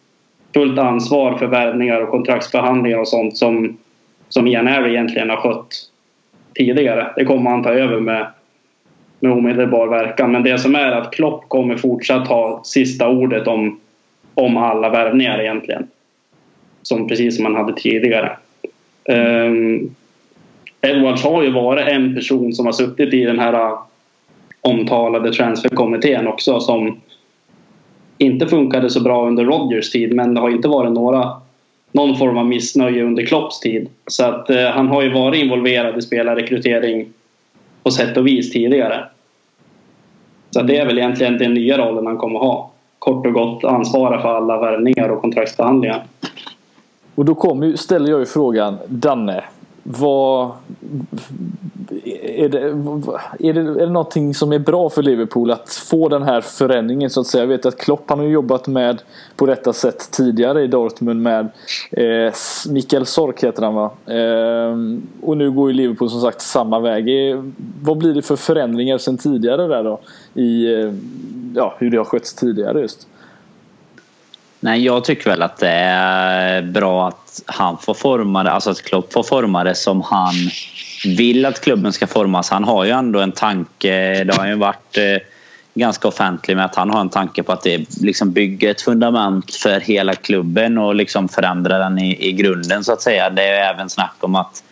fullt 0.55 0.79
ansvar 0.79 1.39
för 1.39 1.47
värvningar 1.47 2.01
och 2.01 2.11
kontraktsförhandlingar 2.11 2.99
och 2.99 3.09
sånt 3.09 3.37
som, 3.37 3.77
som 4.29 4.47
Ian 4.47 4.69
Air 4.69 4.87
egentligen 4.87 5.31
har 5.31 5.37
skött 5.37 5.75
tidigare. 6.55 7.13
Det 7.17 7.25
kommer 7.25 7.51
han 7.51 7.63
ta 7.63 7.71
över 7.71 8.01
med, 8.01 8.27
med 9.21 9.33
omedelbar 9.33 9.87
verkan. 9.87 10.33
Men 10.33 10.43
det 10.43 10.59
som 10.59 10.75
är 10.75 10.93
att 10.93 11.13
Klopp 11.13 11.49
kommer 11.49 11.77
fortsatt 11.77 12.29
ha 12.29 12.61
sista 12.65 13.09
ordet 13.09 13.47
om, 13.47 13.81
om 14.35 14.57
alla 14.57 14.91
värvningar 14.91 15.41
egentligen. 15.41 15.87
Som 16.83 17.09
precis 17.09 17.37
som 17.37 17.45
han 17.45 17.55
hade 17.55 17.73
tidigare. 17.73 18.37
Um, 19.09 19.95
Edwards 20.87 21.23
har 21.23 21.43
ju 21.43 21.51
varit 21.51 21.89
en 21.89 22.15
person 22.15 22.53
som 22.53 22.67
har 22.67 22.73
suttit 22.73 23.15
i 23.15 23.25
den 23.25 23.39
här 23.39 23.53
äh, 23.53 23.79
omtalade 24.61 25.33
transferkommittén 25.33 26.27
också 26.27 26.61
som 26.61 27.01
inte 28.19 28.47
funkade 28.47 28.91
så 28.91 29.03
bra 29.03 29.27
under 29.27 29.45
Rodgers 29.45 29.91
tid 29.91 30.15
men 30.15 30.35
det 30.35 30.41
har 30.41 30.51
inte 30.51 30.69
varit 30.69 30.93
några 30.93 31.33
någon 31.93 32.17
form 32.17 32.39
av 32.39 32.47
missnöje 32.47 33.05
under 33.05 33.27
Klopps 33.27 33.61
tid. 33.61 33.89
Så 34.07 34.25
att 34.25 34.51
eh, 34.51 34.65
han 34.65 34.89
har 34.89 35.03
ju 35.03 35.13
varit 35.13 35.43
involverad 35.43 35.99
i 35.99 36.03
spelarrekrytering 36.03 37.09
på 37.83 37.91
sätt 37.91 38.17
och 38.17 38.27
vis 38.27 38.53
tidigare. 38.53 39.05
Så 40.51 40.63
det 40.63 40.77
är 40.77 40.87
väl 40.87 40.99
egentligen 40.99 41.39
den 41.39 41.55
nya 41.55 41.79
rollen 41.79 42.07
han 42.07 42.17
kommer 42.17 42.39
ha. 42.39 42.71
Kort 42.99 43.27
och 43.27 43.33
gott 43.33 43.65
ansvara 43.65 44.23
för 44.23 44.29
alla 44.29 44.61
värvningar 44.61 45.09
och 45.09 45.21
kontraktsbehandlingar. 45.21 46.05
Och 47.15 47.25
då 47.25 47.35
kommer, 47.35 47.77
ställer 47.77 48.11
jag 48.11 48.21
ju 48.21 48.27
frågan, 48.27 48.79
Danne. 48.89 49.45
Vad, 49.89 50.51
är, 52.15 52.49
det, 52.49 52.61
är, 53.39 53.53
det, 53.53 53.61
är 53.61 53.87
det 53.87 53.91
någonting 53.91 54.35
som 54.35 54.53
är 54.53 54.59
bra 54.59 54.91
för 54.91 55.03
Liverpool 55.03 55.51
att 55.51 55.71
få 55.71 56.09
den 56.09 56.23
här 56.23 56.41
förändringen 56.41 57.11
så 57.11 57.21
att 57.21 57.27
säga? 57.27 57.43
Jag 57.43 57.49
vet 57.49 57.67
att 57.67 57.79
Klopp 57.79 58.05
han 58.11 58.19
har 58.19 58.27
jobbat 58.27 58.67
med 58.67 59.03
på 59.37 59.47
detta 59.47 59.73
sätt 59.73 60.11
tidigare 60.11 60.63
i 60.63 60.67
Dortmund 60.67 61.23
med 61.23 61.49
eh, 61.91 62.33
Mikael 62.69 63.07
Sork 63.07 63.45
heter 63.45 63.63
han 63.63 63.75
va? 63.75 63.91
Eh, 64.07 64.77
och 65.23 65.37
nu 65.37 65.51
går 65.51 65.71
ju 65.71 65.77
Liverpool 65.77 66.11
som 66.11 66.21
sagt 66.21 66.41
samma 66.41 66.81
väg. 66.81 67.31
Eh, 67.31 67.45
vad 67.83 67.99
blir 67.99 68.15
det 68.15 68.23
för 68.23 68.37
förändringar 68.37 68.99
sen 68.99 69.19
tidigare 69.19 69.67
där 69.67 69.85
då? 69.85 70.01
I 70.35 70.75
eh, 70.75 70.93
ja, 71.55 71.75
hur 71.79 71.91
det 71.91 71.97
har 71.97 72.05
skötts 72.05 72.35
tidigare 72.35 72.81
just? 72.81 73.09
Nej, 74.67 74.85
jag 74.85 75.05
tycker 75.05 75.31
väl 75.31 75.43
att 75.43 75.59
det 75.59 75.71
är 75.71 76.63
bra 76.63 77.09
att 77.09 77.43
han 77.47 77.79
får 77.79 77.95
forma 77.95 78.45
det, 78.45 78.51
alltså 78.51 78.71
att 78.71 78.83
Klopp 78.83 79.13
får 79.13 79.23
forma 79.23 79.65
det 79.65 79.75
som 79.75 80.03
han 80.03 80.35
vill 81.17 81.47
att 81.47 81.61
klubben 81.61 81.93
ska 81.93 82.07
formas. 82.07 82.51
Han 82.51 82.65
har 82.65 82.85
ju 82.85 82.91
ändå 82.91 83.21
en 83.21 83.33
tanke, 83.33 84.25
det 84.25 84.37
har 84.37 84.47
ju 84.47 84.55
varit 84.55 84.97
eh, 84.97 85.19
ganska 85.75 86.09
offentlig 86.09 86.57
med 86.57 86.65
att 86.65 86.75
han 86.75 86.91
har 86.91 87.01
en 87.01 87.09
tanke 87.09 87.43
på 87.43 87.53
att 87.53 87.63
det 87.63 88.01
liksom 88.01 88.33
bygger 88.33 88.71
ett 88.71 88.81
fundament 88.81 89.55
för 89.55 89.81
hela 89.81 90.15
klubben 90.15 90.79
och 90.79 90.95
liksom 90.95 91.29
förändra 91.29 91.79
den 91.79 91.99
i, 91.99 92.29
i 92.29 92.33
grunden 92.33 92.85
så 92.85 92.93
att 92.93 93.03
säga. 93.03 93.31
Det 93.31 93.43
är 93.43 93.75
även 93.75 93.89
snack 93.89 94.17
om 94.21 94.35
att 94.35 94.63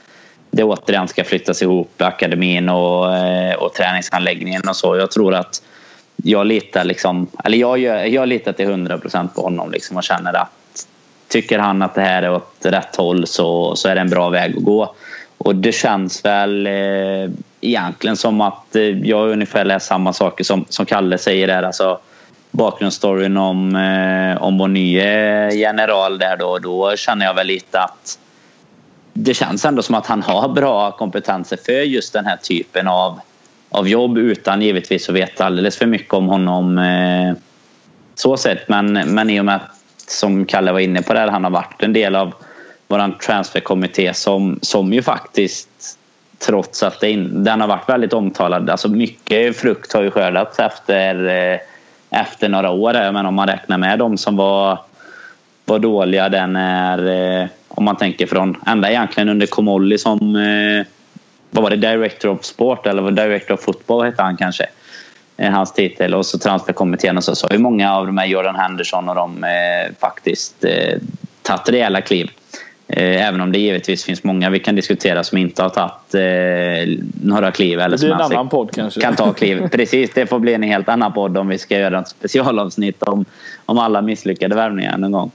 det 0.50 0.64
återigen 0.64 1.08
ska 1.08 1.24
flyttas 1.24 1.62
ihop, 1.62 2.02
akademin 2.02 2.68
och, 2.68 3.16
eh, 3.16 3.54
och 3.54 3.74
träningsanläggningen 3.74 4.68
och 4.68 4.76
så. 4.76 4.96
Jag 4.96 5.10
tror 5.10 5.34
att 5.34 5.62
jag 6.26 6.46
litar 6.46 6.84
liksom, 6.84 7.26
eller 7.44 7.58
jag, 7.58 8.08
jag 8.08 8.28
litar 8.28 8.52
till 8.52 8.64
100 8.64 8.98
procent 8.98 9.34
på 9.34 9.42
honom 9.42 9.70
liksom 9.70 9.96
och 9.96 10.02
känner 10.02 10.32
att 10.32 10.86
tycker 11.28 11.58
han 11.58 11.82
att 11.82 11.94
det 11.94 12.00
här 12.00 12.22
är 12.22 12.32
åt 12.32 12.56
rätt 12.62 12.96
håll 12.96 13.26
så, 13.26 13.76
så 13.76 13.88
är 13.88 13.94
det 13.94 14.00
en 14.00 14.10
bra 14.10 14.28
väg 14.28 14.56
att 14.56 14.64
gå. 14.64 14.94
Och 15.38 15.56
det 15.56 15.72
känns 15.72 16.24
väl 16.24 16.66
eh, 16.66 17.30
egentligen 17.60 18.16
som 18.16 18.40
att 18.40 18.76
eh, 18.76 18.82
jag 18.82 19.28
ungefär 19.28 19.64
läst 19.64 19.86
samma 19.86 20.12
saker 20.12 20.44
som, 20.44 20.64
som 20.68 20.86
Kalle 20.86 21.18
säger 21.18 21.46
där. 21.46 21.62
Alltså, 21.62 21.98
bakgrundsstoryn 22.50 23.36
om, 23.36 23.76
eh, 23.76 24.42
om 24.42 24.58
vår 24.58 24.68
nya 24.68 25.52
general 25.52 26.18
där 26.18 26.36
då. 26.36 26.58
Då 26.58 26.96
känner 26.96 27.26
jag 27.26 27.34
väl 27.34 27.46
lite 27.46 27.80
att 27.80 28.18
det 29.12 29.34
känns 29.34 29.64
ändå 29.64 29.82
som 29.82 29.94
att 29.94 30.06
han 30.06 30.22
har 30.22 30.48
bra 30.48 30.90
kompetenser 30.90 31.58
för 31.64 31.72
just 31.72 32.12
den 32.12 32.26
här 32.26 32.36
typen 32.36 32.88
av 32.88 33.20
av 33.74 33.88
jobb 33.88 34.18
utan 34.18 34.62
givetvis 34.62 35.08
att 35.08 35.14
veta 35.14 35.44
alldeles 35.44 35.76
för 35.76 35.86
mycket 35.86 36.14
om 36.14 36.28
honom 36.28 36.78
eh, 36.78 37.34
så 38.14 38.36
sett. 38.36 38.68
Men, 38.68 38.92
men 38.92 39.30
i 39.30 39.40
och 39.40 39.44
med 39.44 39.56
att, 39.56 39.70
som 40.10 40.44
Kalle 40.44 40.72
var 40.72 40.80
inne 40.80 41.02
på, 41.02 41.14
där, 41.14 41.28
han 41.28 41.44
har 41.44 41.50
varit 41.50 41.82
en 41.82 41.92
del 41.92 42.16
av 42.16 42.34
vår 42.88 43.18
transferkommitté 43.18 44.14
som, 44.14 44.58
som 44.62 44.92
ju 44.92 45.02
faktiskt 45.02 45.98
trots 46.38 46.82
att 46.82 47.00
det 47.00 47.10
in, 47.10 47.44
den 47.44 47.60
har 47.60 47.68
varit 47.68 47.88
väldigt 47.88 48.12
omtalad. 48.12 48.70
Alltså 48.70 48.88
mycket 48.88 49.56
frukt 49.56 49.92
har 49.92 50.02
ju 50.02 50.10
skördats 50.10 50.58
efter, 50.58 51.26
eh, 51.26 51.60
efter 52.20 52.48
några 52.48 52.70
år. 52.70 53.12
Men 53.12 53.26
om 53.26 53.34
man 53.34 53.48
räknar 53.48 53.78
med 53.78 53.98
de 53.98 54.18
som 54.18 54.36
var, 54.36 54.78
var 55.64 55.78
dåliga, 55.78 56.28
den 56.28 56.56
är 56.56 57.40
eh, 57.42 57.48
om 57.68 57.84
man 57.84 57.96
tänker 57.96 58.26
från 58.26 58.56
ända 58.66 58.90
egentligen 58.90 59.28
under 59.28 59.46
Komolli 59.46 59.98
som 59.98 60.36
eh, 60.36 60.86
vad 61.54 61.62
var 61.62 61.70
det, 61.70 61.76
Director 61.76 62.30
of 62.30 62.44
Sport 62.44 62.86
eller 62.86 63.10
Director 63.10 63.54
of 63.54 63.60
Football 63.60 64.04
hette 64.04 64.22
han 64.22 64.36
kanske. 64.36 64.66
Eh, 65.36 65.50
hans 65.50 65.72
titel 65.72 66.14
och 66.14 66.26
så 66.26 66.38
transferkommittén 66.38 67.16
och 67.16 67.24
så. 67.24 67.34
Så 67.34 67.48
hur 67.50 67.58
många 67.58 67.94
av 67.94 68.06
de 68.06 68.18
här 68.18 68.26
Jordan 68.26 68.56
Henderson 68.56 69.08
och 69.08 69.14
de 69.14 69.44
eh, 69.44 69.94
faktiskt 70.00 70.64
eh, 70.64 70.98
tagit 71.42 71.68
rejäla 71.68 72.00
kliv. 72.00 72.30
Eh, 72.88 73.28
även 73.28 73.40
om 73.40 73.52
det 73.52 73.58
givetvis 73.58 74.04
finns 74.04 74.24
många 74.24 74.50
vi 74.50 74.58
kan 74.58 74.76
diskutera 74.76 75.24
som 75.24 75.38
inte 75.38 75.62
har 75.62 75.70
tagit 75.70 76.14
eh, 76.14 77.04
några 77.22 77.50
kliv. 77.50 77.80
Eller 77.80 77.98
det 77.98 78.04
blir 78.04 78.14
en 78.14 78.20
annan 78.20 78.48
podd 78.48 78.70
kanske. 78.74 79.00
Kan 79.00 79.16
ta 79.16 79.32
kliv. 79.32 79.68
Precis, 79.72 80.10
det 80.14 80.26
får 80.26 80.38
bli 80.38 80.54
en 80.54 80.62
helt 80.62 80.88
annan 80.88 81.12
podd 81.12 81.38
om 81.38 81.48
vi 81.48 81.58
ska 81.58 81.78
göra 81.78 82.00
ett 82.00 82.08
specialavsnitt 82.08 83.02
om, 83.02 83.24
om 83.66 83.78
alla 83.78 84.02
misslyckade 84.02 84.54
värvningar 84.54 84.98
någon 84.98 85.12
gång. 85.12 85.30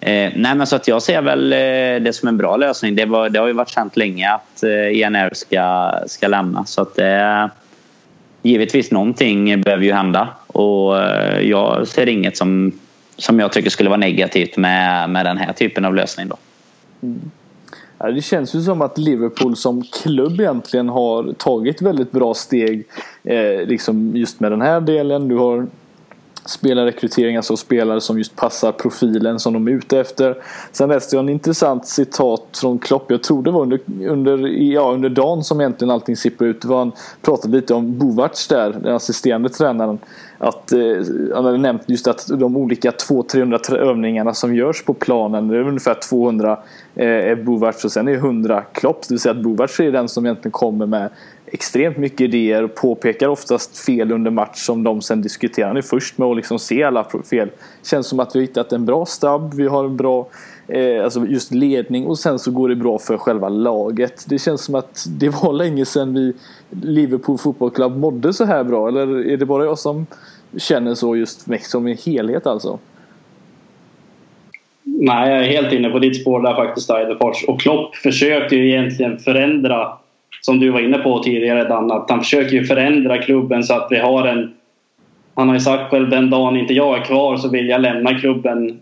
Eh, 0.00 0.32
nej 0.36 0.54
men 0.54 0.66
så 0.66 0.76
att 0.76 0.88
jag 0.88 1.02
ser 1.02 1.22
väl 1.22 1.52
eh, 1.52 2.04
det 2.04 2.12
som 2.14 2.28
en 2.28 2.36
bra 2.36 2.56
lösning. 2.56 2.94
Det, 2.94 3.04
var, 3.04 3.28
det 3.28 3.38
har 3.38 3.46
ju 3.46 3.52
varit 3.52 3.68
känt 3.68 3.96
länge 3.96 4.30
att 4.30 4.62
eh, 4.62 5.00
ENR 5.02 5.34
ska, 5.34 5.92
ska 6.06 6.28
lämna. 6.28 6.64
Så 6.64 6.82
att 6.82 6.98
eh, 6.98 7.46
givetvis 8.42 8.90
någonting 8.90 9.60
behöver 9.60 9.84
ju 9.84 9.92
hända. 9.92 10.28
Och 10.46 11.02
eh, 11.02 11.40
jag 11.40 11.88
ser 11.88 12.08
inget 12.08 12.36
som, 12.36 12.72
som 13.16 13.40
jag 13.40 13.52
tycker 13.52 13.70
skulle 13.70 13.90
vara 13.90 14.00
negativt 14.00 14.56
med, 14.56 15.10
med 15.10 15.26
den 15.26 15.36
här 15.36 15.52
typen 15.52 15.84
av 15.84 15.94
lösning. 15.94 16.28
Då. 16.28 16.36
Mm. 17.02 17.30
Ja, 17.98 18.10
det 18.10 18.22
känns 18.22 18.54
ju 18.54 18.60
som 18.60 18.82
att 18.82 18.98
Liverpool 18.98 19.56
som 19.56 19.82
klubb 19.82 20.40
egentligen 20.40 20.88
har 20.88 21.32
tagit 21.32 21.82
väldigt 21.82 22.10
bra 22.10 22.34
steg 22.34 22.84
eh, 23.24 23.66
liksom 23.66 24.16
just 24.16 24.40
med 24.40 24.52
den 24.52 24.62
här 24.62 24.80
delen. 24.80 25.28
Du 25.28 25.36
har 25.36 25.66
spelarrekrytering, 26.48 27.36
alltså 27.36 27.56
spelare 27.56 28.00
som 28.00 28.18
just 28.18 28.36
passar 28.36 28.72
profilen 28.72 29.38
som 29.38 29.52
de 29.52 29.68
är 29.68 29.72
ute 29.72 30.00
efter. 30.00 30.36
Sen 30.72 30.88
läste 30.88 31.16
jag 31.16 31.22
en 31.22 31.28
intressant 31.28 31.86
citat 31.86 32.58
från 32.60 32.78
Klopp, 32.78 33.10
jag 33.10 33.22
tror 33.22 33.42
det 33.42 33.50
var 33.50 33.62
under, 33.62 33.80
under, 34.08 34.38
ja, 34.48 34.92
under 34.92 35.08
dagen 35.08 35.44
som 35.44 35.60
egentligen 35.60 35.90
allting 35.90 36.16
sipprar 36.16 36.48
ut. 36.48 36.64
Han 36.64 36.92
pratade 37.22 37.56
lite 37.56 37.74
om 37.74 37.98
Bovac 37.98 38.48
där, 38.48 38.72
den 38.82 38.94
assisterande 38.94 39.48
tränaren. 39.48 39.98
Att, 40.38 40.72
eh, 40.72 40.78
han 41.34 41.44
hade 41.44 41.58
nämnt 41.58 41.82
just 41.86 42.06
att 42.06 42.26
de 42.28 42.56
olika 42.56 42.90
200-300 42.90 43.76
övningarna 43.76 44.34
som 44.34 44.54
görs 44.54 44.84
på 44.84 44.94
planen, 44.94 45.48
det 45.48 45.56
är 45.56 45.60
ungefär 45.60 45.94
200 46.08 46.58
eh, 46.94 47.06
är 47.06 47.36
Bovac 47.36 47.84
och 47.84 47.92
sen 47.92 48.08
är 48.08 48.14
100 48.14 48.62
Klopp. 48.72 49.02
Det 49.08 49.14
vill 49.14 49.20
säga 49.20 49.34
att 49.34 49.42
Bovac 49.42 49.80
är 49.80 49.92
den 49.92 50.08
som 50.08 50.26
egentligen 50.26 50.52
kommer 50.52 50.86
med 50.86 51.10
extremt 51.52 51.96
mycket 51.96 52.20
idéer 52.20 52.62
och 52.62 52.74
påpekar 52.74 53.28
oftast 53.28 53.78
fel 53.78 54.12
under 54.12 54.30
match 54.30 54.56
som 54.56 54.84
de 54.84 55.02
sen 55.02 55.22
diskuterar. 55.22 55.68
Han 55.68 55.76
är 55.76 55.82
först 55.82 56.18
med 56.18 56.28
att 56.28 56.36
liksom 56.36 56.58
se 56.58 56.82
alla 56.82 57.06
fel. 57.30 57.48
Känns 57.84 58.06
som 58.06 58.20
att 58.20 58.36
vi 58.36 58.38
har 58.38 58.46
hittat 58.46 58.72
en 58.72 58.84
bra 58.84 59.06
stab, 59.06 59.54
vi 59.54 59.66
har 59.66 59.84
en 59.84 59.96
bra 59.96 60.28
eh, 60.68 61.04
alltså 61.04 61.26
just 61.26 61.54
ledning 61.54 62.06
och 62.06 62.18
sen 62.18 62.38
så 62.38 62.50
går 62.50 62.68
det 62.68 62.76
bra 62.76 62.98
för 62.98 63.18
själva 63.18 63.48
laget. 63.48 64.24
Det 64.28 64.38
känns 64.38 64.64
som 64.64 64.74
att 64.74 65.06
det 65.08 65.28
var 65.28 65.52
länge 65.52 65.84
sedan 65.84 66.14
vi 66.14 66.32
Liverpool 66.70 67.38
Football 67.38 67.70
Club 67.70 67.96
mådde 67.96 68.32
så 68.32 68.44
här 68.44 68.64
bra. 68.64 68.88
Eller 68.88 69.26
är 69.26 69.36
det 69.36 69.46
bara 69.46 69.64
jag 69.64 69.78
som 69.78 70.06
känner 70.56 70.94
så 70.94 71.16
just 71.16 71.46
som 71.62 71.86
en 71.86 71.96
helhet 72.06 72.46
alltså? 72.46 72.78
Nej, 75.00 75.30
jag 75.30 75.44
är 75.44 75.48
helt 75.48 75.72
inne 75.72 75.90
på 75.90 75.98
ditt 75.98 76.20
spår 76.20 76.42
där 76.42 76.54
faktiskt, 76.54 76.90
Eidefors. 76.90 77.44
Och 77.48 77.60
Klopp 77.60 77.96
försökte 77.96 78.56
ju 78.56 78.68
egentligen 78.68 79.18
förändra 79.18 79.98
som 80.40 80.60
du 80.60 80.70
var 80.70 80.80
inne 80.80 80.98
på 80.98 81.22
tidigare 81.22 81.68
Dan, 81.68 81.92
att 81.92 82.10
han 82.10 82.20
försöker 82.20 82.52
ju 82.52 82.64
förändra 82.64 83.18
klubben 83.18 83.64
så 83.64 83.74
att 83.74 83.88
vi 83.90 83.98
har 83.98 84.26
en... 84.26 84.54
Han 85.34 85.48
har 85.48 85.54
ju 85.54 85.60
sagt 85.60 85.90
själv 85.90 86.10
den 86.10 86.30
dagen 86.30 86.56
inte 86.56 86.74
jag 86.74 86.98
är 86.98 87.04
kvar 87.04 87.36
så 87.36 87.48
vill 87.48 87.68
jag 87.68 87.80
lämna 87.80 88.18
klubben 88.18 88.80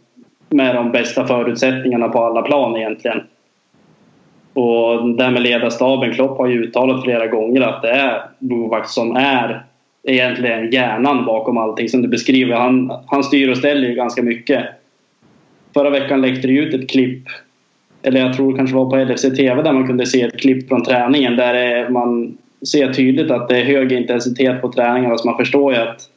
med 0.48 0.74
de 0.74 0.92
bästa 0.92 1.26
förutsättningarna 1.26 2.08
på 2.08 2.24
alla 2.24 2.42
plan 2.42 2.76
egentligen. 2.76 3.20
Och 4.52 5.08
det 5.16 5.24
här 5.24 5.30
med 5.30 5.42
ledarstaben, 5.42 6.12
Klopp 6.12 6.38
har 6.38 6.46
ju 6.46 6.62
uttalat 6.62 7.02
flera 7.02 7.26
gånger 7.26 7.60
att 7.60 7.82
det 7.82 7.90
är 7.90 8.22
Bovak 8.38 8.88
som 8.88 9.16
är 9.16 9.64
egentligen 10.04 10.70
hjärnan 10.70 11.24
bakom 11.24 11.58
allting 11.58 11.88
som 11.88 12.02
du 12.02 12.08
beskriver. 12.08 12.56
Han, 12.56 12.92
han 13.06 13.24
styr 13.24 13.50
och 13.50 13.56
ställer 13.56 13.88
ju 13.88 13.94
ganska 13.94 14.22
mycket. 14.22 14.64
Förra 15.74 15.90
veckan 15.90 16.20
läckte 16.20 16.48
det 16.48 16.54
ut 16.54 16.74
ett 16.74 16.90
klipp 16.90 17.28
eller 18.02 18.20
jag 18.20 18.34
tror 18.34 18.52
det 18.52 18.58
kanske 18.58 18.76
var 18.76 18.90
på 18.90 18.96
LFC 18.96 19.22
TV 19.22 19.62
där 19.62 19.72
man 19.72 19.86
kunde 19.86 20.06
se 20.06 20.22
ett 20.22 20.40
klipp 20.40 20.68
från 20.68 20.84
träningen 20.84 21.36
där 21.36 21.88
man 21.88 22.38
ser 22.66 22.92
tydligt 22.92 23.30
att 23.30 23.48
det 23.48 23.60
är 23.60 23.64
hög 23.64 23.92
intensitet 23.92 24.60
på 24.60 24.72
träningarna 24.72 25.18
så 25.18 25.28
man 25.28 25.36
förstår 25.36 25.74
ju 25.74 25.78
att 25.78 26.08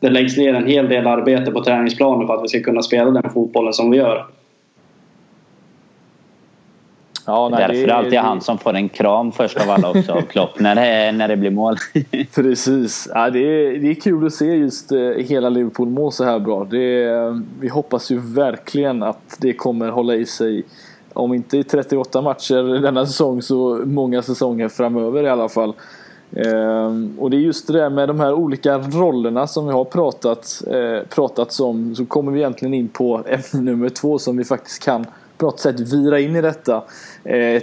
det 0.00 0.10
läggs 0.10 0.36
ner 0.36 0.54
en 0.54 0.66
hel 0.66 0.88
del 0.88 1.06
arbete 1.06 1.50
på 1.50 1.64
träningsplanen 1.64 2.26
för 2.26 2.34
att 2.34 2.44
vi 2.44 2.48
ska 2.48 2.60
kunna 2.60 2.82
spela 2.82 3.10
den 3.10 3.30
fotbollen 3.30 3.72
som 3.72 3.90
vi 3.90 3.96
gör. 3.96 4.26
Ja, 7.26 7.48
nej, 7.48 7.60
Därför 7.60 7.82
är 7.82 7.86
det 7.86 7.94
alltid 7.94 8.18
han 8.18 8.40
som 8.40 8.58
får 8.58 8.74
en 8.74 8.88
kram 8.88 9.32
först 9.32 9.56
av 9.56 9.70
alla 9.70 9.90
också 9.90 10.12
av 10.12 10.20
Klopp 10.20 10.60
när 10.60 10.74
det, 10.74 11.12
när 11.12 11.28
det 11.28 11.36
blir 11.36 11.50
mål. 11.50 11.76
Precis. 12.34 13.08
Ja, 13.14 13.30
det, 13.30 13.38
är, 13.38 13.78
det 13.78 13.90
är 13.90 13.94
kul 13.94 14.26
att 14.26 14.32
se 14.32 14.44
just 14.44 14.92
eh, 14.92 14.98
hela 15.00 15.48
Liverpool 15.48 15.88
må 15.88 16.10
så 16.10 16.24
här 16.24 16.38
bra. 16.38 16.64
Det, 16.64 17.10
vi 17.60 17.68
hoppas 17.68 18.10
ju 18.10 18.18
verkligen 18.18 19.02
att 19.02 19.36
det 19.40 19.52
kommer 19.52 19.88
hålla 19.88 20.14
i 20.14 20.26
sig 20.26 20.64
om 21.14 21.34
inte 21.34 21.58
i 21.58 21.64
38 21.64 22.22
matcher 22.22 22.82
denna 22.82 23.06
säsong 23.06 23.42
så 23.42 23.82
många 23.84 24.22
säsonger 24.22 24.68
framöver 24.68 25.22
i 25.22 25.28
alla 25.28 25.48
fall. 25.48 25.74
Ehm, 26.36 27.16
och 27.18 27.30
det 27.30 27.36
är 27.36 27.40
just 27.40 27.66
det 27.66 27.72
där 27.72 27.90
med 27.90 28.08
de 28.08 28.20
här 28.20 28.32
olika 28.32 28.78
rollerna 28.78 29.46
som 29.46 29.66
vi 29.66 29.72
har 29.72 29.84
pratat, 29.84 30.62
eh, 30.66 31.08
pratat 31.08 31.60
om. 31.60 31.94
Så 31.94 32.06
kommer 32.06 32.32
vi 32.32 32.40
egentligen 32.40 32.74
in 32.74 32.88
på 32.88 33.22
ämne 33.26 33.70
nummer 33.70 33.88
två 33.88 34.18
som 34.18 34.36
vi 34.36 34.44
faktiskt 34.44 34.82
kan 34.82 35.06
på 35.38 35.46
något 35.46 35.60
sätt 35.60 35.80
vira 35.80 36.20
in 36.20 36.36
i 36.36 36.40
detta. 36.40 36.82
Eh, 37.24 37.62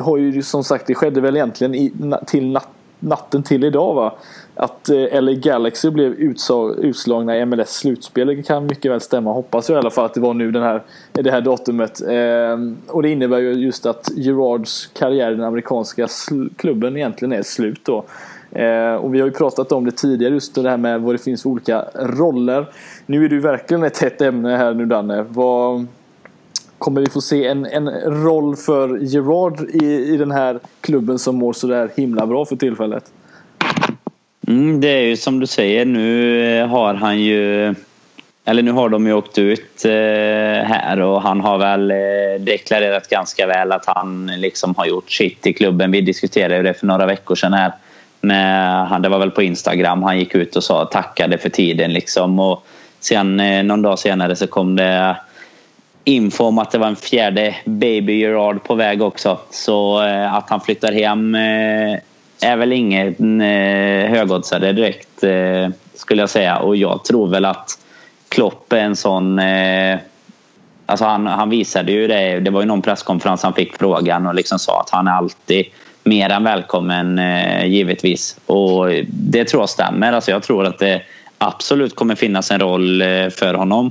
har 0.00 0.16
ju 0.16 0.42
som 0.42 0.64
sagt, 0.64 0.86
det 0.86 0.94
skedde 0.94 1.20
väl 1.20 1.36
egentligen 1.36 1.74
i, 1.74 1.92
till 2.26 2.46
natt 2.52 2.68
natten 3.00 3.42
till 3.42 3.64
idag 3.64 3.94
va? 3.94 4.14
Att 4.54 4.88
eh, 4.88 5.22
LA 5.22 5.32
Galaxy 5.32 5.90
blev 5.90 6.12
utslagna 6.78 7.36
i 7.36 7.46
MLS 7.46 7.70
slutspel. 7.70 8.26
Det 8.26 8.42
kan 8.42 8.66
mycket 8.66 8.90
väl 8.90 9.00
stämma. 9.00 9.32
Hoppas 9.32 9.68
jag 9.68 9.76
i 9.76 9.78
alla 9.78 9.90
fall 9.90 10.04
att 10.04 10.14
det 10.14 10.20
var 10.20 10.34
nu 10.34 10.50
den 10.50 10.62
här, 10.62 10.82
det 11.12 11.30
här 11.30 11.40
datumet. 11.40 12.00
Eh, 12.00 12.94
och 12.94 13.02
det 13.02 13.08
innebär 13.10 13.38
ju 13.38 13.52
just 13.52 13.86
att 13.86 14.10
Gerards 14.16 14.86
karriär 14.86 15.32
i 15.32 15.34
den 15.34 15.44
amerikanska 15.44 16.08
klubben 16.56 16.96
egentligen 16.96 17.32
är 17.32 17.42
slut 17.42 17.80
då. 17.84 18.04
Eh, 18.52 18.94
och 18.94 19.14
vi 19.14 19.20
har 19.20 19.26
ju 19.26 19.32
pratat 19.32 19.72
om 19.72 19.84
det 19.84 19.92
tidigare 19.92 20.34
just 20.34 20.54
det 20.54 20.70
här 20.70 20.76
med 20.76 21.00
vad 21.00 21.14
det 21.14 21.18
finns 21.18 21.42
för 21.42 21.50
olika 21.50 21.84
roller. 21.94 22.66
Nu 23.06 23.24
är 23.24 23.28
du 23.28 23.40
verkligen 23.40 23.82
ett 23.82 23.98
hett 23.98 24.20
ämne 24.20 24.56
här 24.56 24.74
nu 24.74 24.86
Danne. 24.86 25.26
Vad, 25.28 25.86
kommer 26.80 27.00
vi 27.00 27.10
få 27.10 27.20
se 27.20 27.46
en, 27.46 27.66
en 27.66 27.90
roll 28.24 28.56
för 28.56 28.98
Gerard 28.98 29.60
i, 29.60 29.84
i 29.84 30.16
den 30.16 30.30
här 30.30 30.60
klubben 30.80 31.18
som 31.18 31.36
mår 31.36 31.52
sådär 31.52 31.90
himla 31.96 32.26
bra 32.26 32.44
för 32.44 32.56
tillfället? 32.56 33.04
Mm, 34.48 34.80
det 34.80 34.88
är 34.88 35.02
ju 35.02 35.16
som 35.16 35.40
du 35.40 35.46
säger, 35.46 35.84
nu 35.84 36.42
eh, 36.58 36.66
har 36.66 36.94
han 36.94 37.20
ju 37.20 37.74
eller 38.44 38.62
nu 38.62 38.72
har 38.72 38.88
de 38.88 39.06
ju 39.06 39.12
åkt 39.12 39.38
ut 39.38 39.84
eh, 39.84 39.90
här 40.64 41.00
och 41.00 41.22
han 41.22 41.40
har 41.40 41.58
väl 41.58 41.90
eh, 41.90 41.96
deklarerat 42.40 43.08
ganska 43.08 43.46
väl 43.46 43.72
att 43.72 43.86
han 43.86 44.26
liksom 44.26 44.74
har 44.76 44.86
gjort 44.86 45.10
sitt 45.10 45.46
i 45.46 45.52
klubben. 45.52 45.90
Vi 45.90 46.00
diskuterade 46.00 46.56
ju 46.56 46.62
det 46.62 46.74
för 46.74 46.86
några 46.86 47.06
veckor 47.06 47.34
sedan 47.34 47.52
här. 47.52 47.72
Med, 48.20 49.02
det 49.02 49.08
var 49.08 49.18
väl 49.18 49.30
på 49.30 49.42
Instagram 49.42 50.02
han 50.02 50.18
gick 50.18 50.34
ut 50.34 50.56
och 50.56 50.64
sa 50.64 50.84
tackade 50.84 51.38
för 51.38 51.48
tiden 51.48 51.92
liksom. 51.92 52.38
Och 52.38 52.66
sen 53.00 53.40
eh, 53.40 53.62
någon 53.62 53.82
dag 53.82 53.98
senare 53.98 54.36
så 54.36 54.46
kom 54.46 54.76
det 54.76 55.16
info 56.04 56.44
om 56.44 56.58
att 56.58 56.70
det 56.70 56.78
var 56.78 56.86
en 56.86 56.96
fjärde 56.96 57.56
baby 57.64 58.12
Gerard 58.12 58.64
på 58.64 58.74
väg 58.74 59.02
också. 59.02 59.38
Så 59.50 60.02
eh, 60.02 60.34
att 60.34 60.50
han 60.50 60.60
flyttar 60.60 60.92
hem 60.92 61.34
eh, 61.34 61.98
är 62.42 62.56
väl 62.56 62.72
ingen 62.72 63.40
eh, 63.40 64.10
högoddsare 64.10 64.72
direkt 64.72 65.22
eh, 65.22 65.68
skulle 65.94 66.22
jag 66.22 66.30
säga. 66.30 66.58
Och 66.58 66.76
jag 66.76 67.04
tror 67.04 67.28
väl 67.28 67.44
att 67.44 67.78
Klopp 68.28 68.72
är 68.72 68.76
en 68.76 68.96
sån... 68.96 69.38
Eh, 69.38 69.98
alltså 70.86 71.04
han, 71.04 71.26
han 71.26 71.50
visade 71.50 71.92
ju 71.92 72.06
det. 72.06 72.40
Det 72.40 72.50
var 72.50 72.60
ju 72.60 72.66
någon 72.66 72.82
presskonferens 72.82 73.42
han 73.42 73.54
fick 73.54 73.76
frågan 73.76 74.26
och 74.26 74.34
liksom 74.34 74.58
sa 74.58 74.80
att 74.80 74.90
han 74.90 75.08
är 75.08 75.12
alltid 75.12 75.66
mer 76.04 76.30
än 76.30 76.44
välkommen 76.44 77.18
eh, 77.18 77.66
givetvis. 77.66 78.36
Och 78.46 78.86
det 79.08 79.44
tror 79.44 79.62
jag 79.62 79.70
stämmer. 79.70 80.12
Alltså 80.12 80.30
jag 80.30 80.42
tror 80.42 80.66
att 80.66 80.78
det 80.78 81.02
absolut 81.38 81.96
kommer 81.96 82.14
finnas 82.14 82.50
en 82.50 82.60
roll 82.60 83.02
eh, 83.02 83.28
för 83.28 83.54
honom. 83.54 83.90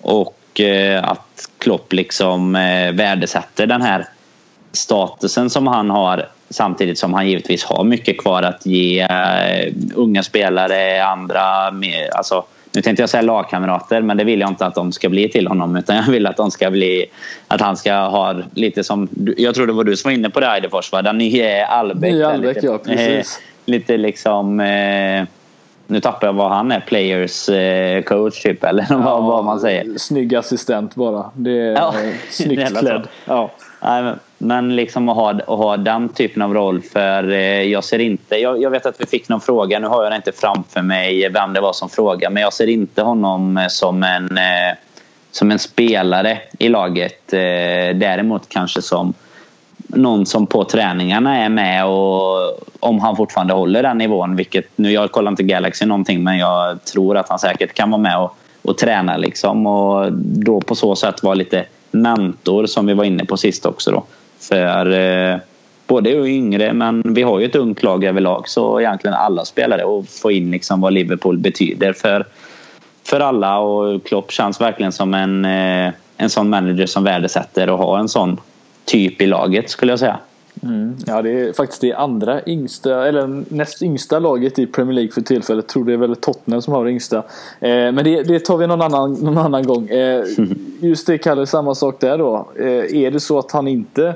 Och 0.00 0.60
eh, 0.60 1.04
att 1.04 1.43
Klopp 1.64 1.92
liksom 1.92 2.56
eh, 2.56 2.92
värdesätter 2.92 3.66
den 3.66 3.82
här 3.82 4.06
statusen 4.72 5.50
som 5.50 5.66
han 5.66 5.90
har 5.90 6.28
Samtidigt 6.48 6.98
som 6.98 7.14
han 7.14 7.28
givetvis 7.28 7.64
har 7.64 7.84
mycket 7.84 8.18
kvar 8.18 8.42
att 8.42 8.66
ge 8.66 9.02
uh, 9.02 9.72
unga 9.94 10.22
spelare, 10.22 11.04
andra, 11.04 11.70
med, 11.70 12.10
alltså, 12.12 12.44
nu 12.72 12.82
tänkte 12.82 13.02
jag 13.02 13.10
säga 13.10 13.22
lagkamrater 13.22 14.02
men 14.02 14.16
det 14.16 14.24
vill 14.24 14.40
jag 14.40 14.50
inte 14.50 14.66
att 14.66 14.74
de 14.74 14.92
ska 14.92 15.08
bli 15.08 15.28
till 15.28 15.46
honom 15.46 15.76
utan 15.76 15.96
jag 15.96 16.02
vill 16.02 16.26
att 16.26 16.36
de 16.36 16.50
ska 16.50 16.70
bli 16.70 17.06
att 17.48 17.60
han 17.60 17.76
ska 17.76 17.94
ha 17.94 18.34
lite 18.54 18.84
som 18.84 19.08
jag 19.36 19.54
tror 19.54 19.66
det 19.66 19.72
var 19.72 19.84
du 19.84 19.96
som 19.96 20.08
var 20.08 20.14
inne 20.14 20.30
på 20.30 20.40
det 20.40 20.46
Eidefors 20.46 20.92
va? 20.92 21.02
Den 21.02 21.18
nya 21.18 21.66
Albeck. 21.66 22.12
Nya 22.12 22.28
Albeck 22.28 22.54
lite, 22.54 22.66
ja 22.66 22.78
precis. 22.78 23.36
Eh, 23.38 23.44
lite 23.72 23.96
liksom 23.96 24.60
eh, 24.60 25.24
nu 25.86 26.00
tappar 26.00 26.26
jag 26.26 26.34
vad 26.34 26.50
han 26.50 26.72
är, 26.72 26.80
players 26.80 27.48
eh, 27.48 28.02
coach 28.02 28.42
typ 28.42 28.64
eller 28.64 28.86
ja, 28.90 28.98
vad, 28.98 29.24
vad, 29.24 29.44
man 29.44 29.60
säger. 29.60 29.98
Snygg 29.98 30.34
assistent 30.34 30.94
bara. 30.94 31.30
Det 31.34 31.60
är 31.60 31.72
ja, 31.72 31.94
snyggt 32.30 32.78
klädd. 32.78 33.08
Ja. 33.24 33.50
Nej, 33.82 34.14
men 34.38 34.76
liksom 34.76 35.08
att 35.08 35.16
ha, 35.16 35.30
att 35.30 35.46
ha 35.46 35.76
den 35.76 36.08
typen 36.08 36.42
av 36.42 36.54
roll 36.54 36.82
för 36.82 37.30
eh, 37.30 37.62
jag 37.62 37.84
ser 37.84 37.98
inte... 37.98 38.36
Jag, 38.36 38.62
jag, 38.62 38.70
vet 38.70 38.86
att 38.86 39.00
vi 39.00 39.06
fick 39.06 39.28
någon 39.28 39.40
fråga, 39.40 39.78
nu 39.78 39.86
har 39.86 40.02
jag 40.02 40.12
det 40.12 40.16
inte 40.16 40.32
framför 40.32 40.82
mig 40.82 41.28
vem 41.28 41.52
det 41.52 41.60
var 41.60 41.72
som 41.72 41.88
frågade 41.88 42.34
men 42.34 42.42
jag 42.42 42.52
ser 42.52 42.66
inte 42.66 43.02
honom 43.02 43.56
eh, 43.56 43.68
som 43.68 44.02
en, 44.02 44.38
eh, 44.38 44.76
som 45.30 45.50
en 45.50 45.58
spelare 45.58 46.38
i 46.58 46.68
laget. 46.68 47.20
Däremot 47.94 48.48
kanske 48.48 48.82
som 48.82 49.14
någon 49.96 50.26
som 50.26 50.46
på 50.46 50.64
träningarna 50.64 51.36
är 51.36 51.48
med 51.48 51.86
och 51.86 52.60
om 52.80 53.00
han 53.00 53.16
fortfarande 53.16 53.54
håller 53.54 53.82
den 53.82 53.98
nivån, 53.98 54.36
vilket 54.36 54.64
nu 54.76 54.92
jag 54.92 55.12
kollar 55.12 55.30
inte 55.30 55.42
Galaxy 55.42 55.86
någonting 55.86 56.24
men 56.24 56.38
jag 56.38 56.84
tror 56.84 57.16
att 57.16 57.28
han 57.28 57.38
säkert 57.38 57.74
kan 57.74 57.90
vara 57.90 58.02
med 58.02 58.18
och, 58.18 58.36
och 58.62 58.78
träna 58.78 59.16
liksom 59.16 59.66
och 59.66 60.12
då 60.12 60.60
på 60.60 60.74
så 60.74 60.96
sätt 60.96 61.22
vara 61.22 61.34
lite 61.34 61.64
mentor 61.90 62.66
som 62.66 62.86
vi 62.86 62.94
var 62.94 63.04
inne 63.04 63.24
på 63.24 63.36
sist 63.36 63.66
också 63.66 63.90
då. 63.90 64.04
För 64.38 64.92
eh, 64.92 65.38
både 65.86 66.10
yngre 66.10 66.72
men 66.72 67.02
vi 67.14 67.22
har 67.22 67.38
ju 67.38 67.46
ett 67.46 67.56
ungt 67.56 67.82
lag 67.82 68.04
överlag 68.04 68.48
så 68.48 68.80
egentligen 68.80 69.16
alla 69.16 69.44
spelare 69.44 69.84
och 69.84 70.08
få 70.08 70.32
in 70.32 70.50
liksom 70.50 70.80
vad 70.80 70.92
Liverpool 70.92 71.38
betyder 71.38 71.92
för, 71.92 72.26
för 73.06 73.20
alla 73.20 73.58
och 73.58 74.04
Klopp 74.06 74.32
känns 74.32 74.60
verkligen 74.60 74.92
som 74.92 75.14
en, 75.14 75.44
eh, 75.44 75.92
en 76.16 76.30
sån 76.30 76.50
manager 76.50 76.86
som 76.86 77.04
värdesätter 77.04 77.70
och 77.70 77.78
ha 77.78 77.98
en 77.98 78.08
sån 78.08 78.40
typ 78.84 79.20
i 79.20 79.26
laget 79.26 79.70
skulle 79.70 79.92
jag 79.92 79.98
säga. 79.98 80.18
Mm. 80.62 80.96
Ja, 81.06 81.22
det 81.22 81.30
är 81.30 81.52
faktiskt 81.52 81.80
det 81.80 81.92
andra 81.92 82.40
yngsta, 82.46 83.08
eller 83.08 83.44
näst 83.54 83.82
yngsta 83.82 84.18
laget 84.18 84.58
i 84.58 84.66
Premier 84.66 84.94
League 84.94 85.12
för 85.12 85.20
tillfället. 85.20 85.64
Jag 85.64 85.68
tror 85.68 85.84
det 85.84 85.92
är 85.92 85.96
väl 85.96 86.16
Tottenham 86.16 86.62
som 86.62 86.72
har 86.72 86.84
det 86.84 86.90
yngsta. 86.90 87.16
Eh, 87.16 87.22
men 87.68 87.96
det, 87.96 88.22
det, 88.22 88.40
tar 88.40 88.56
vi 88.56 88.66
någon 88.66 88.82
annan, 88.82 89.12
någon 89.12 89.38
annan 89.38 89.66
gång. 89.66 89.88
Eh, 89.88 90.24
just 90.80 91.06
det, 91.06 91.18
Kalle, 91.18 91.46
samma 91.46 91.74
sak 91.74 92.00
där 92.00 92.18
då. 92.18 92.48
Eh, 92.58 93.02
är 93.02 93.10
det 93.10 93.20
så 93.20 93.38
att 93.38 93.52
han 93.52 93.68
inte 93.68 94.14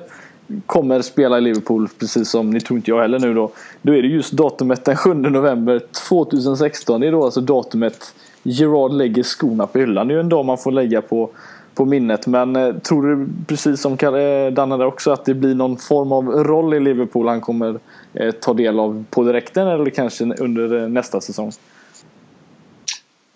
kommer 0.66 1.02
spela 1.02 1.38
i 1.38 1.40
Liverpool, 1.40 1.88
precis 1.98 2.30
som 2.30 2.50
ni 2.50 2.60
tror 2.60 2.76
inte 2.76 2.90
jag 2.90 3.02
heller 3.02 3.18
nu 3.18 3.34
då. 3.34 3.50
Då 3.82 3.94
är 3.94 4.02
det 4.02 4.08
just 4.08 4.32
datumet 4.32 4.84
den 4.84 4.96
7 4.96 5.14
november 5.14 5.82
2016. 6.08 7.00
Det 7.00 7.06
är 7.06 7.12
då 7.12 7.24
alltså 7.24 7.40
datumet 7.40 8.14
Gerard 8.42 8.92
lägger 8.92 9.22
skorna 9.22 9.66
på 9.66 9.78
hyllan. 9.78 10.08
Det 10.08 10.12
är 10.12 10.16
ju 10.16 10.20
en 10.20 10.28
dag 10.28 10.44
man 10.44 10.58
får 10.58 10.72
lägga 10.72 11.02
på 11.02 11.30
på 11.78 11.84
minnet. 11.84 12.26
Men 12.26 12.56
eh, 12.56 12.74
tror 12.74 13.02
du 13.02 13.28
precis 13.46 13.80
som 13.80 13.92
eh, 13.92 14.52
Danne 14.52 14.76
där 14.76 14.86
också 14.86 15.10
att 15.10 15.24
det 15.24 15.34
blir 15.34 15.54
någon 15.54 15.76
form 15.76 16.12
av 16.12 16.24
roll 16.24 16.74
i 16.74 16.80
Liverpool 16.80 17.28
han 17.28 17.40
kommer 17.40 17.78
eh, 18.14 18.30
ta 18.30 18.54
del 18.54 18.80
av 18.80 19.04
på 19.10 19.22
direkten 19.22 19.68
eller 19.68 19.90
kanske 19.90 20.24
under 20.24 20.82
eh, 20.82 20.88
nästa 20.88 21.20
säsong? 21.20 21.52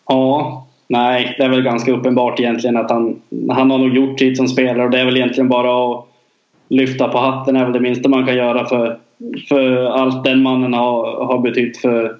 Ja, 0.08 0.66
nej, 0.88 1.34
det 1.38 1.44
är 1.44 1.48
väl 1.48 1.62
ganska 1.62 1.92
uppenbart 1.92 2.40
egentligen 2.40 2.76
att 2.76 2.90
han, 2.90 3.22
han 3.50 3.70
har 3.70 3.78
nog 3.78 3.94
gjort 3.94 4.18
sitt 4.18 4.36
som 4.36 4.48
spelare 4.48 4.84
och 4.84 4.90
det 4.90 5.00
är 5.00 5.04
väl 5.04 5.16
egentligen 5.16 5.48
bara 5.48 5.92
att 5.92 6.06
lyfta 6.68 7.08
på 7.08 7.18
hatten 7.18 7.56
är 7.56 7.64
väl 7.64 7.72
det 7.72 7.80
minsta 7.80 8.08
man 8.08 8.26
kan 8.26 8.36
göra 8.36 8.66
för, 8.66 8.98
för 9.48 9.84
allt 9.84 10.24
den 10.24 10.42
mannen 10.42 10.74
har, 10.74 11.24
har 11.24 11.38
betytt 11.38 11.76
för, 11.76 12.16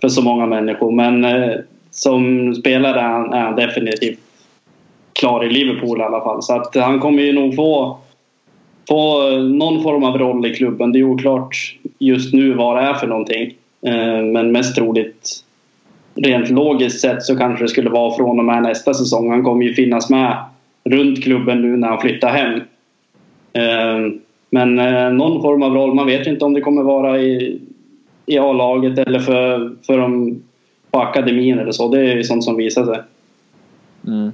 för 0.00 0.08
så 0.08 0.22
många 0.22 0.46
människor. 0.46 0.92
Men 0.92 1.24
eh, 1.24 1.54
som 1.90 2.54
spelare 2.54 3.00
är 3.00 3.08
han, 3.08 3.32
är 3.32 3.40
han 3.40 3.56
definitivt 3.56 4.25
klar 5.18 5.44
i 5.44 5.50
Liverpool 5.50 6.00
i 6.00 6.02
alla 6.02 6.20
fall. 6.20 6.42
Så 6.42 6.54
att 6.54 6.76
han 6.76 7.00
kommer 7.00 7.22
ju 7.22 7.32
nog 7.32 7.56
få, 7.56 7.98
få 8.88 9.30
någon 9.38 9.82
form 9.82 10.04
av 10.04 10.18
roll 10.18 10.46
i 10.46 10.54
klubben. 10.54 10.92
Det 10.92 10.98
är 10.98 11.02
oklart 11.04 11.76
just 11.98 12.34
nu 12.34 12.54
vad 12.54 12.76
det 12.76 12.82
är 12.82 12.94
för 12.94 13.06
någonting. 13.06 13.54
Eh, 13.86 14.22
men 14.22 14.52
mest 14.52 14.76
troligt 14.76 15.42
rent 16.14 16.50
logiskt 16.50 17.00
sett 17.00 17.22
så 17.22 17.36
kanske 17.36 17.64
det 17.64 17.68
skulle 17.68 17.90
vara 17.90 18.16
från 18.16 18.38
och 18.38 18.44
med 18.44 18.62
nästa 18.62 18.94
säsong. 18.94 19.30
Han 19.30 19.44
kommer 19.44 19.64
ju 19.64 19.74
finnas 19.74 20.10
med 20.10 20.36
runt 20.84 21.22
klubben 21.22 21.62
nu 21.62 21.76
när 21.76 21.88
han 21.88 22.00
flyttar 22.00 22.28
hem. 22.28 22.60
Eh, 23.52 24.12
men 24.50 24.78
eh, 24.78 25.12
någon 25.12 25.42
form 25.42 25.62
av 25.62 25.74
roll. 25.74 25.94
Man 25.94 26.06
vet 26.06 26.26
inte 26.26 26.44
om 26.44 26.54
det 26.54 26.60
kommer 26.60 26.82
vara 26.82 27.20
i, 27.20 27.60
i 28.26 28.38
A-laget 28.38 28.98
eller 28.98 29.18
för, 29.18 29.72
för 29.86 29.98
de 29.98 30.42
på 30.90 31.00
akademin 31.00 31.58
eller 31.58 31.72
så. 31.72 31.88
Det 31.88 32.00
är 32.00 32.16
ju 32.16 32.24
sånt 32.24 32.44
som 32.44 32.56
visar 32.56 32.84
sig. 32.84 33.02
Mm. 34.06 34.32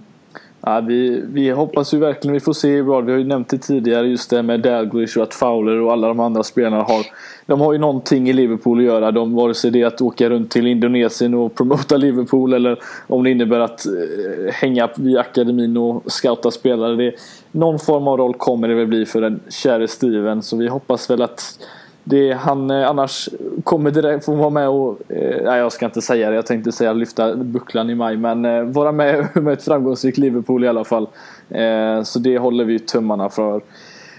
Ja, 0.67 0.81
vi, 0.81 1.23
vi 1.27 1.51
hoppas 1.51 1.95
ju 1.95 1.99
verkligen 1.99 2.33
vi 2.33 2.41
får 2.41 2.53
se 2.53 2.69
hur 2.69 2.85
bra, 2.85 3.01
Vi 3.01 3.13
har 3.13 3.19
ju 3.19 3.25
nämnt 3.25 3.49
det 3.49 3.59
tidigare 3.59 4.07
just 4.07 4.31
det 4.31 4.43
med 4.43 4.61
Dalglish 4.61 5.19
och 5.19 5.23
att 5.23 5.35
Fowler 5.35 5.81
och 5.81 5.93
alla 5.93 6.09
de 6.09 6.21
andra 6.21 6.43
spelarna 6.43 6.83
har 6.83 7.07
De 7.47 7.61
har 7.61 7.73
ju 7.73 7.79
någonting 7.79 8.29
i 8.29 8.33
Liverpool 8.33 8.79
att 8.79 8.85
göra. 8.85 9.11
De, 9.11 9.35
vare 9.35 9.55
sig 9.55 9.71
det 9.71 9.83
är 9.83 9.87
att 9.87 10.01
åka 10.01 10.31
runt 10.31 10.51
till 10.51 10.67
Indonesien 10.67 11.35
och 11.35 11.55
promota 11.55 11.97
Liverpool 11.97 12.53
eller 12.53 12.79
om 13.07 13.25
det 13.25 13.31
innebär 13.31 13.61
att 13.61 13.87
eh, 13.87 14.53
hänga 14.53 14.89
vid 14.97 15.19
akademin 15.19 15.77
och 15.77 16.13
scouta 16.13 16.51
spelare. 16.51 16.97
Det, 16.97 17.15
någon 17.53 17.79
form 17.79 18.09
av 18.09 18.19
roll 18.19 18.35
kommer 18.35 18.69
det 18.69 18.75
väl 18.75 18.87
bli 18.87 19.07
för 19.07 19.21
den 19.21 19.41
käre 19.49 19.89
Steven. 19.89 20.43
Så 20.43 20.57
vi 20.57 20.69
hoppas 20.69 21.11
väl 21.11 21.23
att 21.23 21.59
det, 22.05 22.33
han 22.33 22.71
eh, 22.71 22.89
annars 22.89 23.29
kommer 23.65 23.91
direkt 23.91 24.25
få 24.25 24.35
vara 24.35 24.51
med 24.51 24.69
och, 24.69 24.99
eh, 25.09 25.45
nej 25.45 25.59
jag 25.59 25.73
ska 25.73 25.85
inte 25.85 26.03
säga 26.03 26.31
det, 26.31 26.37
jag 26.37 26.47
tänkte 26.47 26.73
säga 26.73 26.93
lyfta 26.93 27.37
bucklan 27.37 27.91
i 27.91 27.95
maj 27.95 28.17
men 28.17 28.45
eh, 28.45 28.63
vara 28.63 28.93
med 28.93 29.29
med 29.35 29.53
ett 29.53 29.65
framgångsrikt 29.65 30.19
Liverpool 30.19 30.65
i 30.65 30.69
alla 30.69 30.85
fall. 30.85 31.09
Eh, 31.49 32.03
så 32.03 32.19
det 32.19 32.39
håller 32.39 32.65
vi 32.65 32.79
tummarna 32.79 33.29
för 33.29 33.61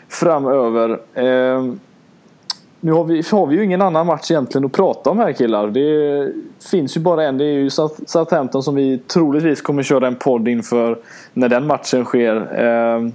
framöver. 0.10 1.00
Eh, 1.14 1.74
nu 2.80 2.92
har 2.92 3.04
vi, 3.04 3.24
har 3.32 3.48
vi 3.48 3.56
ju 3.56 3.64
ingen 3.64 3.82
annan 3.82 4.08
match 4.08 4.32
egentligen 4.32 4.66
att 4.66 4.72
prata 4.72 5.10
om 5.10 5.20
här 5.20 5.32
killar. 5.32 5.68
Det 5.68 6.32
finns 6.72 6.98
ju 6.98 7.02
bara 7.02 7.24
en, 7.24 7.38
det 7.38 7.46
är 7.46 7.54
ju 7.54 7.70
Southampton 7.70 8.64
som 8.64 8.76
vi 8.76 8.98
troligtvis 8.98 9.62
kommer 9.62 9.84
köra 9.84 10.08
en 10.08 10.16
podd 10.16 10.48
inför 10.48 11.00
när 11.34 11.50
den 11.50 11.68
matchen 11.68 12.06
sker. 12.06 12.60
Ehm, 12.60 13.12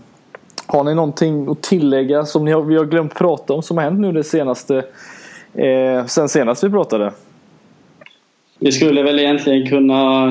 har 0.70 0.84
ni 0.84 0.94
någonting 0.94 1.48
att 1.48 1.62
tillägga 1.62 2.24
som 2.24 2.44
ni 2.44 2.52
har, 2.52 2.62
vi 2.62 2.76
har 2.76 2.84
glömt 2.84 3.14
prata 3.14 3.54
om 3.54 3.62
som 3.62 3.76
har 3.76 3.84
hänt 3.84 4.00
nu 4.00 4.12
det 4.12 4.24
senaste 4.24 4.84
eh, 5.54 6.06
sen 6.06 6.28
senast 6.28 6.64
vi 6.64 6.70
pratade? 6.70 7.12
Vi 8.58 8.72
skulle 8.72 9.02
väl 9.02 9.18
egentligen 9.18 9.66
kunna 9.66 10.28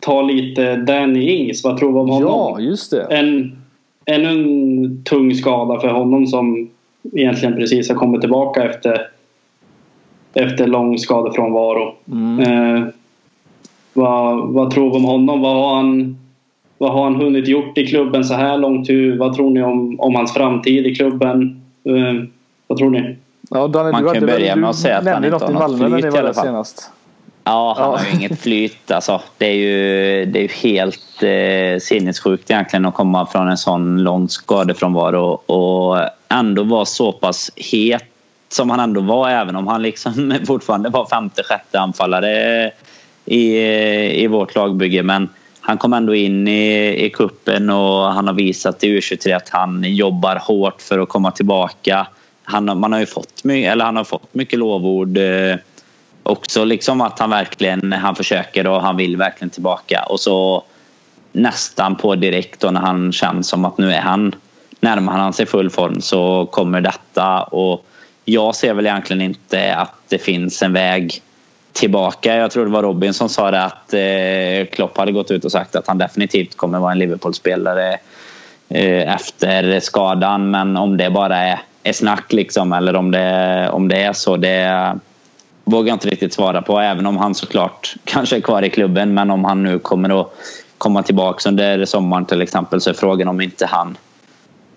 ta 0.00 0.22
lite 0.22 0.76
Danny 0.76 1.30
Ings. 1.30 1.64
Vad 1.64 1.78
tror 1.78 1.92
vi 1.92 1.98
om 1.98 2.08
honom? 2.08 2.28
Ja, 2.28 2.60
just 2.60 2.90
det. 2.90 3.02
En, 3.02 3.62
ännu 4.04 4.28
en 4.28 5.04
tung 5.04 5.34
skada 5.34 5.80
för 5.80 5.88
honom 5.88 6.26
som 6.26 6.70
egentligen 7.12 7.54
precis 7.54 7.88
har 7.88 7.96
kommit 7.96 8.20
tillbaka 8.20 8.64
efter, 8.64 9.08
efter 10.34 10.66
lång 10.66 10.98
skadefrånvaro. 10.98 11.94
Mm. 12.12 12.40
Eh, 12.40 12.84
vad, 13.92 14.48
vad 14.48 14.70
tror 14.70 14.90
vi 14.90 14.96
om 14.96 15.04
honom? 15.04 15.40
Vad 15.40 15.56
har 15.56 15.76
han, 15.76 16.18
vad 16.82 16.92
har 16.92 17.04
han 17.04 17.16
hunnit 17.16 17.48
gjort 17.48 17.78
i 17.78 17.86
klubben 17.86 18.24
så 18.24 18.34
här 18.34 18.56
långt? 18.58 18.88
Hur, 18.88 19.18
vad 19.18 19.34
tror 19.36 19.50
ni 19.50 19.62
om, 19.62 20.00
om 20.00 20.14
hans 20.14 20.34
framtid 20.34 20.86
i 20.86 20.94
klubben? 20.94 21.62
Eh, 21.84 22.24
vad 22.66 22.78
tror 22.78 22.90
ni? 22.90 23.16
Ja, 23.50 23.66
Danne, 23.66 23.92
Man 23.92 24.02
du 24.02 24.06
kan 24.08 24.14
hade 24.16 24.26
börja 24.26 24.56
med 24.56 24.70
att 24.70 24.76
säga 24.76 24.98
att 24.98 25.04
du 25.04 25.10
han 25.10 25.24
inte 25.24 25.44
har 25.44 25.52
något 25.52 25.80
när 25.80 25.88
flyt 26.00 26.14
i 26.14 26.18
alla 26.18 26.34
fall. 26.34 26.44
senast. 26.44 26.90
Ja, 27.44 27.74
han 27.78 27.90
Ja. 27.90 27.96
har 27.96 28.04
ju 28.06 28.18
inget 28.18 28.40
flyt. 28.40 28.90
Alltså, 28.90 29.20
det 29.38 29.46
är 29.46 29.54
ju, 29.54 30.24
det 30.24 30.38
är 30.38 30.42
ju 30.42 30.48
helt 30.48 31.22
eh, 31.22 31.80
sinnessjukt 31.80 32.50
egentligen 32.50 32.86
att 32.86 32.94
komma 32.94 33.26
från 33.26 33.48
en 33.48 33.56
sån 33.56 34.02
lång 34.02 34.28
skadefrånvaro 34.28 35.24
och 35.46 35.98
ändå 36.28 36.62
vara 36.62 36.84
så 36.84 37.12
pass 37.12 37.50
het 37.56 38.04
som 38.48 38.70
han 38.70 38.80
ändå 38.80 39.00
var 39.00 39.30
även 39.30 39.56
om 39.56 39.66
han 39.66 39.82
liksom 39.82 40.34
fortfarande 40.46 40.88
var 40.88 41.06
femte, 41.06 41.42
sjätte 41.42 41.80
anfallare 41.80 42.70
i, 43.24 43.56
i 44.24 44.26
vårt 44.26 44.54
lagbygge. 44.54 45.02
Men 45.02 45.28
han 45.64 45.78
kom 45.78 45.92
ändå 45.92 46.14
in 46.14 46.48
i, 46.48 47.04
i 47.04 47.10
kuppen 47.10 47.70
och 47.70 48.12
han 48.12 48.26
har 48.26 48.34
visat 48.34 48.84
i 48.84 48.98
U23 49.00 49.36
att 49.36 49.48
han 49.48 49.84
jobbar 49.84 50.36
hårt 50.36 50.82
för 50.82 50.98
att 50.98 51.08
komma 51.08 51.30
tillbaka. 51.30 52.06
Han, 52.44 52.68
har- 52.68 52.74
man 52.76 52.92
har 52.92 53.00
ju 53.00 53.06
fått, 53.06 53.44
my- 53.44 53.64
eller 53.64 53.84
han 53.84 53.96
har 53.96 54.04
fått 54.04 54.34
mycket 54.34 54.58
lovord 54.58 55.18
eh, 55.18 55.56
också 56.22 56.64
liksom 56.64 57.00
att 57.00 57.18
han 57.18 57.30
verkligen 57.30 57.92
han 57.92 58.14
försöker 58.16 58.66
och 58.66 58.82
han 58.82 58.96
vill 58.96 59.16
verkligen 59.16 59.50
tillbaka 59.50 60.02
och 60.08 60.20
så 60.20 60.64
nästan 61.32 61.96
på 61.96 62.14
direkt 62.14 62.60
då 62.60 62.70
när 62.70 62.80
han 62.80 63.12
känns 63.12 63.48
som 63.48 63.64
att 63.64 63.78
nu 63.78 63.92
är 63.92 64.00
han 64.00 64.34
närmar 64.80 65.12
han 65.18 65.32
sig 65.32 65.46
full 65.46 65.70
form 65.70 66.00
så 66.00 66.46
kommer 66.46 66.80
detta 66.80 67.42
och 67.42 67.86
jag 68.24 68.54
ser 68.54 68.74
väl 68.74 68.86
egentligen 68.86 69.22
inte 69.22 69.76
att 69.76 69.94
det 70.08 70.18
finns 70.18 70.62
en 70.62 70.72
väg 70.72 71.22
tillbaka. 71.72 72.36
Jag 72.36 72.50
tror 72.50 72.64
det 72.64 72.70
var 72.70 72.82
Robin 72.82 73.14
som 73.14 73.28
sa 73.28 73.50
det 73.50 73.64
att 73.64 73.94
eh, 73.94 74.74
Klopp 74.74 74.98
hade 74.98 75.12
gått 75.12 75.30
ut 75.30 75.44
och 75.44 75.52
sagt 75.52 75.76
att 75.76 75.88
han 75.88 75.98
definitivt 75.98 76.56
kommer 76.56 76.78
vara 76.78 76.92
en 76.92 76.98
Liverpool-spelare 76.98 77.98
eh, 78.68 79.14
efter 79.14 79.80
skadan 79.80 80.50
men 80.50 80.76
om 80.76 80.96
det 80.96 81.10
bara 81.10 81.36
är, 81.36 81.60
är 81.82 81.92
snack 81.92 82.32
liksom 82.32 82.72
eller 82.72 82.96
om 82.96 83.10
det, 83.10 83.68
om 83.72 83.88
det 83.88 84.02
är 84.02 84.12
så 84.12 84.36
det 84.36 84.98
vågar 85.64 85.88
jag 85.88 85.94
inte 85.94 86.08
riktigt 86.08 86.32
svara 86.32 86.62
på 86.62 86.80
även 86.80 87.06
om 87.06 87.16
han 87.16 87.34
såklart 87.34 87.94
kanske 88.04 88.36
är 88.36 88.40
kvar 88.40 88.62
i 88.62 88.70
klubben 88.70 89.14
men 89.14 89.30
om 89.30 89.44
han 89.44 89.62
nu 89.62 89.78
kommer 89.78 90.20
att 90.20 90.32
komma 90.78 91.02
tillbaka 91.02 91.48
under 91.48 91.84
sommaren 91.84 92.24
till 92.24 92.42
exempel 92.42 92.80
så 92.80 92.90
är 92.90 92.94
frågan 92.94 93.28
om 93.28 93.40
inte 93.40 93.66
han 93.66 93.96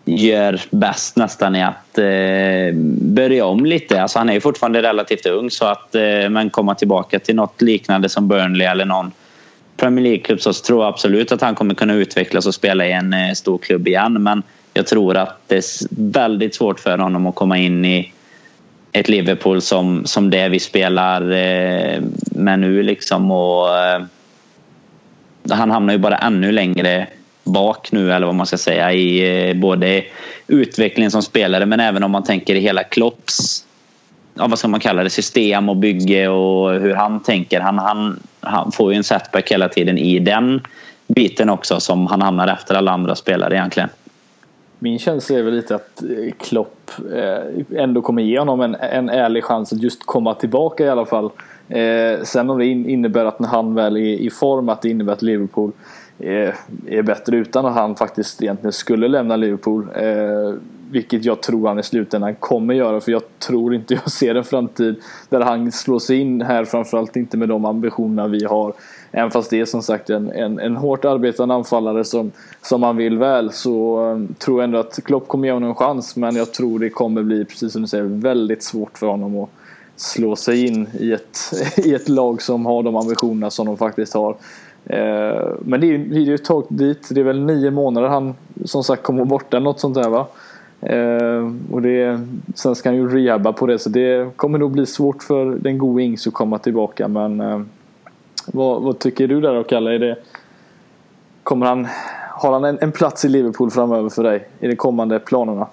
gör 0.05 0.61
bäst 0.69 1.15
nästan 1.15 1.55
i 1.55 1.63
att 1.63 1.97
eh, 1.97 2.75
börja 3.01 3.45
om 3.45 3.65
lite. 3.65 4.01
Alltså 4.01 4.19
han 4.19 4.29
är 4.29 4.33
ju 4.33 4.41
fortfarande 4.41 4.81
relativt 4.81 5.25
ung 5.25 5.51
så 5.51 5.65
att 5.65 5.95
eh, 5.95 6.29
men 6.29 6.49
komma 6.49 6.75
tillbaka 6.75 7.19
till 7.19 7.35
något 7.35 7.61
liknande 7.61 8.09
som 8.09 8.27
Burnley 8.27 8.67
eller 8.67 8.85
någon 8.85 9.11
Premier 9.77 10.03
League-klubb 10.03 10.41
så 10.41 10.53
tror 10.53 10.83
jag 10.83 10.89
absolut 10.93 11.31
att 11.31 11.41
han 11.41 11.55
kommer 11.55 11.75
kunna 11.75 11.93
utvecklas 11.93 12.45
och 12.45 12.55
spela 12.55 12.87
i 12.87 12.91
en 12.91 13.13
eh, 13.13 13.33
stor 13.33 13.57
klubb 13.57 13.87
igen 13.87 14.23
men 14.23 14.43
jag 14.73 14.87
tror 14.87 15.17
att 15.17 15.39
det 15.47 15.55
är 15.55 15.63
väldigt 16.11 16.55
svårt 16.55 16.79
för 16.79 16.97
honom 16.97 17.27
att 17.27 17.35
komma 17.35 17.57
in 17.57 17.85
i 17.85 18.13
ett 18.91 19.09
Liverpool 19.09 19.61
som, 19.61 20.05
som 20.05 20.29
det 20.29 20.49
vi 20.49 20.59
spelar 20.59 21.21
eh, 21.21 22.01
med 22.31 22.59
nu 22.59 22.83
liksom 22.83 23.31
och 23.31 23.77
eh, 23.77 24.01
han 25.49 25.71
hamnar 25.71 25.93
ju 25.93 25.99
bara 25.99 26.17
ännu 26.17 26.51
längre 26.51 27.07
bak 27.45 27.91
nu 27.91 28.13
eller 28.13 28.25
vad 28.25 28.35
man 28.35 28.45
ska 28.45 28.57
säga 28.57 28.93
i 28.93 29.49
eh, 29.49 29.55
både 29.55 30.03
utvecklingen 30.47 31.11
som 31.11 31.21
spelare 31.21 31.65
men 31.65 31.79
även 31.79 32.03
om 32.03 32.11
man 32.11 32.23
tänker 32.23 32.55
i 32.55 32.59
hela 32.59 32.83
Klopps 32.83 33.65
ja, 34.35 34.47
vad 34.47 34.59
ska 34.59 34.67
man 34.67 34.79
kalla 34.79 35.03
det, 35.03 35.09
system 35.09 35.69
och 35.69 35.77
bygge 35.77 36.27
och 36.27 36.71
hur 36.71 36.93
han 36.93 37.19
tänker. 37.19 37.59
Han, 37.59 37.79
han, 37.79 38.19
han 38.39 38.71
får 38.71 38.91
ju 38.91 38.97
en 38.97 39.03
setback 39.03 39.51
hela 39.51 39.69
tiden 39.69 39.97
i 39.97 40.19
den 40.19 40.61
biten 41.07 41.49
också 41.49 41.79
som 41.79 42.07
han 42.07 42.21
hamnar 42.21 42.47
efter 42.47 42.75
alla 42.75 42.91
andra 42.91 43.15
spelare 43.15 43.55
egentligen. 43.55 43.89
Min 44.79 44.99
känsla 44.99 45.37
är 45.37 45.43
väl 45.43 45.53
lite 45.53 45.75
att 45.75 46.03
eh, 46.03 46.33
Klopp 46.39 46.91
eh, 47.15 47.81
ändå 47.81 48.01
kommer 48.01 48.21
ge 48.21 48.39
honom 48.39 48.61
en, 48.61 48.75
en 48.75 49.09
ärlig 49.09 49.43
chans 49.43 49.73
att 49.73 49.81
just 49.81 50.05
komma 50.05 50.33
tillbaka 50.33 50.85
i 50.85 50.89
alla 50.89 51.05
fall. 51.05 51.29
Eh, 51.69 52.23
sen 52.23 52.49
om 52.49 52.59
det 52.59 52.65
innebär 52.65 53.25
att 53.25 53.39
när 53.39 53.47
han 53.47 53.75
väl 53.75 53.97
är 53.97 54.01
i 54.01 54.29
form 54.29 54.69
att 54.69 54.81
det 54.81 54.89
innebär 54.89 55.13
att 55.13 55.21
Liverpool 55.21 55.71
är, 56.19 56.55
är 56.87 57.01
bättre 57.01 57.37
utan 57.37 57.65
att 57.65 57.73
han 57.73 57.95
faktiskt 57.95 58.41
egentligen 58.41 58.73
skulle 58.73 59.07
lämna 59.07 59.35
Liverpool. 59.35 59.87
Eh, 59.95 60.53
vilket 60.91 61.25
jag 61.25 61.41
tror 61.41 61.67
han 61.67 61.79
i 61.79 61.83
slutändan 61.83 62.35
kommer 62.35 62.73
göra 62.73 63.01
för 63.01 63.11
jag 63.11 63.39
tror 63.39 63.75
inte 63.75 63.93
jag 63.93 64.11
ser 64.11 64.35
en 64.35 64.43
framtid 64.43 64.95
där 65.29 65.41
han 65.41 65.71
slår 65.71 65.99
sig 65.99 66.17
in 66.17 66.41
här 66.41 66.65
framförallt 66.65 67.15
inte 67.15 67.37
med 67.37 67.49
de 67.49 67.65
ambitionerna 67.65 68.27
vi 68.27 68.45
har. 68.45 68.73
Även 69.11 69.31
fast 69.31 69.49
det 69.49 69.59
är 69.59 69.65
som 69.65 69.81
sagt 69.81 70.09
en, 70.09 70.31
en, 70.31 70.59
en 70.59 70.75
hårt 70.75 71.05
arbetande 71.05 71.55
anfallare 71.55 72.03
som, 72.03 72.31
som 72.61 72.83
han 72.83 72.97
vill 72.97 73.17
väl 73.17 73.51
så 73.51 73.99
um, 73.99 74.35
tror 74.39 74.59
jag 74.59 74.63
ändå 74.63 74.79
att 74.79 74.99
Klopp 75.03 75.27
kommer 75.27 75.47
ge 75.47 75.53
honom 75.53 75.69
en 75.69 75.75
chans 75.75 76.15
men 76.15 76.35
jag 76.35 76.53
tror 76.53 76.79
det 76.79 76.89
kommer 76.89 77.23
bli, 77.23 77.45
precis 77.45 77.73
som 77.73 77.81
du 77.81 77.87
säger, 77.87 78.03
väldigt 78.03 78.63
svårt 78.63 78.97
för 78.97 79.07
honom 79.07 79.39
att 79.39 79.49
slå 79.95 80.35
sig 80.35 80.65
in 80.65 80.87
i 80.99 81.11
ett, 81.11 81.39
i 81.77 81.93
ett 81.93 82.09
lag 82.09 82.41
som 82.41 82.65
har 82.65 82.83
de 82.83 82.95
ambitionerna 82.95 83.49
som 83.49 83.65
de 83.65 83.77
faktiskt 83.77 84.13
har. 84.13 84.35
Eh, 84.85 85.47
men 85.59 85.81
det 85.81 85.87
är 85.87 85.89
ju 85.89 85.97
det 85.97 86.15
är 86.15 86.21
ju 86.21 86.35
ett 86.35 86.45
tag 86.45 86.65
dit. 86.69 87.09
Det 87.11 87.19
är 87.19 87.23
väl 87.23 87.45
nio 87.45 87.71
månader 87.71 88.07
han 88.07 88.35
som 88.65 88.83
sagt 88.83 89.03
kommer 89.03 89.25
borta, 89.25 89.59
något 89.59 89.79
sånt 89.79 89.95
där 89.95 90.09
va? 90.09 90.27
Eh, 90.81 91.51
och 91.71 91.81
det, 91.81 92.19
sen 92.55 92.75
ska 92.75 92.89
han 92.89 92.95
ju 92.95 93.09
rehabba 93.09 93.53
på 93.53 93.67
det 93.67 93.79
så 93.79 93.89
det 93.89 94.37
kommer 94.37 94.59
nog 94.59 94.71
bli 94.71 94.85
svårt 94.85 95.23
för 95.23 95.45
den 95.45 95.77
gode 95.77 96.03
Ings 96.03 96.27
att 96.27 96.33
komma 96.33 96.57
tillbaka 96.57 97.07
men 97.07 97.41
eh, 97.41 97.61
vad, 98.47 98.81
vad 98.81 98.99
tycker 98.99 99.27
du 99.27 99.41
där 99.41 99.53
då 99.53 99.63
Kalle? 99.63 99.95
Är 99.95 99.99
det, 99.99 100.17
kommer 101.43 101.65
han, 101.65 101.87
har 102.29 102.53
han 102.53 102.63
en, 102.63 102.77
en 102.81 102.91
plats 102.91 103.25
i 103.25 103.29
Liverpool 103.29 103.71
framöver 103.71 104.09
för 104.09 104.23
dig 104.23 104.47
i 104.59 104.67
de 104.67 104.75
kommande 104.75 105.19
planerna? 105.19 105.67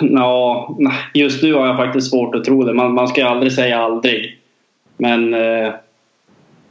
Ja, 0.00 0.76
just 1.14 1.42
nu 1.42 1.54
har 1.54 1.66
jag 1.66 1.76
faktiskt 1.76 2.10
svårt 2.10 2.34
att 2.34 2.44
tro 2.44 2.62
det. 2.62 2.74
Man, 2.74 2.94
man 2.94 3.08
ska 3.08 3.20
ju 3.20 3.26
aldrig 3.26 3.52
säga 3.52 3.78
aldrig. 3.78 4.38
Men 4.96 5.34
eh, 5.34 5.72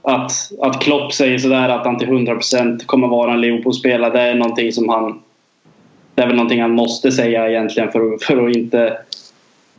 att, 0.01 0.31
att 0.61 0.81
Klopp 0.81 1.13
säger 1.13 1.37
sådär 1.37 1.69
att 1.69 1.85
han 1.85 1.97
till 1.97 2.07
100% 2.07 2.85
kommer 2.85 3.07
vara 3.07 3.33
en 3.33 3.41
Liverpool-spelare, 3.41 4.13
det 4.13 4.21
är 4.21 4.35
någonting 4.35 4.71
som 4.71 4.89
han... 4.89 5.21
Det 6.15 6.21
är 6.21 6.27
väl 6.27 6.35
någonting 6.35 6.61
han 6.61 6.71
måste 6.71 7.11
säga 7.11 7.49
egentligen 7.49 7.91
för, 7.91 8.13
att- 8.13 8.23
för 8.23 8.47
att 8.47 8.55
inte 8.55 8.97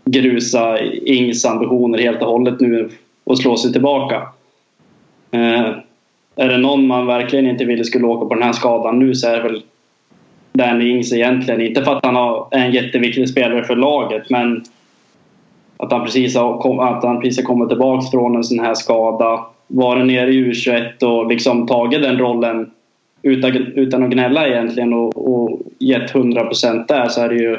grusa 0.04 0.80
Ings 0.80 1.44
ambitioner 1.44 1.98
helt 1.98 2.22
och 2.22 2.28
hållet 2.28 2.60
nu 2.60 2.90
och 3.24 3.38
slå 3.38 3.56
sig 3.56 3.72
tillbaka. 3.72 4.22
Eh, 5.30 5.70
är 6.36 6.48
det 6.48 6.58
någon 6.58 6.86
man 6.86 7.06
verkligen 7.06 7.46
inte 7.46 7.64
ville 7.64 7.84
skulle 7.84 8.06
åka 8.06 8.26
på 8.26 8.34
den 8.34 8.42
här 8.42 8.52
skadan 8.52 8.98
nu 8.98 9.14
så 9.14 9.28
är 9.28 9.36
det 9.36 9.42
väl 9.42 9.62
Danny 10.52 10.90
Ings 10.90 11.12
egentligen. 11.12 11.60
Inte 11.60 11.84
för 11.84 11.96
att 11.96 12.04
han 12.06 12.16
är 12.50 12.58
en 12.58 12.72
jätteviktig 12.72 13.28
spelare 13.28 13.64
för 13.64 13.76
laget 13.76 14.30
men 14.30 14.64
att 15.76 15.92
han 15.92 16.04
precis 16.04 16.36
har, 16.36 16.84
att 16.96 17.04
han 17.04 17.20
precis 17.20 17.38
har 17.38 17.44
kommit 17.44 17.68
tillbaka 17.68 18.06
från 18.10 18.36
en 18.36 18.44
sån 18.44 18.58
här 18.60 18.74
skada. 18.74 19.44
Varit 19.74 20.06
nere 20.06 20.30
i 20.30 20.44
U21 20.52 21.02
och 21.04 21.26
liksom 21.26 21.66
tagit 21.66 22.02
den 22.02 22.18
rollen 22.18 22.70
utan, 23.22 23.56
utan 23.56 24.02
att 24.02 24.10
gnälla 24.10 24.48
egentligen 24.48 24.92
och, 24.92 25.34
och 25.34 25.60
gett 25.78 26.12
100% 26.12 26.86
där 26.88 27.08
så 27.08 27.20
är 27.20 27.28
det 27.28 27.34
ju 27.34 27.56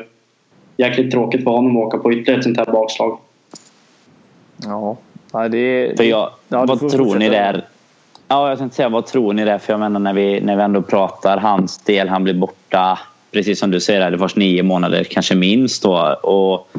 jäkligt 0.77 1.11
tråkigt 1.11 1.43
för 1.43 1.51
honom 1.51 1.77
att 1.77 1.83
åka 1.83 1.97
på 1.97 2.13
ytterligare 2.13 2.37
ett 2.39 2.43
sånt 2.43 2.57
här 2.57 2.65
bakslag. 2.65 3.17
Ja, 4.65 4.97
nej, 5.33 5.49
det 5.49 5.57
är... 5.57 5.95
För 5.97 6.03
jag, 6.03 6.29
Ja, 6.47 6.65
vad 6.65 6.79
får 6.79 6.89
tror 6.89 7.05
ni 7.05 7.11
fortsätta. 7.11 7.31
där? 7.51 7.65
Ja, 8.27 8.49
jag 8.49 8.57
tänkte 8.57 8.75
säga 8.75 8.89
vad 8.89 9.05
tror 9.05 9.33
ni 9.33 9.45
där? 9.45 9.57
För 9.57 9.73
jag 9.73 9.79
menar 9.79 9.99
när 9.99 10.13
vi, 10.13 10.41
när 10.41 10.55
vi 10.55 10.61
ändå 10.63 10.81
pratar 10.81 11.37
hans 11.37 11.77
del, 11.77 12.09
han 12.09 12.23
blir 12.23 12.33
borta 12.33 12.99
precis 13.31 13.59
som 13.59 13.71
du 13.71 13.79
säger, 13.79 14.11
det 14.11 14.17
först 14.17 14.35
nio 14.37 14.63
månader, 14.63 15.03
kanske 15.03 15.35
minst 15.35 15.83
då. 15.83 16.19
Och 16.23 16.69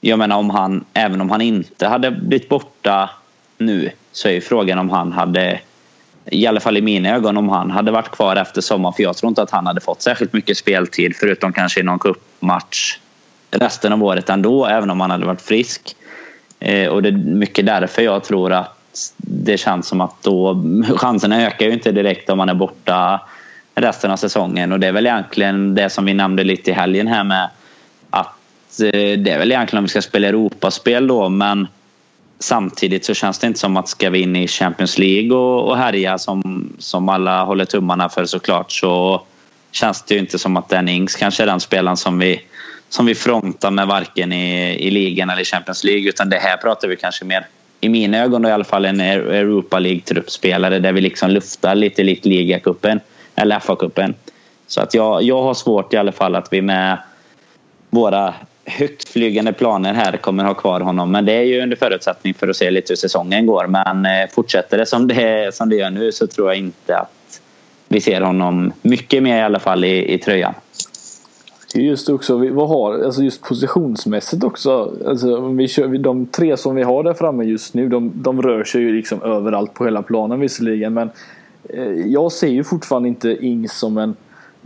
jag 0.00 0.18
menar 0.18 0.38
om 0.38 0.50
han, 0.50 0.84
även 0.92 1.20
om 1.20 1.30
han 1.30 1.40
inte 1.40 1.86
hade 1.86 2.10
blivit 2.10 2.48
borta 2.48 3.10
nu 3.58 3.90
så 4.12 4.28
är 4.28 4.32
ju 4.32 4.40
frågan 4.40 4.78
om 4.78 4.90
han 4.90 5.12
hade 5.12 5.60
i 6.26 6.46
alla 6.46 6.60
fall 6.60 6.76
i 6.76 6.82
mina 6.82 7.08
ögon 7.08 7.36
om 7.36 7.48
han 7.48 7.70
hade 7.70 7.90
varit 7.90 8.10
kvar 8.10 8.36
efter 8.36 8.60
sommaren 8.60 8.92
för 8.92 9.02
jag 9.02 9.16
tror 9.16 9.28
inte 9.28 9.42
att 9.42 9.50
han 9.50 9.66
hade 9.66 9.80
fått 9.80 10.02
särskilt 10.02 10.32
mycket 10.32 10.56
speltid 10.56 11.16
förutom 11.16 11.52
kanske 11.52 11.80
i 11.80 11.82
någon 11.82 11.98
cupmatch 11.98 12.98
resten 13.50 13.92
av 13.92 14.04
året 14.04 14.30
ändå 14.30 14.66
även 14.66 14.90
om 14.90 15.00
han 15.00 15.10
hade 15.10 15.26
varit 15.26 15.42
frisk. 15.42 15.96
Eh, 16.60 16.88
och 16.88 17.02
det 17.02 17.08
är 17.08 17.12
mycket 17.12 17.66
därför 17.66 18.02
jag 18.02 18.24
tror 18.24 18.52
att 18.52 18.78
det 19.16 19.58
känns 19.58 19.86
som 19.86 20.00
att 20.00 20.22
då 20.22 20.64
chanserna 20.96 21.46
ökar 21.46 21.66
ju 21.66 21.72
inte 21.72 21.92
direkt 21.92 22.30
om 22.30 22.38
man 22.38 22.48
är 22.48 22.54
borta 22.54 23.20
resten 23.74 24.10
av 24.10 24.16
säsongen 24.16 24.72
och 24.72 24.80
det 24.80 24.86
är 24.86 24.92
väl 24.92 25.06
egentligen 25.06 25.74
det 25.74 25.90
som 25.90 26.04
vi 26.04 26.14
nämnde 26.14 26.44
lite 26.44 26.70
i 26.70 26.74
helgen 26.74 27.06
här 27.06 27.24
med 27.24 27.50
att 28.10 28.80
eh, 28.80 29.18
det 29.18 29.30
är 29.30 29.38
väl 29.38 29.52
egentligen 29.52 29.78
om 29.78 29.84
vi 29.84 29.88
ska 29.88 30.02
spela 30.02 30.28
Europaspel 30.28 31.06
då 31.06 31.28
men 31.28 31.68
samtidigt 32.42 33.04
så 33.04 33.14
känns 33.14 33.38
det 33.38 33.46
inte 33.46 33.58
som 33.58 33.76
att 33.76 33.88
ska 33.88 34.10
vi 34.10 34.20
in 34.20 34.36
i 34.36 34.48
Champions 34.48 34.98
League 34.98 35.36
och, 35.36 35.68
och 35.68 35.76
härja 35.76 36.18
som, 36.18 36.68
som 36.78 37.08
alla 37.08 37.44
håller 37.44 37.64
tummarna 37.64 38.08
för 38.08 38.24
såklart 38.24 38.72
så 38.72 39.22
känns 39.72 40.02
det 40.02 40.14
ju 40.14 40.20
inte 40.20 40.38
som 40.38 40.56
att 40.56 40.68
den 40.68 40.88
Ings 40.88 41.16
kanske 41.16 41.42
är 41.42 41.46
den 41.46 41.60
spelaren 41.60 41.96
som 41.96 42.18
vi, 42.18 42.40
som 42.88 43.06
vi 43.06 43.14
frontar 43.14 43.70
med 43.70 43.86
varken 43.86 44.32
i, 44.32 44.76
i 44.86 44.90
ligan 44.90 45.30
eller 45.30 45.44
Champions 45.44 45.84
League 45.84 46.08
utan 46.08 46.30
det 46.30 46.38
här 46.38 46.56
pratar 46.56 46.88
vi 46.88 46.96
kanske 46.96 47.24
mer 47.24 47.46
i 47.80 47.88
mina 47.88 48.18
ögon 48.18 48.42
då 48.42 48.48
i 48.48 48.52
alla 48.52 48.64
fall 48.64 48.84
en 48.84 49.00
Europa 49.00 49.78
League-truppspelare 49.78 50.78
där 50.78 50.92
vi 50.92 51.00
liksom 51.00 51.30
luftar 51.30 51.74
lite 51.74 52.02
likt 52.02 52.24
ligacupen 52.24 53.00
eller 53.34 53.58
FA-cupen. 53.58 54.14
Så 54.66 54.80
att 54.80 54.94
jag, 54.94 55.22
jag 55.22 55.42
har 55.42 55.54
svårt 55.54 55.94
i 55.94 55.96
alla 55.96 56.12
fall 56.12 56.34
att 56.34 56.48
vi 56.50 56.62
med 56.62 56.98
våra 57.90 58.34
högtflygande 58.78 59.52
planer 59.52 59.94
här 59.94 60.16
kommer 60.16 60.44
ha 60.44 60.54
kvar 60.54 60.80
honom. 60.80 61.12
Men 61.12 61.24
det 61.24 61.32
är 61.32 61.42
ju 61.42 61.62
under 61.62 61.76
förutsättning 61.76 62.34
för 62.34 62.48
att 62.48 62.56
se 62.56 62.70
lite 62.70 62.92
hur 62.92 62.96
säsongen 62.96 63.46
går. 63.46 63.66
Men 63.66 64.06
eh, 64.06 64.30
fortsätter 64.30 64.78
det 64.78 64.86
som 64.86 65.08
det, 65.08 65.54
som 65.54 65.68
det 65.68 65.76
gör 65.76 65.90
nu 65.90 66.12
så 66.12 66.26
tror 66.26 66.48
jag 66.48 66.58
inte 66.58 66.98
att 66.98 67.40
vi 67.88 68.00
ser 68.00 68.20
honom 68.20 68.72
mycket 68.82 69.22
mer 69.22 69.38
i 69.38 69.42
alla 69.42 69.58
fall 69.58 69.84
i, 69.84 70.14
i 70.14 70.18
tröjan. 70.18 70.54
Just 71.74 72.08
också, 72.08 72.36
vad 72.36 72.68
har, 72.68 73.04
alltså 73.04 73.22
just 73.22 73.42
positionsmässigt 73.42 74.44
också. 74.44 74.96
Alltså, 75.06 75.40
vi 75.40 75.68
kör, 75.68 75.98
de 75.98 76.26
tre 76.26 76.56
som 76.56 76.74
vi 76.74 76.82
har 76.82 77.02
där 77.02 77.14
framme 77.14 77.44
just 77.44 77.74
nu, 77.74 77.88
de, 77.88 78.12
de 78.14 78.42
rör 78.42 78.64
sig 78.64 78.80
ju 78.80 78.96
liksom 78.96 79.22
överallt 79.22 79.74
på 79.74 79.84
hela 79.84 80.02
planen 80.02 80.40
visserligen. 80.40 80.94
Men 80.94 81.10
eh, 81.68 81.92
jag 81.92 82.32
ser 82.32 82.48
ju 82.48 82.64
fortfarande 82.64 83.08
inte 83.08 83.46
Ings 83.46 83.78
som 83.78 83.98
en 83.98 84.16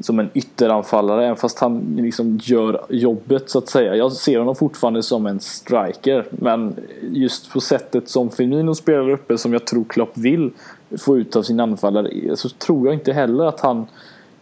som 0.00 0.18
en 0.18 0.30
ytteranfallare 0.34 1.24
även 1.24 1.36
fast 1.36 1.58
han 1.58 1.96
liksom 1.96 2.38
gör 2.42 2.80
jobbet 2.88 3.50
så 3.50 3.58
att 3.58 3.68
säga. 3.68 3.96
Jag 3.96 4.12
ser 4.12 4.38
honom 4.38 4.56
fortfarande 4.56 5.02
som 5.02 5.26
en 5.26 5.40
striker 5.40 6.24
men 6.30 6.76
just 7.12 7.52
på 7.52 7.60
sättet 7.60 8.08
som 8.08 8.30
Firmino 8.30 8.74
spelar 8.74 9.10
uppe 9.10 9.38
som 9.38 9.52
jag 9.52 9.64
tror 9.64 9.84
Klopp 9.84 10.18
vill 10.18 10.50
få 10.98 11.18
ut 11.18 11.36
av 11.36 11.42
sin 11.42 11.60
anfallare 11.60 12.36
så 12.36 12.48
tror 12.48 12.86
jag 12.86 12.94
inte 12.94 13.12
heller 13.12 13.44
att 13.44 13.60
han 13.60 13.86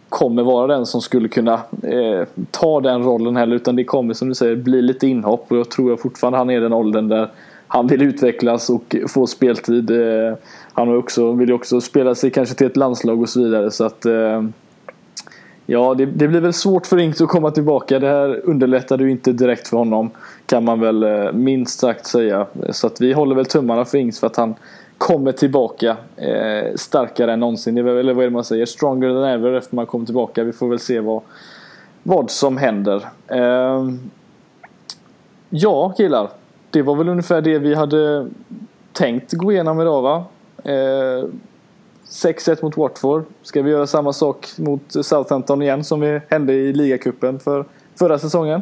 kommer 0.09 0.43
vara 0.43 0.67
den 0.67 0.85
som 0.85 1.01
skulle 1.01 1.27
kunna 1.27 1.53
eh, 1.83 2.27
ta 2.51 2.81
den 2.81 3.03
rollen 3.03 3.35
heller 3.35 3.55
utan 3.55 3.75
det 3.75 3.83
kommer 3.83 4.13
som 4.13 4.29
du 4.29 4.35
säger 4.35 4.55
bli 4.55 4.81
lite 4.81 5.07
inhopp 5.07 5.51
och 5.51 5.57
jag 5.57 5.69
tror 5.69 5.89
jag 5.89 5.99
fortfarande 5.99 6.37
han 6.37 6.49
är 6.49 6.61
den 6.61 6.73
åldern 6.73 7.07
där 7.07 7.29
han 7.67 7.87
vill 7.87 8.01
utvecklas 8.01 8.69
och 8.69 8.95
få 9.07 9.27
speltid. 9.27 9.91
Eh, 9.91 10.33
han 10.73 10.97
också, 10.97 11.31
vill 11.31 11.49
ju 11.49 11.55
också 11.55 11.81
spela 11.81 12.15
sig 12.15 12.31
kanske 12.31 12.55
till 12.55 12.67
ett 12.67 12.77
landslag 12.77 13.21
och 13.21 13.29
så 13.29 13.43
vidare 13.43 13.71
så 13.71 13.83
att 13.83 14.05
eh, 14.05 14.43
Ja, 15.65 15.93
det, 15.93 16.05
det, 16.05 16.27
blir 16.27 16.41
väl 16.41 16.53
svårt 16.53 16.85
för 16.85 16.99
Ings 16.99 17.21
att 17.21 17.29
komma 17.29 17.51
tillbaka. 17.51 17.99
Det 17.99 18.07
här 18.07 18.41
underlättade 18.43 19.03
ju 19.03 19.11
inte 19.11 19.31
direkt 19.31 19.67
för 19.67 19.77
honom. 19.77 20.11
Kan 20.45 20.63
man 20.63 20.79
väl 20.79 21.03
eh, 21.03 21.31
minst 21.31 21.79
sagt 21.79 22.05
säga. 22.05 22.47
Så 22.69 22.87
att 22.87 23.01
vi 23.01 23.13
håller 23.13 23.35
väl 23.35 23.45
tummarna 23.45 23.85
för 23.85 23.97
Ings 23.97 24.19
för 24.19 24.27
att 24.27 24.35
han 24.35 24.55
kommer 24.97 25.31
tillbaka 25.31 25.97
eh, 26.15 26.75
starkare 26.75 27.33
än 27.33 27.39
någonsin. 27.39 27.77
Eller 27.77 28.13
vad 28.13 28.23
är 28.23 28.29
det 28.29 28.33
man 28.33 28.43
säger? 28.43 28.65
Stronger 28.65 29.09
than 29.09 29.23
ever 29.23 29.53
efter 29.53 29.75
man 29.75 29.85
kommer 29.85 30.05
tillbaka. 30.05 30.43
Vi 30.43 30.53
får 30.53 30.69
väl 30.69 30.79
se 30.79 30.99
vad, 30.99 31.21
vad 32.03 32.31
som 32.31 32.57
händer. 32.57 33.05
Eh, 33.27 33.89
ja, 35.49 35.89
killar. 35.97 36.29
Det 36.71 36.81
var 36.81 36.95
väl 36.95 37.09
ungefär 37.09 37.41
det 37.41 37.59
vi 37.59 37.73
hade 37.73 38.27
tänkt 38.93 39.33
gå 39.33 39.51
igenom 39.51 39.81
idag 39.81 40.01
va? 40.01 40.23
Eh, 40.63 41.25
6-1 42.09 42.57
mot 42.61 42.77
Watford. 42.77 43.25
Ska 43.41 43.61
vi 43.61 43.71
göra 43.71 43.87
samma 43.87 44.13
sak 44.13 44.47
mot 44.57 44.81
Southampton 45.05 45.61
igen 45.61 45.83
som 45.83 45.99
vi 45.99 46.21
hände 46.29 46.53
i 46.53 46.73
ligacupen 46.73 47.39
för 47.39 47.65
förra 47.99 48.19
säsongen? 48.19 48.61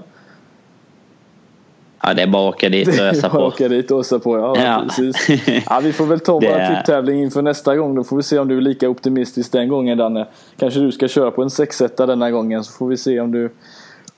Ja, 2.01 2.13
det 2.13 2.21
är 2.21 2.27
bara 2.27 2.49
att 2.49 2.55
åka 2.55 2.69
dit 2.69 2.87
och 2.87 2.93
ösa 2.99 3.29
på. 3.29 3.37
åka 3.37 3.67
dit 3.67 3.91
och 3.91 3.99
ösa 3.99 4.19
på, 4.19 4.37
ja. 4.37 4.55
ja. 4.57 4.83
Precis. 4.87 5.43
ja 5.69 5.79
vi 5.83 5.93
får 5.93 6.05
väl 6.05 6.19
ta 6.19 6.33
vår 6.33 6.41
det... 6.41 6.75
tipptävling 6.75 7.21
inför 7.21 7.41
nästa 7.41 7.75
gång. 7.75 7.95
Då 7.95 8.03
får 8.03 8.17
vi 8.17 8.23
se 8.23 8.39
om 8.39 8.47
du 8.47 8.57
är 8.57 8.61
lika 8.61 8.89
optimistisk 8.89 9.51
den 9.51 9.69
gången, 9.69 9.97
Danne. 9.97 10.27
Kanske 10.57 10.79
du 10.79 10.91
ska 10.91 11.07
köra 11.07 11.31
på 11.31 11.41
en 11.41 11.47
6-1 11.49 12.05
denna 12.07 12.31
gången, 12.31 12.63
så 12.63 12.71
får 12.73 12.87
vi 12.87 12.97
se 12.97 13.19
om 13.19 13.31
du 13.31 13.49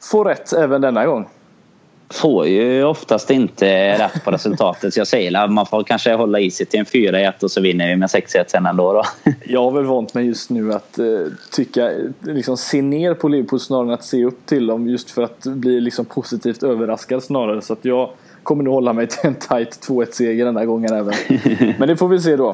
får 0.01 0.25
rätt 0.25 0.53
även 0.53 0.81
denna 0.81 1.05
gång 1.05 1.27
får 2.09 2.47
ju 2.47 2.83
oftast 2.83 3.31
inte 3.31 3.97
rätt 3.97 4.23
på 4.25 4.31
resultatet. 4.31 4.93
Så 4.93 4.99
jag 4.99 5.07
säger 5.07 5.43
att 5.43 5.51
man 5.51 5.65
får 5.65 5.83
kanske 5.83 6.13
hålla 6.13 6.39
i 6.39 6.51
sig 6.51 6.65
till 6.65 6.79
en 6.79 6.85
4-1 6.85 7.43
och 7.43 7.51
så 7.51 7.61
vinner 7.61 7.87
vi 7.87 7.95
med 7.95 8.09
6-1 8.09 8.43
sen 8.47 8.65
ändå. 8.65 8.93
Då. 8.93 9.03
Jag 9.45 9.63
har 9.63 9.71
väl 9.71 9.85
vant 9.85 10.13
mig 10.13 10.25
just 10.25 10.49
nu 10.49 10.73
att 10.73 10.99
uh, 10.99 11.27
tycka, 11.51 11.91
liksom 12.21 12.57
se 12.57 12.81
ner 12.81 13.13
på 13.13 13.27
Liverpool 13.27 13.59
snarare 13.59 13.87
än 13.87 13.93
att 13.93 14.03
se 14.03 14.25
upp 14.25 14.45
till 14.45 14.67
dem 14.67 14.87
just 14.87 15.11
för 15.11 15.23
att 15.23 15.43
bli 15.43 15.81
liksom 15.81 16.05
positivt 16.05 16.63
överraskad 16.63 17.23
snarare. 17.23 17.61
Så 17.61 17.73
att 17.73 17.85
jag 17.85 18.09
kommer 18.43 18.63
nog 18.63 18.73
hålla 18.73 18.93
mig 18.93 19.07
till 19.07 19.27
en 19.27 19.35
tight 19.35 19.87
2-1 19.87 20.11
seger 20.11 20.45
den 20.45 20.57
här 20.57 20.65
gången 20.65 20.93
även. 20.93 21.13
Men 21.77 21.87
det 21.87 21.97
får 21.97 22.07
vi 22.07 22.19
se 22.19 22.35
då. 22.35 22.49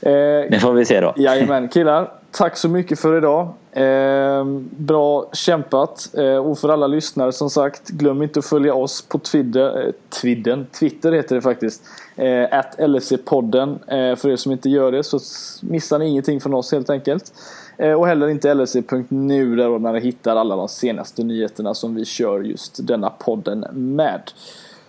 Eh, 0.00 0.12
det 0.50 0.60
får 0.60 0.72
vi 0.72 0.84
se 0.84 1.00
då. 1.00 1.14
Jajamän, 1.16 1.68
killar. 1.68 2.21
Tack 2.32 2.56
så 2.56 2.68
mycket 2.68 2.98
för 2.98 3.16
idag. 3.16 3.48
Eh, 3.72 4.44
bra 4.70 5.30
kämpat. 5.32 6.10
Eh, 6.14 6.36
och 6.36 6.58
för 6.58 6.68
alla 6.68 6.86
lyssnare 6.86 7.32
som 7.32 7.50
sagt, 7.50 7.88
glöm 7.88 8.22
inte 8.22 8.38
att 8.38 8.46
följa 8.46 8.74
oss 8.74 9.02
på 9.02 9.18
Twitter. 9.18 9.86
Eh, 9.86 9.92
Twidden, 10.20 10.66
Twitter 10.78 11.12
heter 11.12 11.34
det 11.34 11.42
faktiskt. 11.42 11.82
Eh, 12.16 12.48
LFC-podden. 12.78 13.78
Eh, 13.86 14.16
för 14.16 14.28
er 14.28 14.36
som 14.36 14.52
inte 14.52 14.70
gör 14.70 14.92
det 14.92 15.02
så 15.02 15.18
missar 15.60 15.98
ni 15.98 16.08
ingenting 16.08 16.40
från 16.40 16.54
oss 16.54 16.72
helt 16.72 16.90
enkelt. 16.90 17.32
Eh, 17.76 17.92
och 17.92 18.06
heller 18.06 18.28
inte 18.28 18.54
LFC.nu 18.54 19.56
där 19.56 19.92
ni 19.92 20.00
hittar 20.00 20.36
alla 20.36 20.56
de 20.56 20.68
senaste 20.68 21.22
nyheterna 21.22 21.74
som 21.74 21.94
vi 21.94 22.04
kör 22.04 22.40
just 22.40 22.86
denna 22.86 23.10
podden 23.10 23.66
med. 23.72 24.22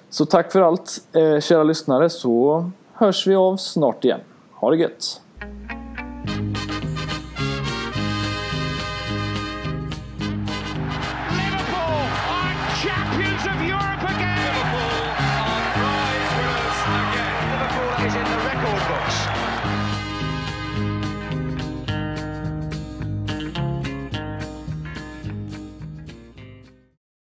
Så 0.10 0.26
tack 0.26 0.52
för 0.52 0.62
allt 0.62 1.02
eh, 1.14 1.40
kära 1.40 1.64
lyssnare 1.64 2.10
så 2.10 2.70
hörs 2.94 3.28
vi 3.28 3.36
av 3.36 3.58
snart 3.58 4.06
igen. 4.06 4.20
Ha 4.54 4.70
det 4.70 4.78
gött! 4.78 5.23